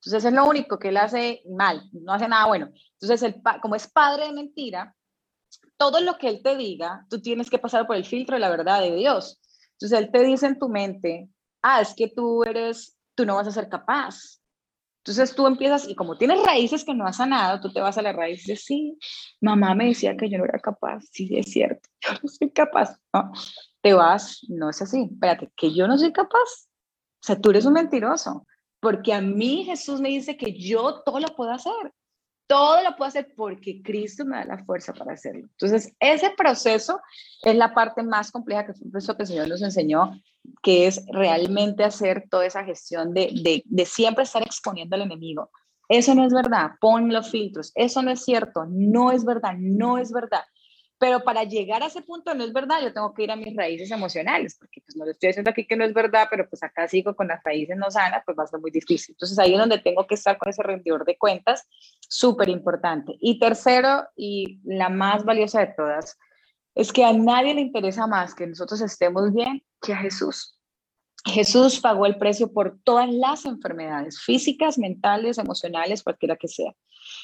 Entonces 0.01 0.25
es 0.25 0.33
lo 0.33 0.49
único 0.49 0.79
que 0.79 0.89
él 0.89 0.97
hace 0.97 1.43
mal, 1.51 1.83
no 1.93 2.13
hace 2.13 2.27
nada 2.27 2.47
bueno. 2.47 2.71
Entonces, 3.01 3.23
el, 3.23 3.43
como 3.61 3.75
es 3.75 3.87
padre 3.87 4.27
de 4.27 4.33
mentira, 4.33 4.97
todo 5.77 6.01
lo 6.01 6.17
que 6.17 6.29
él 6.29 6.41
te 6.43 6.57
diga, 6.57 7.07
tú 7.11 7.21
tienes 7.21 7.51
que 7.51 7.59
pasar 7.59 7.87
por 7.87 7.97
el 7.97 8.05
filtro 8.05 8.37
de 8.37 8.41
la 8.41 8.49
verdad 8.49 8.81
de 8.81 8.95
Dios. 8.95 9.41
Entonces 9.73 9.99
él 9.99 10.11
te 10.11 10.23
dice 10.23 10.47
en 10.47 10.59
tu 10.59 10.69
mente, 10.69 11.29
ah, 11.63 11.83
es 11.83 11.95
que 11.95 12.09
tú 12.09 12.45
eres, 12.45 12.99
tú 13.15 13.27
no 13.27 13.35
vas 13.35 13.49
a 13.49 13.53
ser 13.53 13.69
capaz. 13.69 14.41
Entonces 15.05 15.35
tú 15.35 15.47
empiezas, 15.47 15.89
y 15.89 15.95
como 15.95 16.17
tienes 16.17 16.43
raíces 16.45 16.85
que 16.85 16.95
no 16.95 17.07
has 17.07 17.17
sanado, 17.17 17.61
tú 17.61 17.73
te 17.73 17.81
vas 17.81 17.97
a 17.97 18.03
la 18.03 18.13
raíz 18.13 18.41
y 18.41 18.53
dices, 18.53 18.65
sí, 18.65 18.99
mamá 19.41 19.75
me 19.75 19.87
decía 19.87 20.17
que 20.17 20.29
yo 20.29 20.39
no 20.39 20.45
era 20.45 20.59
capaz, 20.59 21.03
sí, 21.11 21.29
es 21.37 21.51
cierto, 21.51 21.89
yo 22.07 22.13
no 22.23 22.29
soy 22.29 22.51
capaz. 22.51 22.99
No, 23.13 23.33
te 23.83 23.93
vas, 23.95 24.41
no 24.49 24.71
es 24.71 24.81
así, 24.81 25.09
espérate, 25.11 25.51
que 25.57 25.75
yo 25.75 25.87
no 25.87 25.99
soy 25.99 26.13
capaz. 26.13 26.69
O 27.23 27.23
sea, 27.23 27.39
tú 27.39 27.51
eres 27.51 27.67
un 27.67 27.75
mentiroso 27.75 28.47
porque 28.81 29.13
a 29.13 29.21
mí 29.21 29.65
Jesús 29.65 30.01
me 30.01 30.09
dice 30.09 30.37
que 30.37 30.59
yo 30.59 31.03
todo 31.03 31.21
lo 31.21 31.29
puedo 31.29 31.53
hacer. 31.53 31.93
Todo 32.47 32.83
lo 32.83 32.97
puedo 32.97 33.09
hacer 33.09 33.33
porque 33.37 33.81
Cristo 33.81 34.25
me 34.25 34.39
da 34.39 34.45
la 34.45 34.65
fuerza 34.65 34.93
para 34.93 35.13
hacerlo. 35.13 35.43
Entonces, 35.43 35.95
ese 36.01 36.31
proceso 36.37 37.01
es 37.43 37.55
la 37.55 37.73
parte 37.73 38.03
más 38.03 38.33
compleja 38.33 38.67
que 38.67 38.75
fue 38.75 38.87
el 38.87 38.91
proceso 38.91 39.17
que 39.17 39.23
el 39.23 39.29
Señor 39.29 39.49
nos 39.49 39.63
enseñó, 39.63 40.21
que 40.61 40.89
es 40.89 41.05
realmente 41.13 41.85
hacer 41.85 42.27
toda 42.29 42.47
esa 42.47 42.65
gestión 42.65 43.15
de, 43.15 43.63
de 43.65 43.87
siempre 43.87 44.25
estar 44.25 44.43
exponiendo 44.43 44.97
al 44.97 45.03
enemigo. 45.03 45.51
Eso 45.89 46.15
no 46.15 46.25
es 46.25 46.33
verdad, 46.33 46.71
pon 46.81 47.13
los 47.13 47.31
filtros, 47.31 47.73
eso 47.75 48.01
no 48.03 48.13
es 48.13 48.25
cierto, 48.25 48.65
no 48.69 49.11
es 49.11 49.25
verdad, 49.25 49.55
no 49.59 49.99
es 49.99 50.13
verdad. 50.13 50.43
Pero 51.01 51.21
para 51.25 51.45
llegar 51.45 51.83
a 51.83 51.87
ese 51.87 52.03
punto 52.03 52.35
no 52.35 52.45
es 52.45 52.53
verdad, 52.53 52.83
yo 52.83 52.93
tengo 52.93 53.15
que 53.15 53.23
ir 53.23 53.31
a 53.31 53.37
mis 53.37 53.57
raíces 53.57 53.91
emocionales, 53.91 54.55
porque 54.59 54.83
pues 54.83 54.95
no 54.97 55.07
le 55.07 55.13
estoy 55.13 55.29
diciendo 55.29 55.51
aquí 55.51 55.67
que 55.67 55.75
no 55.75 55.83
es 55.83 55.95
verdad, 55.95 56.29
pero 56.31 56.47
pues 56.47 56.63
acá 56.63 56.87
sigo 56.89 57.17
con 57.17 57.27
las 57.27 57.43
raíces 57.43 57.75
no 57.79 57.91
sanas, 57.91 58.23
pues 58.27 58.39
va 58.39 58.45
a 58.45 58.47
ser 58.47 58.61
muy 58.61 58.71
difícil. 58.71 59.15
Entonces 59.15 59.39
ahí 59.39 59.55
es 59.55 59.59
donde 59.59 59.79
tengo 59.79 60.07
que 60.07 60.15
estar 60.15 60.37
con 60.37 60.51
ese 60.51 60.63
rendidor 60.63 61.07
de 61.07 61.17
cuentas, 61.17 61.67
súper 62.07 62.51
importante. 62.51 63.17
Y 63.19 63.39
tercero, 63.39 64.09
y 64.15 64.61
la 64.63 64.91
más 64.91 65.25
valiosa 65.25 65.61
de 65.61 65.73
todas, 65.75 66.19
es 66.75 66.93
que 66.93 67.03
a 67.03 67.15
nadie 67.15 67.55
le 67.55 67.63
interesa 67.63 68.07
más 68.07 68.35
que 68.35 68.47
nosotros 68.47 68.83
estemos 68.83 69.33
bien 69.33 69.65
que 69.81 69.95
a 69.95 69.97
Jesús. 69.97 70.61
Jesús 71.25 71.81
pagó 71.81 72.05
el 72.05 72.19
precio 72.19 72.53
por 72.53 72.79
todas 72.85 73.09
las 73.11 73.47
enfermedades 73.47 74.21
físicas, 74.21 74.77
mentales, 74.77 75.39
emocionales, 75.39 76.03
cualquiera 76.03 76.37
que 76.37 76.49
sea. 76.49 76.75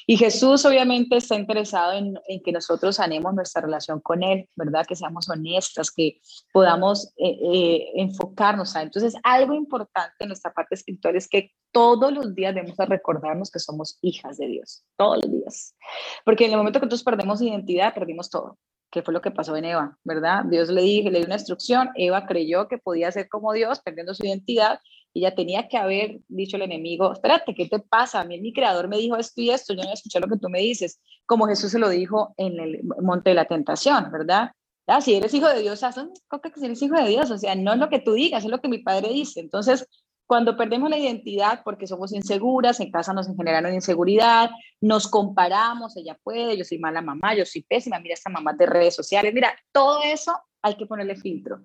Y 0.05 0.17
Jesús 0.17 0.65
obviamente 0.65 1.17
está 1.17 1.35
interesado 1.35 1.93
en, 1.93 2.17
que 2.43 2.51
nosotros 2.51 2.95
sanemos 2.95 3.33
nuestra 3.33 3.61
relación 3.61 3.99
con 3.99 4.23
Él, 4.23 4.49
¿verdad? 4.55 4.85
Que 4.85 4.95
seamos 4.95 5.29
honestas, 5.29 5.91
que 5.91 6.19
podamos 6.53 7.13
eh, 7.17 7.37
eh, 7.53 7.91
enfocarnos 7.95 8.75
a 8.75 8.81
Entonces, 8.81 9.15
algo 9.23 9.53
importante 9.53 10.15
en 10.19 10.29
nuestra 10.29 10.53
parte 10.53 10.75
espiritual 10.75 11.15
es 11.15 11.27
que 11.27 11.51
todos 11.71 12.11
los 12.11 12.33
días 12.33 12.55
debemos 12.55 12.77
recordarnos 12.77 13.51
que 13.51 13.59
somos 13.59 13.97
hijas 14.01 14.37
de 14.37 14.47
Dios, 14.47 14.83
todos 14.95 15.23
los 15.23 15.31
días. 15.31 15.75
Porque 16.23 16.45
en 16.45 16.51
el 16.51 16.57
momento 16.57 16.79
que 16.79 16.85
nosotros 16.85 17.03
perdemos 17.03 17.41
identidad, 17.41 17.93
perdimos 17.93 18.29
todo 18.29 18.57
que 18.89 19.01
fue 19.01 19.13
lo 19.13 19.21
que 19.21 19.31
pasó 19.31 19.55
en 19.55 19.65
Eva, 19.65 19.97
¿verdad? 20.03 20.45
Dios 20.45 20.69
le 20.69 20.81
dije, 20.81 21.11
le 21.11 21.19
dio 21.19 21.25
una 21.25 21.35
instrucción, 21.35 21.89
Eva 21.95 22.25
creyó 22.25 22.67
que 22.67 22.77
podía 22.77 23.11
ser 23.11 23.27
como 23.27 23.51
Dios, 23.53 23.81
perdiendo 23.81 24.13
su 24.13 24.25
identidad, 24.25 24.79
y 25.17 25.21
ella 25.21 25.33
tenía 25.33 25.67
que 25.67 25.77
haber 25.77 26.19
dicho 26.27 26.57
al 26.57 26.61
enemigo, 26.61 27.11
espérate, 27.11 27.55
¿qué 27.55 27.67
te 27.67 27.79
pasa? 27.79 28.21
A 28.21 28.23
mí 28.23 28.39
mi 28.39 28.53
creador 28.53 28.87
me 28.87 28.97
dijo 28.97 29.17
esto 29.17 29.41
y 29.41 29.49
esto, 29.49 29.73
yo 29.73 29.81
no 29.81 29.91
escuché 29.91 30.19
lo 30.19 30.27
que 30.27 30.37
tú 30.37 30.47
me 30.47 30.59
dices, 30.59 30.99
como 31.25 31.47
Jesús 31.47 31.71
se 31.71 31.79
lo 31.79 31.89
dijo 31.89 32.35
en 32.37 32.59
el 32.59 32.83
monte 33.01 33.31
de 33.31 33.35
la 33.35 33.45
tentación, 33.45 34.11
¿verdad? 34.11 34.51
Ah, 34.85 35.01
si 35.01 35.15
eres 35.15 35.33
hijo 35.33 35.47
de 35.47 35.61
Dios, 35.61 35.81
haz 35.81 35.97
un 35.97 36.13
que 36.13 36.59
si 36.59 36.65
eres 36.65 36.81
hijo 36.83 36.95
de 36.95 37.09
Dios, 37.09 37.31
o 37.31 37.37
sea, 37.39 37.55
no 37.55 37.73
es 37.73 37.79
lo 37.79 37.89
que 37.89 37.97
tú 37.97 38.13
digas, 38.13 38.45
es 38.45 38.51
lo 38.51 38.61
que 38.61 38.67
mi 38.67 38.77
padre 38.77 39.09
dice. 39.09 39.39
Entonces, 39.39 39.87
cuando 40.27 40.55
perdemos 40.55 40.87
la 40.91 40.99
identidad 40.99 41.61
porque 41.65 41.87
somos 41.87 42.13
inseguras, 42.13 42.79
en 42.79 42.91
casa 42.91 43.11
nos 43.11 43.25
generaron 43.25 43.73
inseguridad, 43.73 44.51
nos 44.81 45.07
comparamos, 45.07 45.97
ella 45.97 46.15
puede, 46.23 46.55
yo 46.55 46.63
soy 46.63 46.77
mala 46.77 47.01
mamá, 47.01 47.33
yo 47.33 47.43
soy 47.43 47.63
pésima, 47.63 47.99
mira 47.99 48.13
esta 48.13 48.29
mamá 48.29 48.53
de 48.53 48.67
redes 48.67 48.93
sociales, 48.93 49.33
mira, 49.33 49.51
todo 49.71 50.03
eso 50.03 50.39
hay 50.61 50.75
que 50.75 50.85
ponerle 50.85 51.15
filtro. 51.15 51.63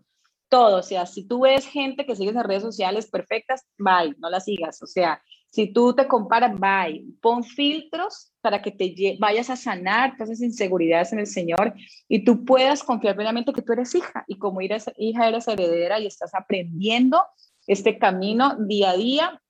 Todo, 0.52 0.80
o 0.80 0.82
sea, 0.82 1.06
si 1.06 1.26
tú 1.26 1.40
ves 1.40 1.66
gente 1.66 2.04
que 2.04 2.14
sigue 2.14 2.28
en 2.28 2.44
redes 2.44 2.62
sociales 2.62 3.08
perfectas, 3.08 3.64
bye, 3.78 4.14
no 4.18 4.28
la 4.28 4.38
sigas. 4.38 4.82
O 4.82 4.86
sea, 4.86 5.22
si 5.48 5.72
tú 5.72 5.94
te 5.94 6.06
comparas, 6.06 6.52
bye, 6.60 7.06
pon 7.22 7.42
filtros 7.42 8.34
para 8.42 8.60
que 8.60 8.70
te 8.70 9.16
vayas 9.18 9.48
a 9.48 9.56
sanar 9.56 10.12
todas 10.12 10.28
esas 10.28 10.42
inseguridades 10.42 11.10
en 11.14 11.20
el 11.20 11.26
Señor 11.26 11.72
y 12.06 12.22
tú 12.22 12.44
puedas 12.44 12.82
confiar 12.82 13.16
plenamente 13.16 13.50
que 13.54 13.62
tú 13.62 13.72
eres 13.72 13.94
hija 13.94 14.26
y 14.28 14.36
como 14.36 14.60
eres 14.60 14.90
hija 14.98 15.26
eres 15.26 15.48
heredera 15.48 15.98
y 15.98 16.06
estás 16.06 16.34
aprendiendo 16.34 17.24
este 17.66 17.98
camino 17.98 18.54
día 18.58 18.90
a 18.90 18.96
día 18.98 19.42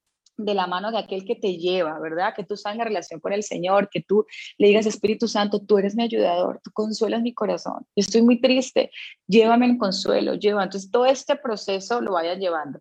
de 0.44 0.54
la 0.54 0.66
mano 0.66 0.90
de 0.90 0.98
aquel 0.98 1.24
que 1.24 1.36
te 1.36 1.56
lleva, 1.56 1.98
¿verdad? 1.98 2.34
Que 2.34 2.44
tú 2.44 2.56
sabes 2.56 2.78
la 2.78 2.84
relación 2.84 3.20
con 3.20 3.32
el 3.32 3.42
Señor, 3.42 3.88
que 3.90 4.00
tú 4.02 4.26
le 4.58 4.68
digas, 4.68 4.86
Espíritu 4.86 5.28
Santo, 5.28 5.60
tú 5.60 5.78
eres 5.78 5.94
mi 5.94 6.02
ayudador, 6.02 6.60
tú 6.62 6.70
consuelas 6.72 7.22
mi 7.22 7.34
corazón, 7.34 7.86
estoy 7.96 8.22
muy 8.22 8.40
triste, 8.40 8.90
llévame 9.26 9.66
en 9.66 9.78
consuelo, 9.78 10.34
lleva. 10.34 10.64
Entonces, 10.64 10.90
todo 10.90 11.06
este 11.06 11.36
proceso 11.36 12.00
lo 12.00 12.12
vayas 12.12 12.38
llevando. 12.38 12.80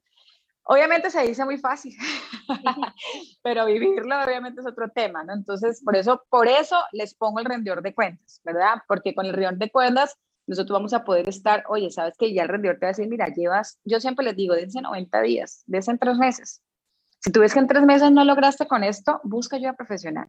Obviamente 0.64 1.10
se 1.10 1.22
dice 1.24 1.44
muy 1.44 1.58
fácil, 1.58 1.96
pero 3.44 3.66
vivirlo 3.66 4.24
obviamente 4.24 4.62
es 4.62 4.68
otro 4.68 4.90
tema, 4.90 5.24
¿no? 5.24 5.34
Entonces, 5.34 5.82
por 5.84 5.96
eso, 5.96 6.24
por 6.30 6.48
eso 6.48 6.78
les 6.92 7.16
pongo 7.16 7.40
el 7.40 7.46
rendidor 7.46 7.82
de 7.82 7.94
cuentas, 7.94 8.40
¿verdad? 8.44 8.76
Porque 8.88 9.16
con 9.16 9.26
el 9.26 9.34
rendidor 9.34 9.58
de 9.58 9.72
cuentas 9.72 10.18
nosotros 10.48 10.78
vamos 10.78 10.94
a 10.94 11.04
poder 11.04 11.28
estar, 11.30 11.64
oye, 11.68 11.90
sabes 11.90 12.16
que 12.18 12.34
ya 12.34 12.44
el 12.44 12.50
rendidor 12.50 12.78
te 12.78 12.86
va 12.86 12.90
a 12.90 12.92
decir, 12.92 13.08
mira, 13.08 13.28
llevas, 13.28 13.80
yo 13.84 14.00
siempre 14.00 14.26
les 14.26 14.36
digo, 14.36 14.54
dense 14.54 14.82
90 14.82 15.22
días, 15.22 15.64
dense 15.66 15.92
en 15.92 15.98
tres 15.98 16.18
meses. 16.18 16.62
Si 17.24 17.32
tú 17.32 17.42
ves 17.42 17.54
que 17.54 17.60
en 17.60 17.68
tres 17.68 17.84
meses 17.84 18.12
no 18.12 18.26
lograste 18.26 18.68
con 18.68 18.84
esto, 18.84 19.22
busca 19.24 19.56
ayuda 19.56 19.74
profesional. 19.74 20.28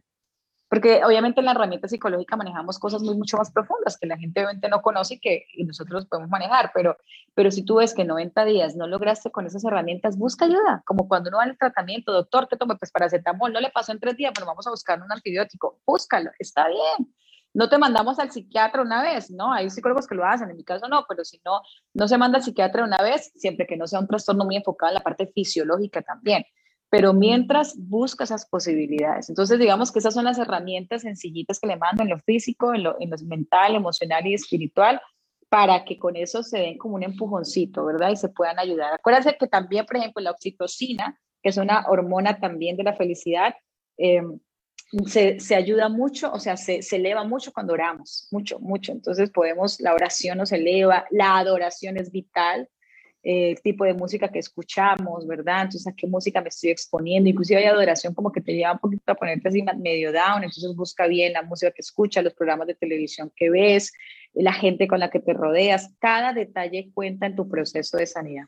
Porque 0.69 1.03
obviamente 1.03 1.39
en 1.39 1.45
la 1.45 1.51
herramienta 1.51 1.87
psicológica 1.87 2.35
manejamos 2.35 2.77
cosas 2.79 3.01
muy 3.01 3.15
mucho 3.15 3.37
más 3.37 3.51
profundas 3.51 3.97
que 3.97 4.07
la 4.07 4.17
gente 4.17 4.39
obviamente 4.39 4.69
no 4.69 4.81
conoce 4.81 5.15
y 5.15 5.19
que 5.19 5.45
nosotros 5.65 6.05
podemos 6.05 6.29
manejar, 6.29 6.71
pero, 6.73 6.97
pero 7.33 7.51
si 7.51 7.63
tú 7.63 7.75
ves 7.75 7.93
que 7.93 8.05
90 8.05 8.45
días 8.45 8.75
no 8.75 8.87
lograste 8.87 9.31
con 9.31 9.45
esas 9.45 9.63
herramientas, 9.65 10.17
busca 10.17 10.45
ayuda, 10.45 10.83
como 10.85 11.07
cuando 11.07 11.29
uno 11.29 11.37
va 11.37 11.43
al 11.43 11.57
tratamiento, 11.57 12.11
doctor, 12.11 12.47
que 12.47 12.57
tome 12.57 12.75
pues 12.75 12.91
paracetamol, 12.91 13.53
no 13.53 13.59
le 13.59 13.69
pasó 13.69 13.91
en 13.91 13.99
tres 13.99 14.15
días, 14.17 14.31
pero 14.33 14.47
vamos 14.47 14.65
a 14.65 14.71
buscar 14.71 15.01
un 15.01 15.11
antibiótico, 15.11 15.79
búscalo, 15.85 16.31
está 16.39 16.67
bien. 16.67 17.13
No 17.53 17.69
te 17.69 17.77
mandamos 17.77 18.17
al 18.17 18.31
psiquiatra 18.31 18.81
una 18.81 19.03
vez, 19.03 19.29
¿no? 19.29 19.53
Hay 19.53 19.69
psicólogos 19.69 20.07
que 20.07 20.15
lo 20.15 20.25
hacen, 20.25 20.49
en 20.49 20.57
mi 20.57 20.63
caso 20.63 20.87
no, 20.87 21.05
pero 21.07 21.23
si 21.23 21.39
no, 21.45 21.61
no 21.93 22.07
se 22.07 22.17
manda 22.17 22.39
al 22.39 22.43
psiquiatra 22.43 22.83
una 22.83 22.97
vez, 22.97 23.31
siempre 23.35 23.67
que 23.67 23.77
no 23.77 23.85
sea 23.85 23.99
un 23.99 24.07
trastorno 24.07 24.43
muy 24.45 24.55
enfocado 24.55 24.91
en 24.91 24.95
la 24.95 25.03
parte 25.03 25.27
fisiológica 25.27 26.01
también 26.01 26.43
pero 26.93 27.11
mientras 27.11 27.73
busca 27.75 28.23
esas 28.23 28.45
posibilidades. 28.45 29.27
Entonces, 29.27 29.57
digamos 29.57 29.91
que 29.91 29.97
esas 29.97 30.13
son 30.13 30.25
las 30.25 30.37
herramientas 30.37 31.01
sencillitas 31.01 31.59
que 31.59 31.65
le 31.65 31.75
mando 31.75 32.03
en 32.03 32.09
lo 32.09 32.19
físico, 32.19 32.71
en 32.75 32.83
lo, 32.83 32.95
en 32.99 33.09
lo 33.09 33.17
mental, 33.25 33.73
emocional 33.73 34.27
y 34.27 34.35
espiritual, 34.35 35.01
para 35.49 35.85
que 35.85 35.97
con 35.97 36.15
eso 36.15 36.43
se 36.43 36.59
den 36.59 36.77
como 36.77 36.93
un 36.93 37.01
empujoncito, 37.01 37.83
¿verdad? 37.83 38.11
Y 38.11 38.15
se 38.15 38.29
puedan 38.29 38.59
ayudar. 38.59 38.93
Acuérdense 38.93 39.35
que 39.39 39.47
también, 39.47 39.87
por 39.87 39.97
ejemplo, 39.97 40.21
la 40.21 40.29
oxitocina, 40.29 41.19
que 41.41 41.49
es 41.49 41.57
una 41.57 41.83
hormona 41.87 42.39
también 42.39 42.77
de 42.77 42.83
la 42.83 42.93
felicidad, 42.93 43.55
em, 43.97 44.39
se, 45.07 45.39
se, 45.39 45.55
ayuda 45.55 45.89
mucho, 45.89 46.31
o 46.31 46.39
sea, 46.39 46.57
se, 46.57 46.83
se, 46.83 46.97
eleva 46.97 47.23
mucho 47.23 47.51
cuando 47.51 47.73
oramos, 47.73 48.27
mucho, 48.29 48.59
mucho. 48.59 48.91
Entonces 48.91 49.31
podemos, 49.31 49.81
la 49.81 49.95
oración 49.95 50.37
nos 50.37 50.51
eleva, 50.51 51.07
la 51.09 51.39
adoración 51.39 51.97
es 51.97 52.11
vital, 52.11 52.69
el 53.23 53.61
tipo 53.61 53.85
de 53.85 53.93
música 53.93 54.27
que 54.27 54.39
escuchamos, 54.39 55.25
¿verdad? 55.25 55.63
Entonces, 55.63 55.87
¿a 55.87 55.95
qué 55.95 56.07
música 56.07 56.41
me 56.41 56.49
estoy 56.49 56.71
exponiendo? 56.71 57.29
Inclusive 57.29 57.61
hay 57.61 57.65
adoración 57.65 58.13
como 58.13 58.31
que 58.31 58.41
te 58.41 58.53
lleva 58.53 58.73
un 58.73 58.79
poquito 58.79 59.13
a 59.13 59.15
ponerte 59.15 59.47
así 59.47 59.63
medio 59.79 60.11
down, 60.11 60.43
entonces 60.43 60.75
busca 60.75 61.07
bien 61.07 61.33
la 61.33 61.41
música 61.41 61.71
que 61.71 61.81
escuchas, 61.81 62.23
los 62.23 62.33
programas 62.33 62.67
de 62.67 62.75
televisión 62.75 63.31
que 63.35 63.49
ves, 63.49 63.93
la 64.33 64.53
gente 64.53 64.87
con 64.87 64.99
la 64.99 65.09
que 65.09 65.19
te 65.19 65.33
rodeas, 65.33 65.93
cada 65.99 66.33
detalle 66.33 66.91
cuenta 66.93 67.25
en 67.25 67.35
tu 67.35 67.47
proceso 67.47 67.97
de 67.97 68.05
sanidad. 68.05 68.45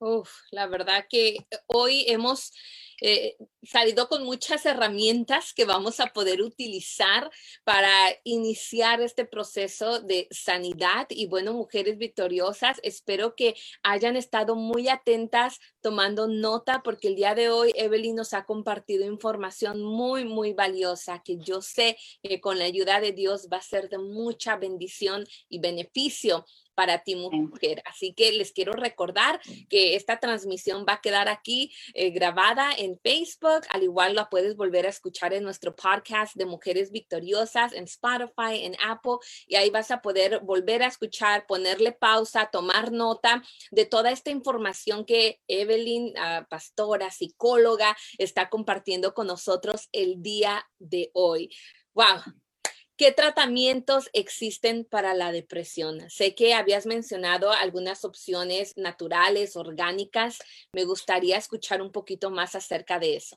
Uf, 0.00 0.30
la 0.52 0.66
verdad 0.68 1.06
que 1.08 1.38
hoy 1.66 2.04
hemos 2.06 2.52
eh, 3.00 3.36
salido 3.62 4.08
con 4.08 4.24
muchas 4.24 4.66
herramientas 4.66 5.52
que 5.52 5.64
vamos 5.64 6.00
a 6.00 6.12
poder 6.12 6.42
utilizar 6.42 7.30
para 7.64 7.90
iniciar 8.24 9.00
este 9.00 9.24
proceso 9.24 10.00
de 10.00 10.26
sanidad. 10.30 11.06
Y 11.10 11.26
bueno, 11.26 11.52
mujeres 11.52 11.98
victoriosas, 11.98 12.78
espero 12.82 13.34
que 13.36 13.54
hayan 13.82 14.16
estado 14.16 14.56
muy 14.56 14.88
atentas 14.88 15.58
tomando 15.80 16.28
nota 16.28 16.82
porque 16.82 17.08
el 17.08 17.16
día 17.16 17.34
de 17.34 17.50
hoy 17.50 17.72
Evelyn 17.76 18.16
nos 18.16 18.34
ha 18.34 18.44
compartido 18.44 19.04
información 19.04 19.82
muy, 19.82 20.24
muy 20.24 20.52
valiosa 20.52 21.22
que 21.24 21.38
yo 21.38 21.60
sé 21.60 21.96
que 22.22 22.40
con 22.40 22.58
la 22.58 22.64
ayuda 22.64 23.00
de 23.00 23.12
Dios 23.12 23.48
va 23.52 23.58
a 23.58 23.62
ser 23.62 23.88
de 23.88 23.98
mucha 23.98 24.56
bendición 24.56 25.24
y 25.48 25.60
beneficio 25.60 26.44
para 26.78 27.02
ti, 27.02 27.16
mujer. 27.16 27.82
Así 27.86 28.14
que 28.14 28.30
les 28.30 28.52
quiero 28.52 28.72
recordar 28.72 29.40
que 29.68 29.96
esta 29.96 30.20
transmisión 30.20 30.86
va 30.88 30.92
a 30.92 31.00
quedar 31.00 31.28
aquí 31.28 31.74
eh, 31.92 32.10
grabada 32.10 32.70
en 32.78 33.00
Facebook. 33.02 33.62
Al 33.70 33.82
igual 33.82 34.14
la 34.14 34.30
puedes 34.30 34.54
volver 34.54 34.86
a 34.86 34.90
escuchar 34.90 35.32
en 35.34 35.42
nuestro 35.42 35.74
podcast 35.74 36.36
de 36.36 36.46
Mujeres 36.46 36.92
Victoriosas 36.92 37.72
en 37.72 37.82
Spotify, 37.82 38.62
en 38.62 38.76
Apple, 38.80 39.16
y 39.48 39.56
ahí 39.56 39.70
vas 39.70 39.90
a 39.90 40.00
poder 40.00 40.38
volver 40.38 40.84
a 40.84 40.86
escuchar, 40.86 41.48
ponerle 41.48 41.90
pausa, 41.90 42.48
tomar 42.52 42.92
nota 42.92 43.42
de 43.72 43.84
toda 43.84 44.12
esta 44.12 44.30
información 44.30 45.04
que 45.04 45.40
Evelyn, 45.48 46.14
ah, 46.16 46.46
pastora, 46.48 47.10
psicóloga, 47.10 47.96
está 48.18 48.48
compartiendo 48.48 49.14
con 49.14 49.26
nosotros 49.26 49.88
el 49.90 50.22
día 50.22 50.64
de 50.78 51.10
hoy. 51.12 51.50
Wow, 51.92 52.22
¿Qué 52.98 53.12
tratamientos 53.12 54.10
existen 54.12 54.84
para 54.84 55.14
la 55.14 55.30
depresión? 55.30 56.00
Sé 56.10 56.34
que 56.34 56.54
habías 56.54 56.84
mencionado 56.84 57.52
algunas 57.52 58.04
opciones 58.04 58.76
naturales, 58.76 59.54
orgánicas. 59.56 60.40
Me 60.74 60.82
gustaría 60.82 61.36
escuchar 61.36 61.80
un 61.80 61.92
poquito 61.92 62.32
más 62.32 62.56
acerca 62.56 62.98
de 62.98 63.14
eso. 63.14 63.36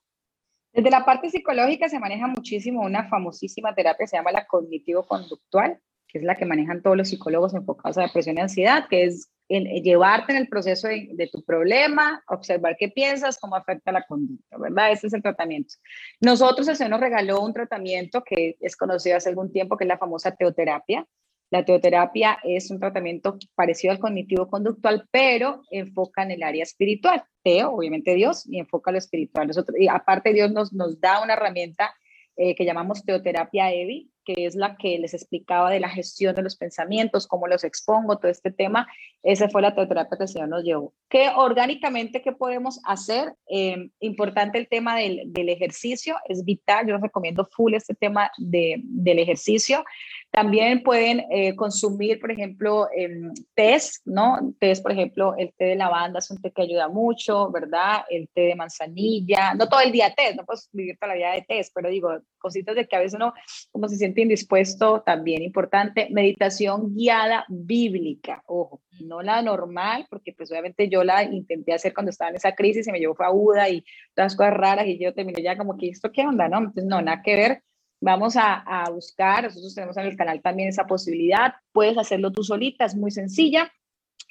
Desde 0.73 0.89
la 0.89 1.05
parte 1.05 1.29
psicológica 1.29 1.89
se 1.89 1.99
maneja 1.99 2.25
muchísimo 2.25 2.81
una 2.81 3.07
famosísima 3.07 3.75
terapia 3.75 4.07
se 4.07 4.17
llama 4.17 4.31
la 4.31 4.47
cognitivo-conductual, 4.47 5.79
que 6.07 6.17
es 6.17 6.23
la 6.23 6.35
que 6.35 6.45
manejan 6.45 6.81
todos 6.81 6.97
los 6.97 7.09
psicólogos 7.09 7.53
enfocados 7.53 7.99
a 7.99 8.01
depresión 8.01 8.39
y 8.39 8.41
ansiedad, 8.41 8.87
que 8.89 9.03
es 9.03 9.29
en 9.55 9.83
llevarte 9.83 10.31
en 10.31 10.37
el 10.37 10.47
proceso 10.47 10.87
de, 10.87 11.29
tu 11.31 11.43
problema, 11.43 12.23
observar 12.27 12.77
qué 12.79 12.87
piensas, 12.87 13.37
cómo 13.37 13.55
afecta 13.55 13.91
la 13.91 14.03
conducta, 14.03 14.57
¿verdad? 14.57 14.91
Ese 14.91 15.07
es 15.07 15.13
el 15.13 15.21
tratamiento. 15.21 15.75
Nosotros 16.21 16.67
el 16.69 16.77
Señor 16.77 16.91
nos 16.91 17.01
regaló 17.01 17.41
un 17.41 17.53
tratamiento 17.53 18.23
que 18.23 18.55
es 18.61 18.77
conocido 18.77 19.17
hace 19.17 19.29
algún 19.29 19.51
tiempo, 19.51 19.75
que 19.75 19.83
es 19.83 19.89
la 19.89 19.97
famosa 19.97 20.35
teoterapia. 20.35 21.05
La 21.49 21.65
teoterapia 21.65 22.37
es 22.43 22.71
un 22.71 22.79
tratamiento 22.79 23.37
parecido 23.55 23.91
al 23.91 23.99
cognitivo 23.99 24.47
conductual, 24.47 25.05
pero 25.11 25.63
enfoca 25.69 26.23
en 26.23 26.31
el 26.31 26.43
área 26.43 26.63
espiritual. 26.63 27.23
Teo, 27.43 27.71
obviamente 27.71 28.15
Dios, 28.15 28.47
y 28.49 28.59
enfoca 28.59 28.93
lo 28.93 28.99
espiritual. 28.99 29.47
Nosotros, 29.47 29.77
y 29.77 29.89
aparte 29.89 30.31
Dios 30.31 30.49
nos, 30.51 30.71
nos 30.71 31.01
da 31.01 31.21
una 31.21 31.33
herramienta 31.33 31.93
eh, 32.37 32.55
que 32.55 32.63
llamamos 32.63 33.03
teoterapia 33.03 33.73
EVI, 33.73 34.10
que 34.25 34.45
es 34.45 34.55
la 34.55 34.75
que 34.77 34.99
les 34.99 35.13
explicaba 35.13 35.69
de 35.69 35.79
la 35.79 35.89
gestión 35.89 36.35
de 36.35 36.41
los 36.41 36.55
pensamientos, 36.55 37.27
cómo 37.27 37.47
los 37.47 37.63
expongo, 37.63 38.17
todo 38.17 38.31
este 38.31 38.51
tema. 38.51 38.87
Esa 39.23 39.49
fue 39.49 39.61
la 39.61 39.75
teoterapia 39.75 40.17
que 40.17 40.23
el 40.23 40.29
Señor 40.29 40.49
nos 40.49 40.63
llevó. 40.63 40.93
¿Qué 41.09 41.29
orgánicamente, 41.35 42.21
qué 42.21 42.31
podemos 42.31 42.79
hacer? 42.85 43.33
Eh, 43.49 43.89
importante 43.99 44.57
el 44.57 44.67
tema 44.67 44.97
del, 44.97 45.21
del, 45.27 45.49
ejercicio, 45.49 46.15
es 46.27 46.43
vital. 46.43 46.87
Yo 46.87 46.93
les 46.93 47.01
recomiendo 47.01 47.47
full 47.51 47.73
este 47.73 47.93
tema 47.93 48.31
de, 48.37 48.81
del 48.83 49.19
ejercicio. 49.19 49.83
También 50.31 50.81
pueden 50.81 51.25
eh, 51.29 51.55
consumir, 51.55 52.19
por 52.19 52.31
ejemplo, 52.31 52.87
eh, 52.95 53.09
tés, 53.53 54.01
¿no? 54.05 54.53
Tés, 54.59 54.79
por 54.79 54.93
ejemplo, 54.93 55.35
el 55.37 55.53
té 55.53 55.65
de 55.65 55.75
lavanda 55.75 56.19
es 56.19 56.31
un 56.31 56.41
té 56.41 56.51
que 56.51 56.61
ayuda 56.61 56.87
mucho, 56.87 57.51
¿verdad? 57.51 58.05
El 58.09 58.29
té 58.29 58.41
de 58.41 58.55
manzanilla, 58.55 59.53
no 59.53 59.67
todo 59.67 59.81
el 59.81 59.91
día 59.91 60.13
té, 60.15 60.33
no 60.33 60.45
puedes 60.45 60.69
vivir 60.71 60.97
toda 60.97 61.09
la 61.09 61.15
vida 61.15 61.33
de 61.33 61.41
tés, 61.41 61.71
pero 61.75 61.89
digo, 61.89 62.17
cositas 62.37 62.75
de 62.75 62.87
que 62.87 62.95
a 62.95 62.99
veces 62.99 63.15
uno 63.15 63.33
como 63.71 63.87
se 63.87 63.97
siente 63.97 64.10
indispuesto, 64.19 65.01
también 65.05 65.41
importante. 65.43 66.09
Meditación 66.11 66.93
guiada 66.93 67.45
bíblica, 67.47 68.43
ojo, 68.47 68.81
no 68.99 69.21
la 69.21 69.41
normal, 69.41 70.07
porque 70.09 70.33
pues 70.33 70.51
obviamente 70.51 70.89
yo 70.89 71.05
la 71.05 71.23
intenté 71.23 71.73
hacer 71.73 71.93
cuando 71.93 72.09
estaba 72.09 72.31
en 72.31 72.35
esa 72.35 72.53
crisis 72.53 72.87
y 72.87 72.91
me 72.91 72.99
llevó 72.99 73.15
aguda 73.23 73.69
y 73.69 73.85
todas 74.13 74.35
cosas 74.35 74.55
raras 74.55 74.87
y 74.87 74.99
yo 74.99 75.13
terminé 75.13 75.41
ya 75.41 75.57
como 75.57 75.77
que 75.77 75.87
esto 75.87 76.11
qué 76.11 76.23
onda, 76.23 76.49
¿no? 76.49 76.57
Entonces, 76.57 76.85
no, 76.85 77.01
nada 77.01 77.21
que 77.23 77.35
ver 77.35 77.63
Vamos 78.03 78.33
a, 78.35 78.89
buscar, 78.91 79.43
nosotros 79.43 79.75
tenemos 79.75 79.95
en 79.95 80.07
el 80.07 80.17
canal 80.17 80.41
también 80.41 80.69
esa 80.69 80.87
posibilidad, 80.87 81.53
puedes 81.71 81.99
hacerlo 81.99 82.31
tú 82.31 82.43
solita, 82.43 82.83
es 82.83 82.95
muy 82.95 83.11
sencilla, 83.11 83.71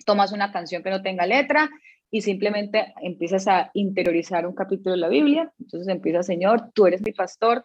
tomas 0.04 0.32
una 0.32 0.50
canción 0.50 0.82
que 0.82 0.90
no 0.90 1.02
tenga 1.02 1.24
letra 1.24 1.70
y 2.10 2.22
simplemente 2.22 2.92
empiezas 3.00 3.46
a 3.46 3.70
interiorizar 3.74 4.44
un 4.44 4.56
capítulo 4.56 4.96
de 4.96 5.00
la 5.00 5.08
Biblia, 5.08 5.52
entonces 5.60 5.86
empieza, 5.86 6.24
Señor, 6.24 6.72
tú 6.74 6.88
eres 6.88 7.00
mi 7.00 7.12
pastor, 7.12 7.64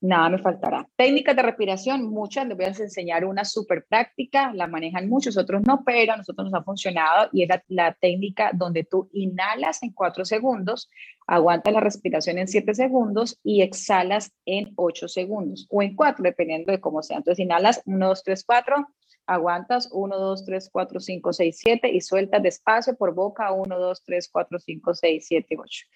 nada 0.00 0.30
me 0.30 0.38
faltará. 0.38 0.88
Técnicas 0.96 1.36
de 1.36 1.42
respiración, 1.42 2.10
muchas, 2.10 2.46
les 2.46 2.56
voy 2.56 2.66
a 2.66 2.68
enseñar 2.68 3.24
una 3.24 3.44
súper 3.44 3.84
práctica, 3.86 4.52
la 4.54 4.66
manejan 4.66 5.08
muchos, 5.08 5.36
otros 5.36 5.62
no, 5.66 5.82
pero 5.84 6.12
a 6.12 6.16
nosotros 6.16 6.50
nos 6.50 6.60
ha 6.60 6.64
funcionado 6.64 7.28
y 7.32 7.42
es 7.42 7.48
la, 7.68 7.96
técnica 8.00 8.50
donde 8.54 8.84
tú 8.84 9.10
inhalas 9.12 9.82
en 9.82 9.92
cuatro 9.92 10.24
segundos, 10.24 10.88
aguantas 11.26 11.72
la 11.72 11.80
respiración 11.80 12.38
en 12.38 12.48
siete 12.48 12.74
segundos 12.74 13.38
y 13.42 13.62
exhalas 13.62 14.32
en 14.46 14.72
ocho 14.76 15.06
segundos 15.06 15.66
o 15.70 15.82
en 15.82 15.94
cuatro, 15.94 16.22
dependiendo 16.22 16.72
de 16.72 16.80
cómo 16.80 17.02
sea. 17.02 17.18
Entonces 17.18 17.44
inhalas 17.44 17.82
uno, 17.84 18.08
dos, 18.08 18.22
tres, 18.22 18.44
cuatro, 18.44 18.86
aguantas 19.26 19.90
uno, 19.92 20.18
dos, 20.18 20.44
tres, 20.44 20.70
cuatro, 20.72 20.98
cinco, 20.98 21.32
seis, 21.32 21.58
siete 21.62 21.90
y 21.90 22.00
sueltas 22.00 22.42
despacio 22.42 22.96
por 22.96 23.14
boca 23.14 23.52
uno, 23.52 23.78
dos, 23.78 24.02
tres, 24.04 24.28
cuatro, 24.32 24.58
cinco, 24.58 24.94
seis, 24.94 25.26
siete, 25.28 25.56
ocho. 25.58 25.86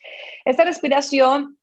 Esta 0.44 0.64
respiración 0.64 1.58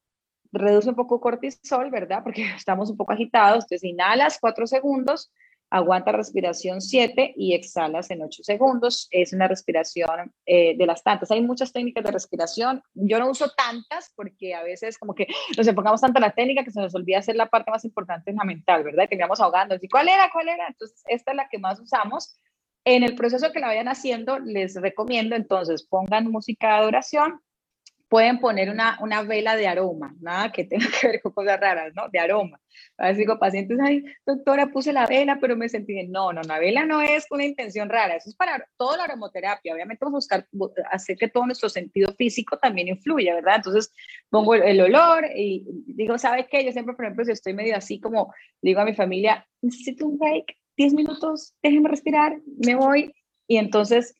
reduce 0.52 0.88
un 0.88 0.94
poco 0.94 1.20
cortisol, 1.20 1.90
¿verdad? 1.90 2.22
Porque 2.22 2.44
estamos 2.56 2.90
un 2.90 2.96
poco 2.96 3.12
agitados. 3.12 3.64
Entonces, 3.64 3.84
inhalas 3.84 4.38
4 4.40 4.66
segundos, 4.66 5.32
aguanta 5.70 6.12
respiración 6.12 6.82
7 6.82 7.32
y 7.34 7.54
exhalas 7.54 8.10
en 8.10 8.22
8 8.22 8.42
segundos. 8.44 9.08
Es 9.10 9.32
una 9.32 9.48
respiración 9.48 10.32
eh, 10.44 10.76
de 10.76 10.86
las 10.86 11.02
tantas. 11.02 11.30
Hay 11.30 11.40
muchas 11.40 11.72
técnicas 11.72 12.04
de 12.04 12.10
respiración. 12.10 12.82
Yo 12.92 13.18
no 13.18 13.30
uso 13.30 13.50
tantas 13.56 14.12
porque 14.14 14.54
a 14.54 14.62
veces 14.62 14.98
como 14.98 15.14
que 15.14 15.26
nos 15.56 15.66
enfocamos 15.66 16.00
tanto 16.00 16.18
en 16.18 16.22
la 16.22 16.32
técnica 16.32 16.62
que 16.62 16.70
se 16.70 16.80
nos 16.80 16.94
olvida 16.94 17.18
hacer 17.18 17.36
la 17.36 17.48
parte 17.48 17.70
más 17.70 17.84
importante, 17.84 18.30
es 18.30 18.36
la 18.36 18.44
mental, 18.44 18.84
¿verdad? 18.84 19.08
Que 19.08 19.16
vamos 19.16 19.40
ahogando. 19.40 19.76
¿Y 19.80 19.88
cuál 19.88 20.08
era? 20.08 20.30
¿Cuál 20.30 20.48
era? 20.48 20.66
Entonces, 20.68 21.02
esta 21.06 21.30
es 21.30 21.36
la 21.36 21.48
que 21.48 21.58
más 21.58 21.80
usamos. 21.80 22.38
En 22.84 23.04
el 23.04 23.14
proceso 23.14 23.52
que 23.52 23.60
la 23.60 23.68
vayan 23.68 23.88
haciendo, 23.88 24.40
les 24.40 24.74
recomiendo 24.74 25.36
entonces 25.36 25.84
pongan 25.84 26.30
música 26.30 26.66
de 26.66 26.74
adoración, 26.74 27.40
pueden 28.12 28.40
poner 28.40 28.68
una, 28.68 28.98
una 29.00 29.22
vela 29.22 29.56
de 29.56 29.66
aroma, 29.66 30.14
nada 30.20 30.52
que 30.52 30.64
tenga 30.64 30.84
que 31.00 31.06
ver 31.06 31.22
con 31.22 31.32
cosas 31.32 31.58
raras, 31.58 31.94
¿no? 31.94 32.10
De 32.10 32.18
aroma. 32.18 32.60
A 32.98 33.04
veces 33.04 33.16
digo, 33.16 33.38
pacientes, 33.38 33.78
ay, 33.82 34.04
doctora, 34.26 34.66
puse 34.66 34.92
la 34.92 35.06
vela, 35.06 35.38
pero 35.40 35.56
me 35.56 35.66
sentí 35.66 35.94
bien. 35.94 36.12
No, 36.12 36.30
no, 36.30 36.42
la 36.42 36.58
vela 36.58 36.84
no 36.84 37.00
es 37.00 37.24
una 37.30 37.46
intención 37.46 37.88
rara, 37.88 38.16
eso 38.16 38.28
es 38.28 38.36
para 38.36 38.68
toda 38.76 38.98
la 38.98 39.04
aromoterapia. 39.04 39.72
Obviamente 39.72 40.04
vamos 40.04 40.28
a 40.30 40.44
buscar 40.44 40.76
hacer 40.90 41.16
que 41.16 41.28
todo 41.28 41.46
nuestro 41.46 41.70
sentido 41.70 42.12
físico 42.12 42.58
también 42.58 42.88
influya, 42.88 43.34
¿verdad? 43.34 43.56
Entonces 43.56 43.90
pongo 44.28 44.56
el, 44.56 44.78
olor 44.82 45.24
y 45.34 45.64
digo, 45.86 46.18
¿sabes 46.18 46.48
qué? 46.50 46.66
Yo 46.66 46.72
siempre, 46.72 46.94
por 46.94 47.06
ejemplo, 47.06 47.24
si 47.24 47.32
estoy 47.32 47.54
medio 47.54 47.74
así 47.74 47.98
como, 47.98 48.34
digo 48.60 48.82
a 48.82 48.84
mi 48.84 48.94
familia, 48.94 49.48
necesito 49.62 50.06
un 50.06 50.18
break, 50.18 50.54
10 50.76 50.92
minutos, 50.92 51.54
déjenme 51.62 51.88
respirar, 51.88 52.38
me 52.62 52.74
voy. 52.74 53.14
Y 53.48 53.56
entonces, 53.56 54.14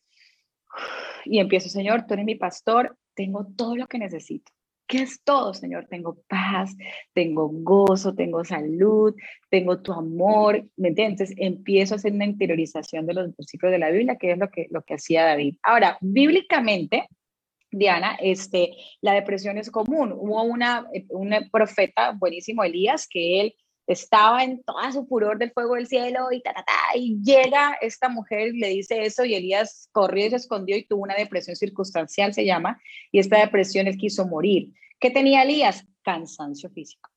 y 1.27 1.41
empiezo, 1.41 1.69
Señor, 1.69 2.07
tú 2.07 2.15
eres 2.15 2.25
mi 2.25 2.37
pastor, 2.37 2.97
tengo 3.15 3.47
todo 3.57 3.77
lo 3.77 3.87
que 3.87 3.99
necesito. 3.99 4.53
¿Qué 4.87 4.99
es 4.99 5.23
todo, 5.25 5.55
Señor? 5.55 5.87
Tengo 5.89 6.19
paz, 6.29 6.77
tengo 7.15 7.49
gozo, 7.49 8.15
tengo 8.15 8.45
salud, 8.45 9.15
tengo 9.49 9.81
tu 9.81 9.93
amor, 9.93 10.69
¿me 10.77 10.89
entiendes? 10.89 11.33
Empiezo 11.39 11.95
a 11.95 11.97
hacer 11.97 12.13
una 12.13 12.27
interiorización 12.27 13.07
de 13.07 13.15
los 13.15 13.37
versículos 13.37 13.73
de 13.73 13.79
la 13.79 13.91
Biblia, 13.91 14.17
que 14.17 14.33
es 14.33 14.39
lo 14.39 14.51
que, 14.51 14.67
lo 14.71 14.83
que 14.83 14.95
hacía 14.95 15.25
David. 15.25 15.57
Ahora, 15.63 15.97
bíblicamente, 16.03 17.09
Diana, 17.71 18.17
este, 18.21 18.73
la 19.01 19.15
depresión 19.15 19.57
es 19.57 19.71
común. 19.71 20.13
Hubo 20.13 20.43
una, 20.43 20.87
un 21.09 21.35
profeta 21.51 22.13
buenísimo, 22.13 22.63
Elías, 22.63 23.09
que 23.09 23.41
él 23.41 23.55
estaba 23.87 24.45
en 24.45 24.63
toda 24.63 24.93
su 24.93 25.07
furor 25.07 25.39
del 25.39 25.53
fuego 25.53 25.75
del 25.75 25.87
cielo 25.87 26.31
y 26.31 26.41
ta, 26.41 26.53
ta, 26.55 26.65
ta, 26.65 26.97
y 26.97 27.21
llega 27.23 27.77
esta 27.81 28.09
mujer 28.09 28.55
y 28.55 28.59
le 28.59 28.69
dice 28.69 29.03
eso 29.03 29.25
y 29.25 29.35
Elías 29.35 29.89
corrió 29.93 30.27
y 30.27 30.31
se 30.31 30.37
escondió 30.37 30.77
y 30.77 30.85
tuvo 30.85 31.03
una 31.03 31.15
depresión 31.15 31.57
circunstancial, 31.57 32.33
se 32.33 32.45
llama, 32.45 32.81
y 33.11 33.19
esta 33.19 33.39
depresión 33.41 33.87
él 33.87 33.97
quiso 33.97 34.27
morir. 34.27 34.73
¿Qué 35.01 35.11
tenía 35.11 35.43
Elías? 35.43 35.85
Cansancio 36.03 36.71
físico. 36.71 37.11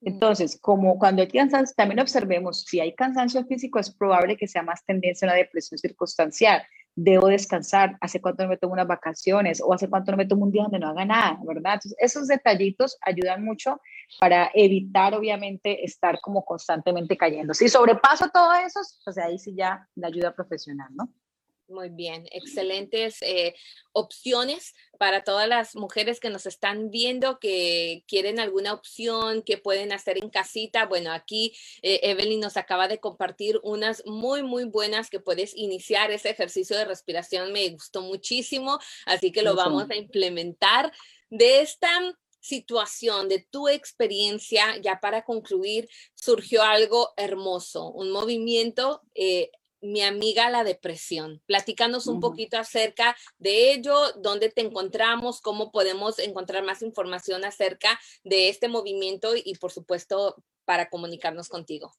Mm. 0.00 0.08
Entonces, 0.08 0.58
como 0.60 0.98
cuando 0.98 1.22
hay 1.22 1.28
cansancio, 1.28 1.74
también 1.76 2.00
observemos, 2.00 2.62
si 2.62 2.80
hay 2.80 2.94
cansancio 2.94 3.44
físico, 3.44 3.78
es 3.78 3.90
probable 3.94 4.36
que 4.36 4.48
sea 4.48 4.62
más 4.62 4.84
tendencia 4.84 5.26
a 5.26 5.32
una 5.32 5.38
depresión 5.38 5.78
circunstancial 5.78 6.62
debo 6.96 7.28
descansar, 7.28 7.96
hace 8.00 8.20
cuánto 8.20 8.42
no 8.42 8.48
me 8.48 8.56
tomo 8.56 8.72
unas 8.72 8.86
vacaciones 8.86 9.62
o 9.62 9.72
hace 9.72 9.88
cuánto 9.88 10.10
no 10.10 10.16
me 10.16 10.26
tomo 10.26 10.44
un 10.44 10.50
día 10.50 10.62
donde 10.62 10.78
no 10.78 10.88
haga 10.88 11.04
nada, 11.04 11.38
¿verdad? 11.44 11.74
Entonces, 11.74 11.94
esos 11.98 12.26
detallitos 12.26 12.96
ayudan 13.02 13.44
mucho 13.44 13.80
para 14.18 14.50
evitar, 14.54 15.14
obviamente, 15.14 15.84
estar 15.84 16.18
como 16.20 16.44
constantemente 16.44 17.16
cayendo. 17.16 17.52
Si 17.52 17.68
sobrepaso 17.68 18.30
todo 18.30 18.52
eso, 18.54 18.80
pues 19.04 19.18
ahí 19.18 19.38
sí 19.38 19.54
ya 19.54 19.86
la 19.94 20.08
ayuda 20.08 20.34
profesional, 20.34 20.88
¿no? 20.92 21.12
Muy 21.68 21.88
bien, 21.88 22.28
excelentes 22.30 23.20
eh, 23.22 23.56
opciones 23.92 24.72
para 25.00 25.24
todas 25.24 25.48
las 25.48 25.74
mujeres 25.74 26.20
que 26.20 26.30
nos 26.30 26.46
están 26.46 26.90
viendo, 26.90 27.40
que 27.40 28.04
quieren 28.06 28.38
alguna 28.38 28.72
opción 28.72 29.42
que 29.42 29.58
pueden 29.58 29.92
hacer 29.92 30.16
en 30.22 30.30
casita. 30.30 30.86
Bueno, 30.86 31.10
aquí 31.10 31.56
eh, 31.82 32.00
Evelyn 32.04 32.38
nos 32.38 32.56
acaba 32.56 32.86
de 32.86 33.00
compartir 33.00 33.58
unas 33.64 34.04
muy, 34.06 34.44
muy 34.44 34.62
buenas 34.62 35.10
que 35.10 35.18
puedes 35.18 35.56
iniciar 35.56 36.12
ese 36.12 36.30
ejercicio 36.30 36.76
de 36.76 36.84
respiración. 36.84 37.52
Me 37.52 37.68
gustó 37.70 38.00
muchísimo, 38.00 38.78
así 39.04 39.32
que 39.32 39.42
lo 39.42 39.56
vamos 39.56 39.90
a 39.90 39.96
implementar. 39.96 40.92
De 41.30 41.62
esta 41.62 42.16
situación, 42.38 43.28
de 43.28 43.40
tu 43.50 43.68
experiencia, 43.68 44.76
ya 44.80 45.00
para 45.00 45.24
concluir, 45.24 45.88
surgió 46.14 46.62
algo 46.62 47.12
hermoso, 47.16 47.90
un 47.90 48.12
movimiento 48.12 49.02
eh, 49.16 49.50
mi 49.92 50.02
amiga 50.02 50.50
la 50.50 50.64
depresión. 50.64 51.40
Platícanos 51.46 52.06
un 52.06 52.20
poquito 52.20 52.58
acerca 52.58 53.16
de 53.38 53.72
ello, 53.72 53.94
dónde 54.20 54.50
te 54.50 54.60
encontramos, 54.60 55.40
cómo 55.40 55.70
podemos 55.70 56.18
encontrar 56.18 56.64
más 56.64 56.82
información 56.82 57.44
acerca 57.44 57.98
de 58.24 58.48
este 58.48 58.68
movimiento 58.68 59.30
y, 59.34 59.54
por 59.56 59.72
supuesto, 59.72 60.36
para 60.64 60.88
comunicarnos 60.88 61.48
contigo. 61.48 61.92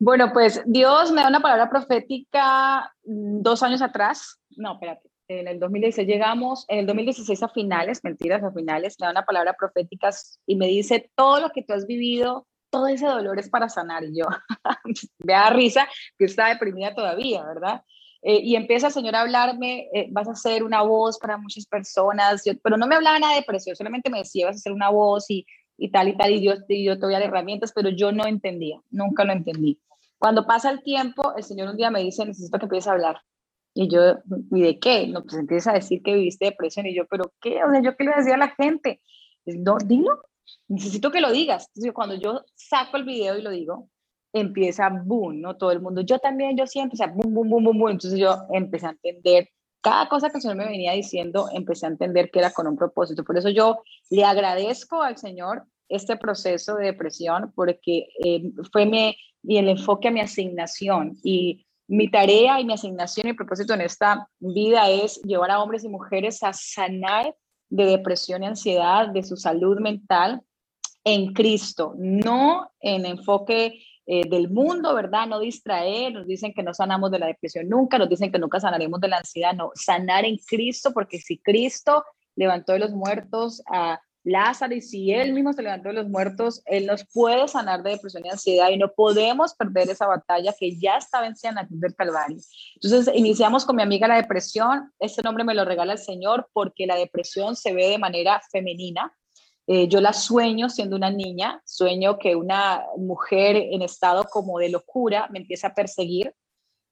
Bueno, 0.00 0.32
pues 0.32 0.62
Dios 0.66 1.10
me 1.12 1.22
da 1.22 1.28
una 1.28 1.40
palabra 1.40 1.68
profética 1.68 2.92
mm, 3.04 3.42
dos 3.42 3.62
años 3.62 3.82
atrás. 3.82 4.40
No, 4.56 4.74
espérate. 4.74 5.10
En 5.28 5.46
el 5.46 5.60
2016 5.60 6.08
llegamos, 6.08 6.64
en 6.68 6.78
el 6.78 6.86
2016 6.86 7.42
a 7.42 7.48
finales, 7.50 8.02
mentiras, 8.02 8.42
a 8.42 8.50
finales, 8.50 8.96
me 8.98 9.06
da 9.06 9.10
una 9.10 9.26
palabra 9.26 9.54
profética 9.58 10.08
y 10.46 10.56
me 10.56 10.68
dice 10.68 11.10
todo 11.14 11.40
lo 11.40 11.50
que 11.50 11.62
tú 11.62 11.74
has 11.74 11.86
vivido 11.86 12.46
todo 12.70 12.86
ese 12.86 13.06
dolor 13.06 13.38
es 13.38 13.48
para 13.48 13.68
sanar. 13.68 14.04
Y 14.04 14.18
yo, 14.18 14.26
me 15.18 15.32
da 15.32 15.50
risa 15.50 15.88
que 16.18 16.24
está 16.24 16.48
deprimida 16.48 16.94
todavía, 16.94 17.44
¿verdad? 17.44 17.82
Eh, 18.22 18.40
y 18.42 18.56
empieza 18.56 18.88
el 18.88 18.92
Señor 18.92 19.14
a 19.14 19.20
hablarme, 19.20 19.88
eh, 19.92 20.08
vas 20.10 20.28
a 20.28 20.34
ser 20.34 20.64
una 20.64 20.82
voz 20.82 21.18
para 21.18 21.38
muchas 21.38 21.66
personas, 21.66 22.42
pero 22.62 22.76
no 22.76 22.86
me 22.86 22.96
hablaba 22.96 23.18
nada 23.18 23.34
de 23.34 23.40
depresión, 23.40 23.76
solamente 23.76 24.10
me 24.10 24.18
decía, 24.18 24.46
vas 24.46 24.56
a 24.56 24.58
ser 24.58 24.72
una 24.72 24.88
voz 24.90 25.30
y, 25.30 25.46
y 25.76 25.90
tal 25.92 26.08
y 26.08 26.16
tal, 26.16 26.32
y 26.32 26.42
yo, 26.42 26.54
y 26.68 26.84
yo 26.84 26.98
te 26.98 27.06
voy 27.06 27.14
a 27.14 27.20
dar 27.20 27.28
herramientas, 27.28 27.72
pero 27.72 27.90
yo 27.90 28.10
no 28.10 28.26
entendía, 28.26 28.80
nunca 28.90 29.24
lo 29.24 29.32
entendí. 29.32 29.80
Cuando 30.18 30.46
pasa 30.46 30.70
el 30.70 30.82
tiempo, 30.82 31.32
el 31.36 31.44
Señor 31.44 31.68
un 31.68 31.76
día 31.76 31.90
me 31.92 32.02
dice, 32.02 32.26
necesito 32.26 32.58
que 32.58 32.64
empieces 32.64 32.88
a 32.88 32.92
hablar. 32.92 33.22
Y 33.72 33.88
yo, 33.88 34.16
¿y 34.50 34.62
de 34.62 34.80
qué? 34.80 35.06
No, 35.06 35.22
pues 35.22 35.36
empieza 35.36 35.70
a 35.70 35.74
decir 35.74 36.02
que 36.02 36.14
viviste 36.14 36.46
depresión. 36.46 36.86
Y 36.86 36.96
yo, 36.96 37.06
¿pero 37.06 37.32
qué? 37.40 37.62
O 37.62 37.70
sea, 37.70 37.80
¿yo 37.80 37.96
qué 37.96 38.04
le 38.04 38.16
decía 38.16 38.34
a 38.34 38.38
la 38.38 38.48
gente? 38.48 39.00
No, 39.46 39.76
dilo, 39.78 40.20
necesito 40.68 41.10
que 41.10 41.20
lo 41.20 41.32
digas. 41.32 41.68
Entonces, 41.68 41.92
cuando 41.92 42.14
yo 42.14 42.42
saco 42.54 42.96
el 42.96 43.04
video 43.04 43.36
y 43.38 43.42
lo 43.42 43.50
digo, 43.50 43.88
empieza 44.32 44.88
boom, 44.88 45.40
¿no? 45.40 45.56
Todo 45.56 45.72
el 45.72 45.80
mundo, 45.80 46.02
yo 46.02 46.18
también, 46.18 46.56
yo 46.56 46.66
siempre, 46.66 46.94
o 46.94 46.98
sea, 46.98 47.08
boom, 47.08 47.34
boom, 47.34 47.48
boom, 47.48 47.64
boom, 47.64 47.78
boom. 47.78 47.90
Entonces 47.90 48.18
yo 48.18 48.36
empecé 48.50 48.86
a 48.86 48.90
entender 48.90 49.48
cada 49.80 50.08
cosa 50.08 50.28
que 50.30 50.38
el 50.38 50.42
Señor 50.42 50.56
me 50.56 50.68
venía 50.68 50.92
diciendo, 50.92 51.48
empecé 51.52 51.86
a 51.86 51.90
entender 51.90 52.30
que 52.30 52.40
era 52.40 52.50
con 52.52 52.66
un 52.66 52.76
propósito. 52.76 53.24
Por 53.24 53.38
eso 53.38 53.48
yo 53.48 53.82
le 54.10 54.24
agradezco 54.24 55.02
al 55.02 55.16
Señor 55.16 55.64
este 55.88 56.16
proceso 56.16 56.74
de 56.74 56.86
depresión, 56.86 57.52
porque 57.54 58.08
eh, 58.22 58.42
fue 58.72 58.86
mi, 58.86 59.16
y 59.42 59.56
el 59.56 59.68
enfoque 59.68 60.08
a 60.08 60.10
mi 60.10 60.20
asignación. 60.20 61.16
Y 61.22 61.64
mi 61.86 62.10
tarea 62.10 62.60
y 62.60 62.64
mi 62.64 62.74
asignación 62.74 63.28
y 63.28 63.32
propósito 63.32 63.72
en 63.72 63.80
esta 63.80 64.28
vida 64.38 64.90
es 64.90 65.22
llevar 65.22 65.50
a 65.50 65.62
hombres 65.62 65.84
y 65.84 65.88
mujeres 65.88 66.42
a 66.42 66.52
sanar 66.52 67.34
de 67.70 67.84
depresión 67.84 68.42
y 68.42 68.46
ansiedad, 68.46 69.08
de 69.08 69.22
su 69.22 69.36
salud 69.36 69.78
mental 69.80 70.42
en 71.04 71.32
Cristo, 71.32 71.94
no 71.96 72.70
en 72.80 73.06
enfoque 73.06 73.82
eh, 74.06 74.28
del 74.28 74.50
mundo, 74.50 74.94
¿verdad? 74.94 75.26
No 75.26 75.38
distraer, 75.38 76.12
nos 76.12 76.26
dicen 76.26 76.52
que 76.54 76.62
no 76.62 76.72
sanamos 76.72 77.10
de 77.10 77.18
la 77.18 77.26
depresión 77.26 77.68
nunca, 77.68 77.98
nos 77.98 78.08
dicen 78.08 78.32
que 78.32 78.38
nunca 78.38 78.60
sanaremos 78.60 79.00
de 79.00 79.08
la 79.08 79.18
ansiedad, 79.18 79.54
no, 79.54 79.70
sanar 79.74 80.24
en 80.24 80.38
Cristo, 80.38 80.92
porque 80.92 81.18
si 81.18 81.38
Cristo 81.38 82.04
levantó 82.34 82.72
de 82.72 82.78
los 82.78 82.92
muertos 82.92 83.62
a 83.70 84.00
Lázaro 84.28 84.74
y 84.74 84.82
si 84.82 85.12
Él 85.12 85.32
mismo 85.32 85.52
se 85.52 85.62
levantó 85.62 85.88
de 85.88 85.94
los 85.94 86.08
muertos, 86.08 86.62
Él 86.66 86.86
nos 86.86 87.06
puede 87.06 87.48
sanar 87.48 87.82
de 87.82 87.90
depresión 87.90 88.26
y 88.26 88.30
ansiedad 88.30 88.68
y 88.70 88.76
no 88.76 88.92
podemos 88.92 89.54
perder 89.54 89.90
esa 89.90 90.06
batalla 90.06 90.54
que 90.58 90.78
ya 90.78 90.96
está 90.96 91.20
vencida 91.20 91.50
en 91.50 91.54
la 91.56 91.66
cruz 91.66 91.80
del 91.80 91.94
Calvario. 91.94 92.38
Entonces, 92.74 93.14
iniciamos 93.14 93.64
con 93.64 93.76
mi 93.76 93.82
amiga 93.82 94.06
la 94.08 94.16
depresión. 94.16 94.92
Este 94.98 95.22
nombre 95.22 95.44
me 95.44 95.54
lo 95.54 95.64
regala 95.64 95.94
el 95.94 95.98
Señor 95.98 96.48
porque 96.52 96.86
la 96.86 96.96
depresión 96.96 97.56
se 97.56 97.72
ve 97.72 97.88
de 97.88 97.98
manera 97.98 98.40
femenina. 98.52 99.12
Eh, 99.66 99.88
yo 99.88 100.00
la 100.00 100.12
sueño 100.12 100.70
siendo 100.70 100.96
una 100.96 101.10
niña, 101.10 101.60
sueño 101.64 102.18
que 102.18 102.36
una 102.36 102.84
mujer 102.96 103.56
en 103.56 103.82
estado 103.82 104.24
como 104.24 104.58
de 104.58 104.70
locura 104.70 105.28
me 105.30 105.40
empieza 105.40 105.68
a 105.68 105.74
perseguir 105.74 106.34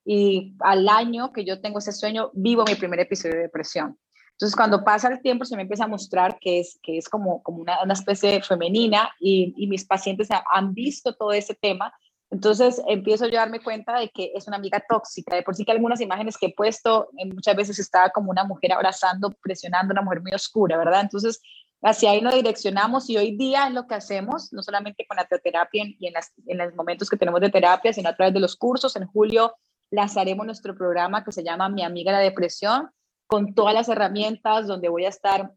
y 0.04 0.54
al 0.60 0.88
año 0.88 1.32
que 1.32 1.44
yo 1.44 1.60
tengo 1.60 1.80
ese 1.80 1.92
sueño 1.92 2.30
vivo 2.32 2.64
mi 2.64 2.76
primer 2.76 3.00
episodio 3.00 3.36
de 3.36 3.42
depresión. 3.42 3.98
Entonces, 4.36 4.54
cuando 4.54 4.84
pasa 4.84 5.08
el 5.08 5.22
tiempo, 5.22 5.46
se 5.46 5.56
me 5.56 5.62
empieza 5.62 5.84
a 5.84 5.88
mostrar 5.88 6.38
que 6.38 6.60
es, 6.60 6.78
que 6.82 6.98
es 6.98 7.08
como, 7.08 7.42
como 7.42 7.62
una, 7.62 7.82
una 7.82 7.94
especie 7.94 8.42
femenina 8.42 9.10
y, 9.18 9.54
y, 9.56 9.66
mis 9.66 9.86
pacientes 9.86 10.28
han 10.52 10.74
visto 10.74 11.14
todo 11.14 11.32
ese 11.32 11.54
tema. 11.54 11.90
Entonces, 12.30 12.82
empiezo 12.86 13.28
yo 13.28 13.38
a 13.38 13.42
darme 13.42 13.60
cuenta 13.60 13.98
de 13.98 14.10
que 14.10 14.32
es 14.34 14.46
una 14.46 14.58
amiga 14.58 14.84
tóxica. 14.86 15.34
De 15.34 15.42
por 15.42 15.54
sí 15.54 15.64
que 15.64 15.72
algunas 15.72 16.02
imágenes 16.02 16.36
que 16.36 16.46
he 16.46 16.54
puesto, 16.54 17.08
eh, 17.16 17.24
muchas 17.32 17.56
veces 17.56 17.78
estaba 17.78 18.10
como 18.10 18.30
una 18.30 18.44
mujer 18.44 18.74
abrazando, 18.74 19.32
presionando, 19.42 19.92
una 19.92 20.02
mujer 20.02 20.20
muy 20.20 20.32
oscura, 20.32 20.76
¿verdad? 20.76 21.00
Entonces, 21.00 21.40
hacia 21.80 22.10
ahí 22.10 22.20
nos 22.20 22.34
direccionamos 22.34 23.08
y 23.08 23.16
hoy 23.16 23.38
día 23.38 23.68
es 23.68 23.72
lo 23.72 23.86
que 23.86 23.94
hacemos, 23.94 24.52
no 24.52 24.62
solamente 24.62 25.06
con 25.06 25.16
la 25.16 25.24
teoterapia 25.24 25.84
y 25.98 26.06
en, 26.08 26.12
las, 26.12 26.34
en 26.46 26.58
los 26.58 26.74
momentos 26.74 27.08
que 27.08 27.16
tenemos 27.16 27.40
de 27.40 27.48
terapia, 27.48 27.90
sino 27.94 28.10
a 28.10 28.14
través 28.14 28.34
de 28.34 28.40
los 28.40 28.54
cursos. 28.54 28.96
En 28.96 29.06
julio 29.06 29.54
lanzaremos 29.90 30.44
nuestro 30.44 30.74
programa 30.74 31.24
que 31.24 31.32
se 31.32 31.42
llama 31.42 31.70
Mi 31.70 31.84
Amiga 31.84 32.12
la 32.12 32.18
Depresión 32.18 32.90
con 33.26 33.54
todas 33.54 33.74
las 33.74 33.88
herramientas 33.88 34.66
donde 34.66 34.88
voy 34.88 35.04
a 35.04 35.10
estar 35.10 35.52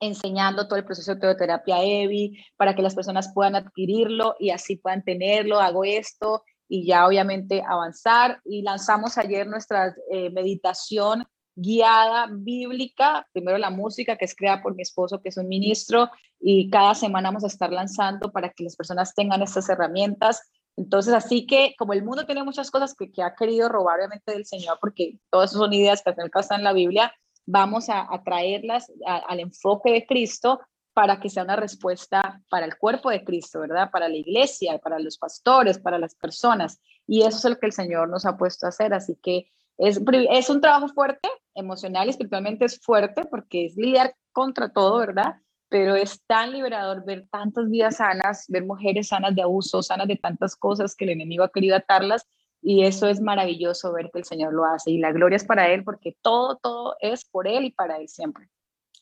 enseñando 0.00 0.68
todo 0.68 0.78
el 0.78 0.84
proceso 0.84 1.14
de 1.14 1.20
teoterapia 1.20 1.82
EVI 1.82 2.38
para 2.56 2.74
que 2.74 2.82
las 2.82 2.94
personas 2.94 3.32
puedan 3.34 3.56
adquirirlo 3.56 4.36
y 4.38 4.50
así 4.50 4.76
puedan 4.76 5.02
tenerlo. 5.02 5.60
Hago 5.60 5.84
esto 5.84 6.44
y 6.68 6.86
ya 6.86 7.06
obviamente 7.06 7.62
avanzar. 7.66 8.40
Y 8.44 8.62
lanzamos 8.62 9.18
ayer 9.18 9.46
nuestra 9.46 9.94
eh, 10.10 10.30
meditación 10.30 11.26
guiada 11.60 12.28
bíblica, 12.30 13.26
primero 13.32 13.58
la 13.58 13.70
música 13.70 14.16
que 14.16 14.24
es 14.24 14.36
creada 14.36 14.62
por 14.62 14.76
mi 14.76 14.82
esposo 14.82 15.20
que 15.20 15.30
es 15.30 15.36
un 15.36 15.48
ministro 15.48 16.08
y 16.38 16.70
cada 16.70 16.94
semana 16.94 17.30
vamos 17.30 17.42
a 17.42 17.48
estar 17.48 17.72
lanzando 17.72 18.30
para 18.30 18.50
que 18.50 18.62
las 18.62 18.76
personas 18.76 19.12
tengan 19.12 19.42
estas 19.42 19.68
herramientas 19.68 20.52
entonces, 20.78 21.12
así 21.12 21.44
que 21.44 21.74
como 21.76 21.92
el 21.92 22.04
mundo 22.04 22.24
tiene 22.24 22.44
muchas 22.44 22.70
cosas 22.70 22.94
que, 22.94 23.10
ha 23.20 23.34
querido 23.34 23.68
robar 23.68 23.98
obviamente 23.98 24.32
del 24.32 24.46
Señor, 24.46 24.78
porque 24.80 25.18
todas 25.28 25.50
son 25.50 25.72
ideas 25.72 26.02
que 26.02 26.10
al 26.10 26.30
están 26.32 26.60
en 26.60 26.64
la 26.64 26.72
Biblia, 26.72 27.12
vamos 27.46 27.88
a, 27.88 28.08
traerlas 28.24 28.86
al 29.04 29.40
enfoque 29.40 29.90
de 29.90 30.06
Cristo 30.06 30.60
para 30.94 31.18
que 31.18 31.30
sea 31.30 31.42
una 31.42 31.56
respuesta 31.56 32.40
para 32.48 32.64
el 32.64 32.76
cuerpo 32.76 33.10
de 33.10 33.24
Cristo, 33.24 33.60
¿verdad? 33.60 33.90
Para 33.90 34.08
la 34.08 34.16
iglesia, 34.16 34.78
para 34.78 35.00
los 35.00 35.18
pastores, 35.18 35.80
para 35.80 35.98
las 35.98 36.14
personas. 36.14 36.80
Y 37.08 37.22
eso 37.22 37.38
es 37.38 37.44
lo 37.44 37.58
que 37.58 37.66
el 37.66 37.72
Señor 37.72 38.08
nos 38.08 38.24
ha 38.24 38.36
puesto 38.36 38.66
a 38.66 38.68
hacer. 38.68 38.94
Así 38.94 39.16
que 39.20 39.50
es, 39.78 40.00
es 40.30 40.48
un 40.48 40.60
trabajo 40.60 40.88
fuerte, 40.88 41.28
emocional 41.54 42.06
y 42.06 42.10
espiritualmente 42.10 42.66
es 42.66 42.80
fuerte 42.80 43.24
porque 43.24 43.66
es 43.66 43.76
lidiar 43.76 44.14
contra 44.30 44.72
todo, 44.72 44.98
¿verdad? 44.98 45.34
Pero 45.68 45.94
es 45.96 46.22
tan 46.26 46.52
liberador 46.52 47.04
ver 47.04 47.26
tantas 47.30 47.68
vidas 47.68 47.96
sanas, 47.96 48.46
ver 48.48 48.64
mujeres 48.64 49.08
sanas 49.08 49.34
de 49.34 49.42
abuso, 49.42 49.82
sanas 49.82 50.08
de 50.08 50.16
tantas 50.16 50.56
cosas 50.56 50.94
que 50.94 51.04
el 51.04 51.10
enemigo 51.10 51.44
ha 51.44 51.52
querido 51.52 51.76
atarlas. 51.76 52.26
Y 52.62 52.84
eso 52.84 53.06
es 53.06 53.20
maravilloso 53.20 53.92
ver 53.92 54.10
que 54.12 54.20
el 54.20 54.24
Señor 54.24 54.54
lo 54.54 54.64
hace. 54.64 54.90
Y 54.90 54.98
la 54.98 55.12
gloria 55.12 55.36
es 55.36 55.44
para 55.44 55.68
Él 55.68 55.84
porque 55.84 56.16
todo, 56.22 56.56
todo 56.56 56.96
es 57.00 57.24
por 57.24 57.46
Él 57.46 57.64
y 57.64 57.70
para 57.70 57.98
Él 57.98 58.08
siempre. 58.08 58.48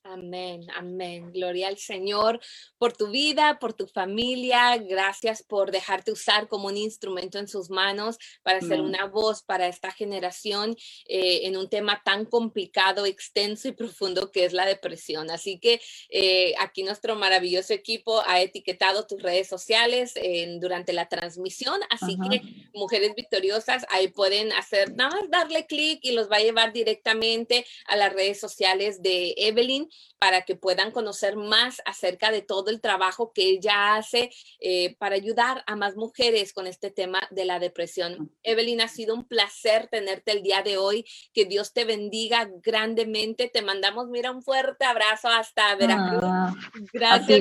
Amén, 0.09 0.67
amén. 0.77 1.33
Gloria 1.33 1.67
al 1.67 1.79
Señor 1.79 2.41
por 2.79 2.93
tu 2.93 3.09
vida, 3.09 3.59
por 3.59 3.73
tu 3.73 3.89
familia. 3.89 4.77
Gracias 4.77 5.43
por 5.43 5.73
dejarte 5.73 6.13
usar 6.13 6.47
como 6.47 6.69
un 6.69 6.77
instrumento 6.77 7.39
en 7.39 7.49
sus 7.49 7.71
manos 7.71 8.17
para 8.43 8.61
ser 8.61 8.81
una 8.81 9.07
voz 9.07 9.43
para 9.43 9.67
esta 9.67 9.91
generación 9.91 10.77
eh, 11.09 11.41
en 11.45 11.57
un 11.57 11.69
tema 11.69 12.03
tan 12.05 12.25
complicado, 12.25 13.05
extenso 13.05 13.67
y 13.67 13.73
profundo 13.73 14.31
que 14.31 14.45
es 14.45 14.53
la 14.53 14.65
depresión. 14.65 15.31
Así 15.31 15.59
que 15.59 15.81
eh, 16.11 16.55
aquí 16.59 16.85
nuestro 16.85 17.17
maravilloso 17.17 17.73
equipo 17.73 18.23
ha 18.27 18.41
etiquetado 18.41 19.07
tus 19.07 19.21
redes 19.21 19.49
sociales 19.49 20.15
durante 20.61 20.93
la 20.93 21.09
transmisión. 21.09 21.81
Así 21.91 22.17
que 22.31 22.43
mujeres 22.75 23.15
victoriosas 23.17 23.85
ahí 23.89 24.09
pueden 24.09 24.53
hacer 24.53 24.95
nada 24.95 25.17
más 25.17 25.31
darle 25.31 25.67
clic 25.67 26.01
y 26.03 26.13
los 26.13 26.31
va 26.31 26.37
a 26.37 26.41
llevar 26.41 26.73
directamente 26.73 27.67
a 27.87 27.97
las 27.97 28.13
redes 28.13 28.39
sociales 28.39 29.03
de 29.03 29.35
Evelyn 29.37 29.89
para 30.19 30.43
que 30.43 30.57
puedan 30.57 30.91
conocer 30.91 31.37
más 31.37 31.83
acerca 31.85 32.31
de 32.31 32.43
todo 32.43 32.71
el 32.71 32.81
trabajo 32.81 33.33
que 33.33 33.43
ella 33.43 33.97
hace 33.97 34.31
eh, 34.61 34.97
para 34.97 35.17
ayudar 35.17 35.63
a 35.67 35.77
más 35.77 35.97
mujeres 35.97 36.53
con 36.53 36.67
este 36.67 36.91
tema 36.91 37.21
de 37.31 37.45
la 37.45 37.59
depresión. 37.59 38.33
Evelyn, 38.43 38.81
ha 38.81 38.89
sido 38.89 39.15
un 39.15 39.27
placer 39.27 39.89
tenerte 39.89 40.33
el 40.33 40.43
día 40.43 40.63
de 40.63 40.79
hoy. 40.79 41.05
Que 41.33 41.45
Dios 41.45 41.73
te 41.73 41.85
bendiga 41.85 42.49
grandemente. 42.63 43.49
Te 43.49 43.63
mandamos, 43.63 44.09
mira, 44.09 44.31
un 44.31 44.43
fuerte 44.43 44.85
abrazo 44.85 45.29
hasta 45.29 45.75
Veracruz. 45.77 46.25
Ah, 46.25 46.55
Gracias 46.93 47.41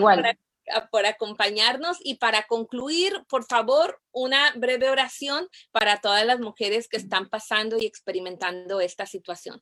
por 0.91 1.06
acompañarnos 1.06 1.97
y 2.03 2.16
para 2.16 2.47
concluir, 2.47 3.24
por 3.30 3.45
favor, 3.45 4.01
una 4.12 4.51
breve 4.56 4.89
oración 4.89 5.47
para 5.72 6.01
todas 6.01 6.26
las 6.26 6.39
mujeres 6.39 6.88
que 6.88 6.97
están 6.97 7.30
pasando 7.30 7.78
y 7.78 7.86
experimentando 7.86 8.82
esta 8.82 9.06
situación. 9.06 9.62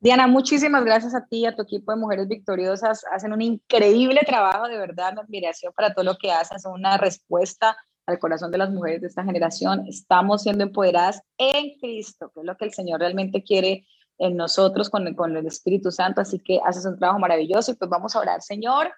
Diana, 0.00 0.28
muchísimas 0.28 0.84
gracias 0.84 1.12
a 1.12 1.26
ti 1.26 1.38
y 1.38 1.46
a 1.46 1.56
tu 1.56 1.62
equipo 1.62 1.90
de 1.90 1.98
Mujeres 1.98 2.28
Victoriosas. 2.28 3.04
Hacen 3.10 3.32
un 3.32 3.42
increíble 3.42 4.20
trabajo, 4.24 4.68
de 4.68 4.78
verdad, 4.78 5.12
mi 5.12 5.20
admiración 5.20 5.72
para 5.74 5.92
todo 5.92 6.04
lo 6.04 6.16
que 6.16 6.30
hacen. 6.30 6.60
Son 6.60 6.72
una 6.72 6.96
respuesta 6.98 7.76
al 8.06 8.20
corazón 8.20 8.52
de 8.52 8.58
las 8.58 8.70
mujeres 8.70 9.00
de 9.00 9.08
esta 9.08 9.24
generación. 9.24 9.84
Estamos 9.88 10.44
siendo 10.44 10.62
empoderadas 10.62 11.20
en 11.36 11.76
Cristo, 11.80 12.30
que 12.32 12.40
es 12.40 12.46
lo 12.46 12.56
que 12.56 12.66
el 12.66 12.72
Señor 12.72 13.00
realmente 13.00 13.42
quiere 13.42 13.86
en 14.18 14.36
nosotros 14.36 14.88
con, 14.88 15.12
con 15.14 15.36
el 15.36 15.46
Espíritu 15.46 15.90
Santo. 15.90 16.20
Así 16.20 16.38
que 16.38 16.60
haces 16.64 16.86
un 16.86 16.96
trabajo 16.96 17.18
maravilloso 17.18 17.72
y 17.72 17.74
pues 17.74 17.90
vamos 17.90 18.14
a 18.14 18.20
orar. 18.20 18.40
Señor, 18.40 18.92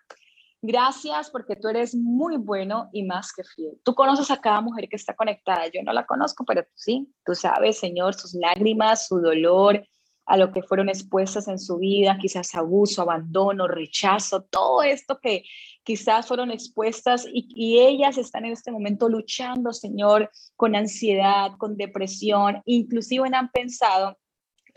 gracias 0.61 1.31
porque 1.31 1.57
tú 1.57 1.69
eres 1.69 1.95
muy 1.95 2.37
bueno 2.37 2.91
y 2.93 3.05
más 3.05 3.33
que 3.33 3.43
fiel. 3.43 3.81
Tú 3.85 3.95
conoces 3.95 4.31
a 4.31 4.39
cada 4.39 4.61
mujer 4.61 4.87
que 4.87 4.97
está 4.97 5.15
conectada. 5.15 5.67
Yo 5.69 5.83
no 5.83 5.95
la 5.95 6.05
conozco, 6.05 6.45
pero 6.45 6.63
tú 6.63 6.73
sí. 6.75 7.11
Tú 7.25 7.35
sabes, 7.35 7.79
Señor, 7.79 8.13
sus 8.13 8.35
lágrimas, 8.35 9.07
su 9.07 9.19
dolor 9.19 9.83
a 10.31 10.37
lo 10.37 10.53
que 10.53 10.63
fueron 10.63 10.89
expuestas 10.89 11.49
en 11.49 11.59
su 11.59 11.79
vida, 11.79 12.17
quizás 12.17 12.55
abuso, 12.55 13.03
abandono, 13.03 13.67
rechazo, 13.67 14.43
todo 14.43 14.85
esto 14.85 15.19
que 15.19 15.43
quizás 15.83 16.29
fueron 16.29 16.53
expuestas 16.53 17.27
y, 17.33 17.81
ellas 17.81 18.17
están 18.17 18.45
en 18.45 18.53
este 18.53 18.71
momento 18.71 19.09
luchando, 19.09 19.73
Señor, 19.73 20.31
con 20.55 20.77
ansiedad, 20.77 21.51
con 21.59 21.77
depresión, 21.77 22.63
inclusive 22.65 23.29
han 23.33 23.51
pensado 23.51 24.20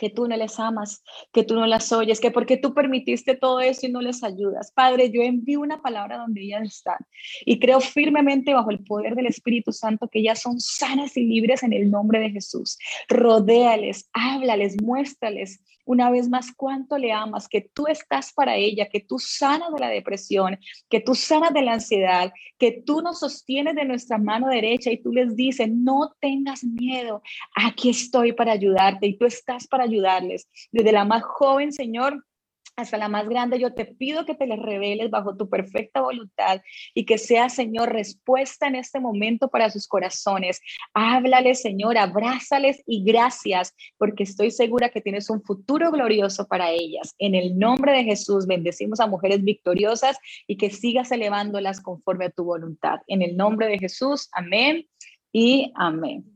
que 0.04 0.10
tú 0.10 0.28
no 0.28 0.36
les 0.36 0.60
amas, 0.60 1.01
que 1.32 1.43
tú 1.45 1.56
no 1.56 1.66
las 1.66 1.89
oyes, 1.93 2.20
que 2.20 2.30
porque 2.30 2.58
tú 2.58 2.74
permitiste 2.74 3.38
todo 3.38 3.62
eso 3.62 3.88
y 3.88 3.89
no 3.89 4.01
les 4.01 4.22
ayudas. 4.22 4.74
Padre, 4.74 5.10
yo 5.12 5.22
envío 5.22 5.62
una 5.62 5.82
palabra 5.82 6.18
donde 6.18 6.41
ellas 6.41 6.64
están 6.64 6.97
y 7.45 7.58
creo 7.58 7.80
firmemente 7.80 8.54
bajo 8.54 8.70
el 8.70 8.84
poder 8.84 9.16
del 9.16 9.28
Espíritu 9.28 9.72
Santo 9.72 10.10
que 10.10 10.20
ellas 10.20 10.41
son 10.41 10.60
sanas 10.60 11.16
y 11.16 11.24
libres 11.24 11.64
en 11.64 11.72
el 11.72 11.89
nombre 11.89 12.20
de 12.20 12.32
Jesús. 12.32 12.78
Rodéales, 13.08 14.10
háblales, 14.12 14.76
muéstrales 14.84 15.62
una 15.86 16.10
vez 16.10 16.30
más 16.30 16.54
cuánto 16.56 16.97
le 16.97 17.12
amas, 17.12 17.47
que 17.47 17.62
tú 17.62 17.88
estás 17.88 18.32
para 18.34 18.56
ella, 18.56 18.88
que 18.89 19.01
tú 19.01 19.20
sanas 19.20 19.74
de 19.74 19.80
la 19.80 19.89
depresión, 19.89 20.58
que 20.89 20.99
tú 20.99 21.16
sanas 21.16 21.54
de 21.54 21.62
la 21.62 21.74
ansiedad, 21.74 22.32
que 22.58 22.84
tú 22.86 23.01
nos 23.01 23.20
sostienes 23.20 23.76
de 23.76 23.86
nuestra 23.86 24.18
mano 24.18 24.47
derecha 24.47 24.91
y 24.91 25.01
tú 25.01 25.12
les 25.12 25.36
dices, 25.36 25.70
no 25.70 26.16
tengas 26.22 26.64
miedo, 26.64 27.22
aquí 27.56 27.89
estoy 27.89 28.34
para 28.34 28.54
ayudarte 28.54 29.08
y 29.08 29.18
tú 29.18 29.26
estás 29.26 29.68
para 29.68 29.84
ayudarles. 29.93 30.47
Desde 30.71 30.91
la 30.91 31.05
más 31.05 31.23
joven, 31.23 31.71
Señor, 31.71 32.23
hasta 32.75 32.97
la 32.97 33.07
más 33.07 33.29
grande, 33.29 33.59
yo 33.59 33.73
te 33.73 33.85
pido 33.85 34.25
que 34.25 34.33
te 34.33 34.47
les 34.47 34.59
reveles 34.59 35.11
bajo 35.11 35.37
tu 35.37 35.47
perfecta 35.47 36.01
voluntad 36.01 36.61
y 36.95 37.05
que 37.05 37.19
sea, 37.19 37.49
Señor, 37.49 37.93
respuesta 37.93 38.67
en 38.67 38.75
este 38.75 38.99
momento 38.99 39.49
para 39.49 39.69
sus 39.69 39.87
corazones. 39.87 40.59
Háblales, 40.93 41.61
Señor, 41.61 41.97
abrázales 41.97 42.81
y 42.87 43.03
gracias, 43.03 43.75
porque 43.97 44.23
estoy 44.23 44.49
segura 44.49 44.89
que 44.89 45.01
tienes 45.01 45.29
un 45.29 45.43
futuro 45.43 45.91
glorioso 45.91 46.47
para 46.47 46.71
ellas. 46.71 47.13
En 47.19 47.35
el 47.35 47.59
nombre 47.59 47.91
de 47.91 48.05
Jesús, 48.05 48.47
bendecimos 48.47 48.99
a 48.99 49.07
mujeres 49.07 49.43
victoriosas 49.43 50.17
y 50.47 50.57
que 50.57 50.71
sigas 50.71 51.11
elevándolas 51.11 51.79
conforme 51.79 52.25
a 52.25 52.31
tu 52.31 52.43
voluntad. 52.43 53.01
En 53.05 53.21
el 53.21 53.37
nombre 53.37 53.67
de 53.67 53.77
Jesús, 53.77 54.29
amén 54.31 54.87
y 55.36 55.71
amén. 55.75 56.31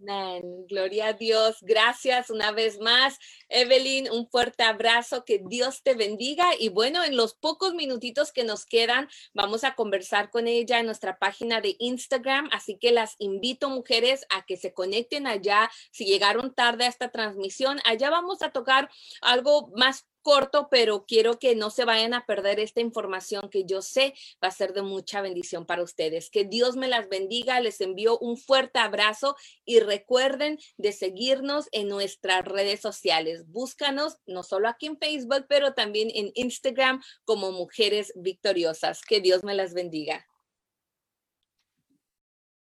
Gloria 0.67 1.09
a 1.09 1.13
Dios. 1.13 1.57
Gracias 1.61 2.31
una 2.31 2.51
vez 2.51 2.79
más, 2.79 3.19
Evelyn. 3.47 4.09
Un 4.09 4.27
fuerte 4.27 4.63
abrazo. 4.63 5.23
Que 5.23 5.39
Dios 5.47 5.83
te 5.83 5.93
bendiga. 5.93 6.49
Y 6.59 6.69
bueno, 6.69 7.03
en 7.03 7.15
los 7.15 7.35
pocos 7.35 7.75
minutitos 7.75 8.31
que 8.31 8.43
nos 8.43 8.65
quedan, 8.65 9.07
vamos 9.35 9.63
a 9.63 9.75
conversar 9.75 10.31
con 10.31 10.47
ella 10.47 10.79
en 10.79 10.87
nuestra 10.87 11.19
página 11.19 11.61
de 11.61 11.75
Instagram. 11.77 12.49
Así 12.51 12.79
que 12.79 12.91
las 12.91 13.15
invito, 13.19 13.69
mujeres, 13.69 14.25
a 14.29 14.45
que 14.45 14.57
se 14.57 14.73
conecten 14.73 15.27
allá. 15.27 15.69
Si 15.91 16.05
llegaron 16.05 16.55
tarde 16.55 16.85
a 16.85 16.89
esta 16.89 17.09
transmisión, 17.09 17.79
allá 17.85 18.09
vamos 18.09 18.41
a 18.41 18.49
tocar 18.49 18.89
algo 19.21 19.71
más 19.75 20.07
corto, 20.27 20.67
pero 20.69 21.05
quiero 21.05 21.39
que 21.39 21.55
no 21.55 21.69
se 21.69 21.85
vayan 21.85 22.13
a 22.13 22.25
perder 22.25 22.59
esta 22.59 22.81
información 22.81 23.49
que 23.49 23.63
yo 23.63 23.81
sé 23.81 24.13
va 24.43 24.49
a 24.49 24.51
ser 24.51 24.73
de 24.73 24.81
mucha 24.81 25.21
bendición 25.21 25.65
para 25.65 25.83
ustedes. 25.83 26.29
Que 26.29 26.43
Dios 26.43 26.75
me 26.75 26.89
las 26.89 27.07
bendiga, 27.07 27.61
les 27.61 27.79
envío 27.79 28.19
un 28.19 28.35
fuerte 28.35 28.77
abrazo 28.77 29.37
y 29.63 29.79
recuerden 29.79 30.59
de 30.75 30.91
seguirnos 30.91 31.69
en 31.71 31.87
nuestras 31.87 32.43
redes 32.43 32.81
sociales. 32.81 33.49
Búscanos 33.49 34.17
no 34.25 34.43
solo 34.43 34.67
aquí 34.67 34.87
en 34.87 34.97
Facebook, 34.97 35.45
pero 35.47 35.73
también 35.73 36.09
en 36.13 36.33
Instagram 36.35 37.01
como 37.23 37.53
Mujeres 37.53 38.11
Victoriosas. 38.17 39.03
Que 39.03 39.21
Dios 39.21 39.45
me 39.45 39.55
las 39.55 39.73
bendiga. 39.73 40.27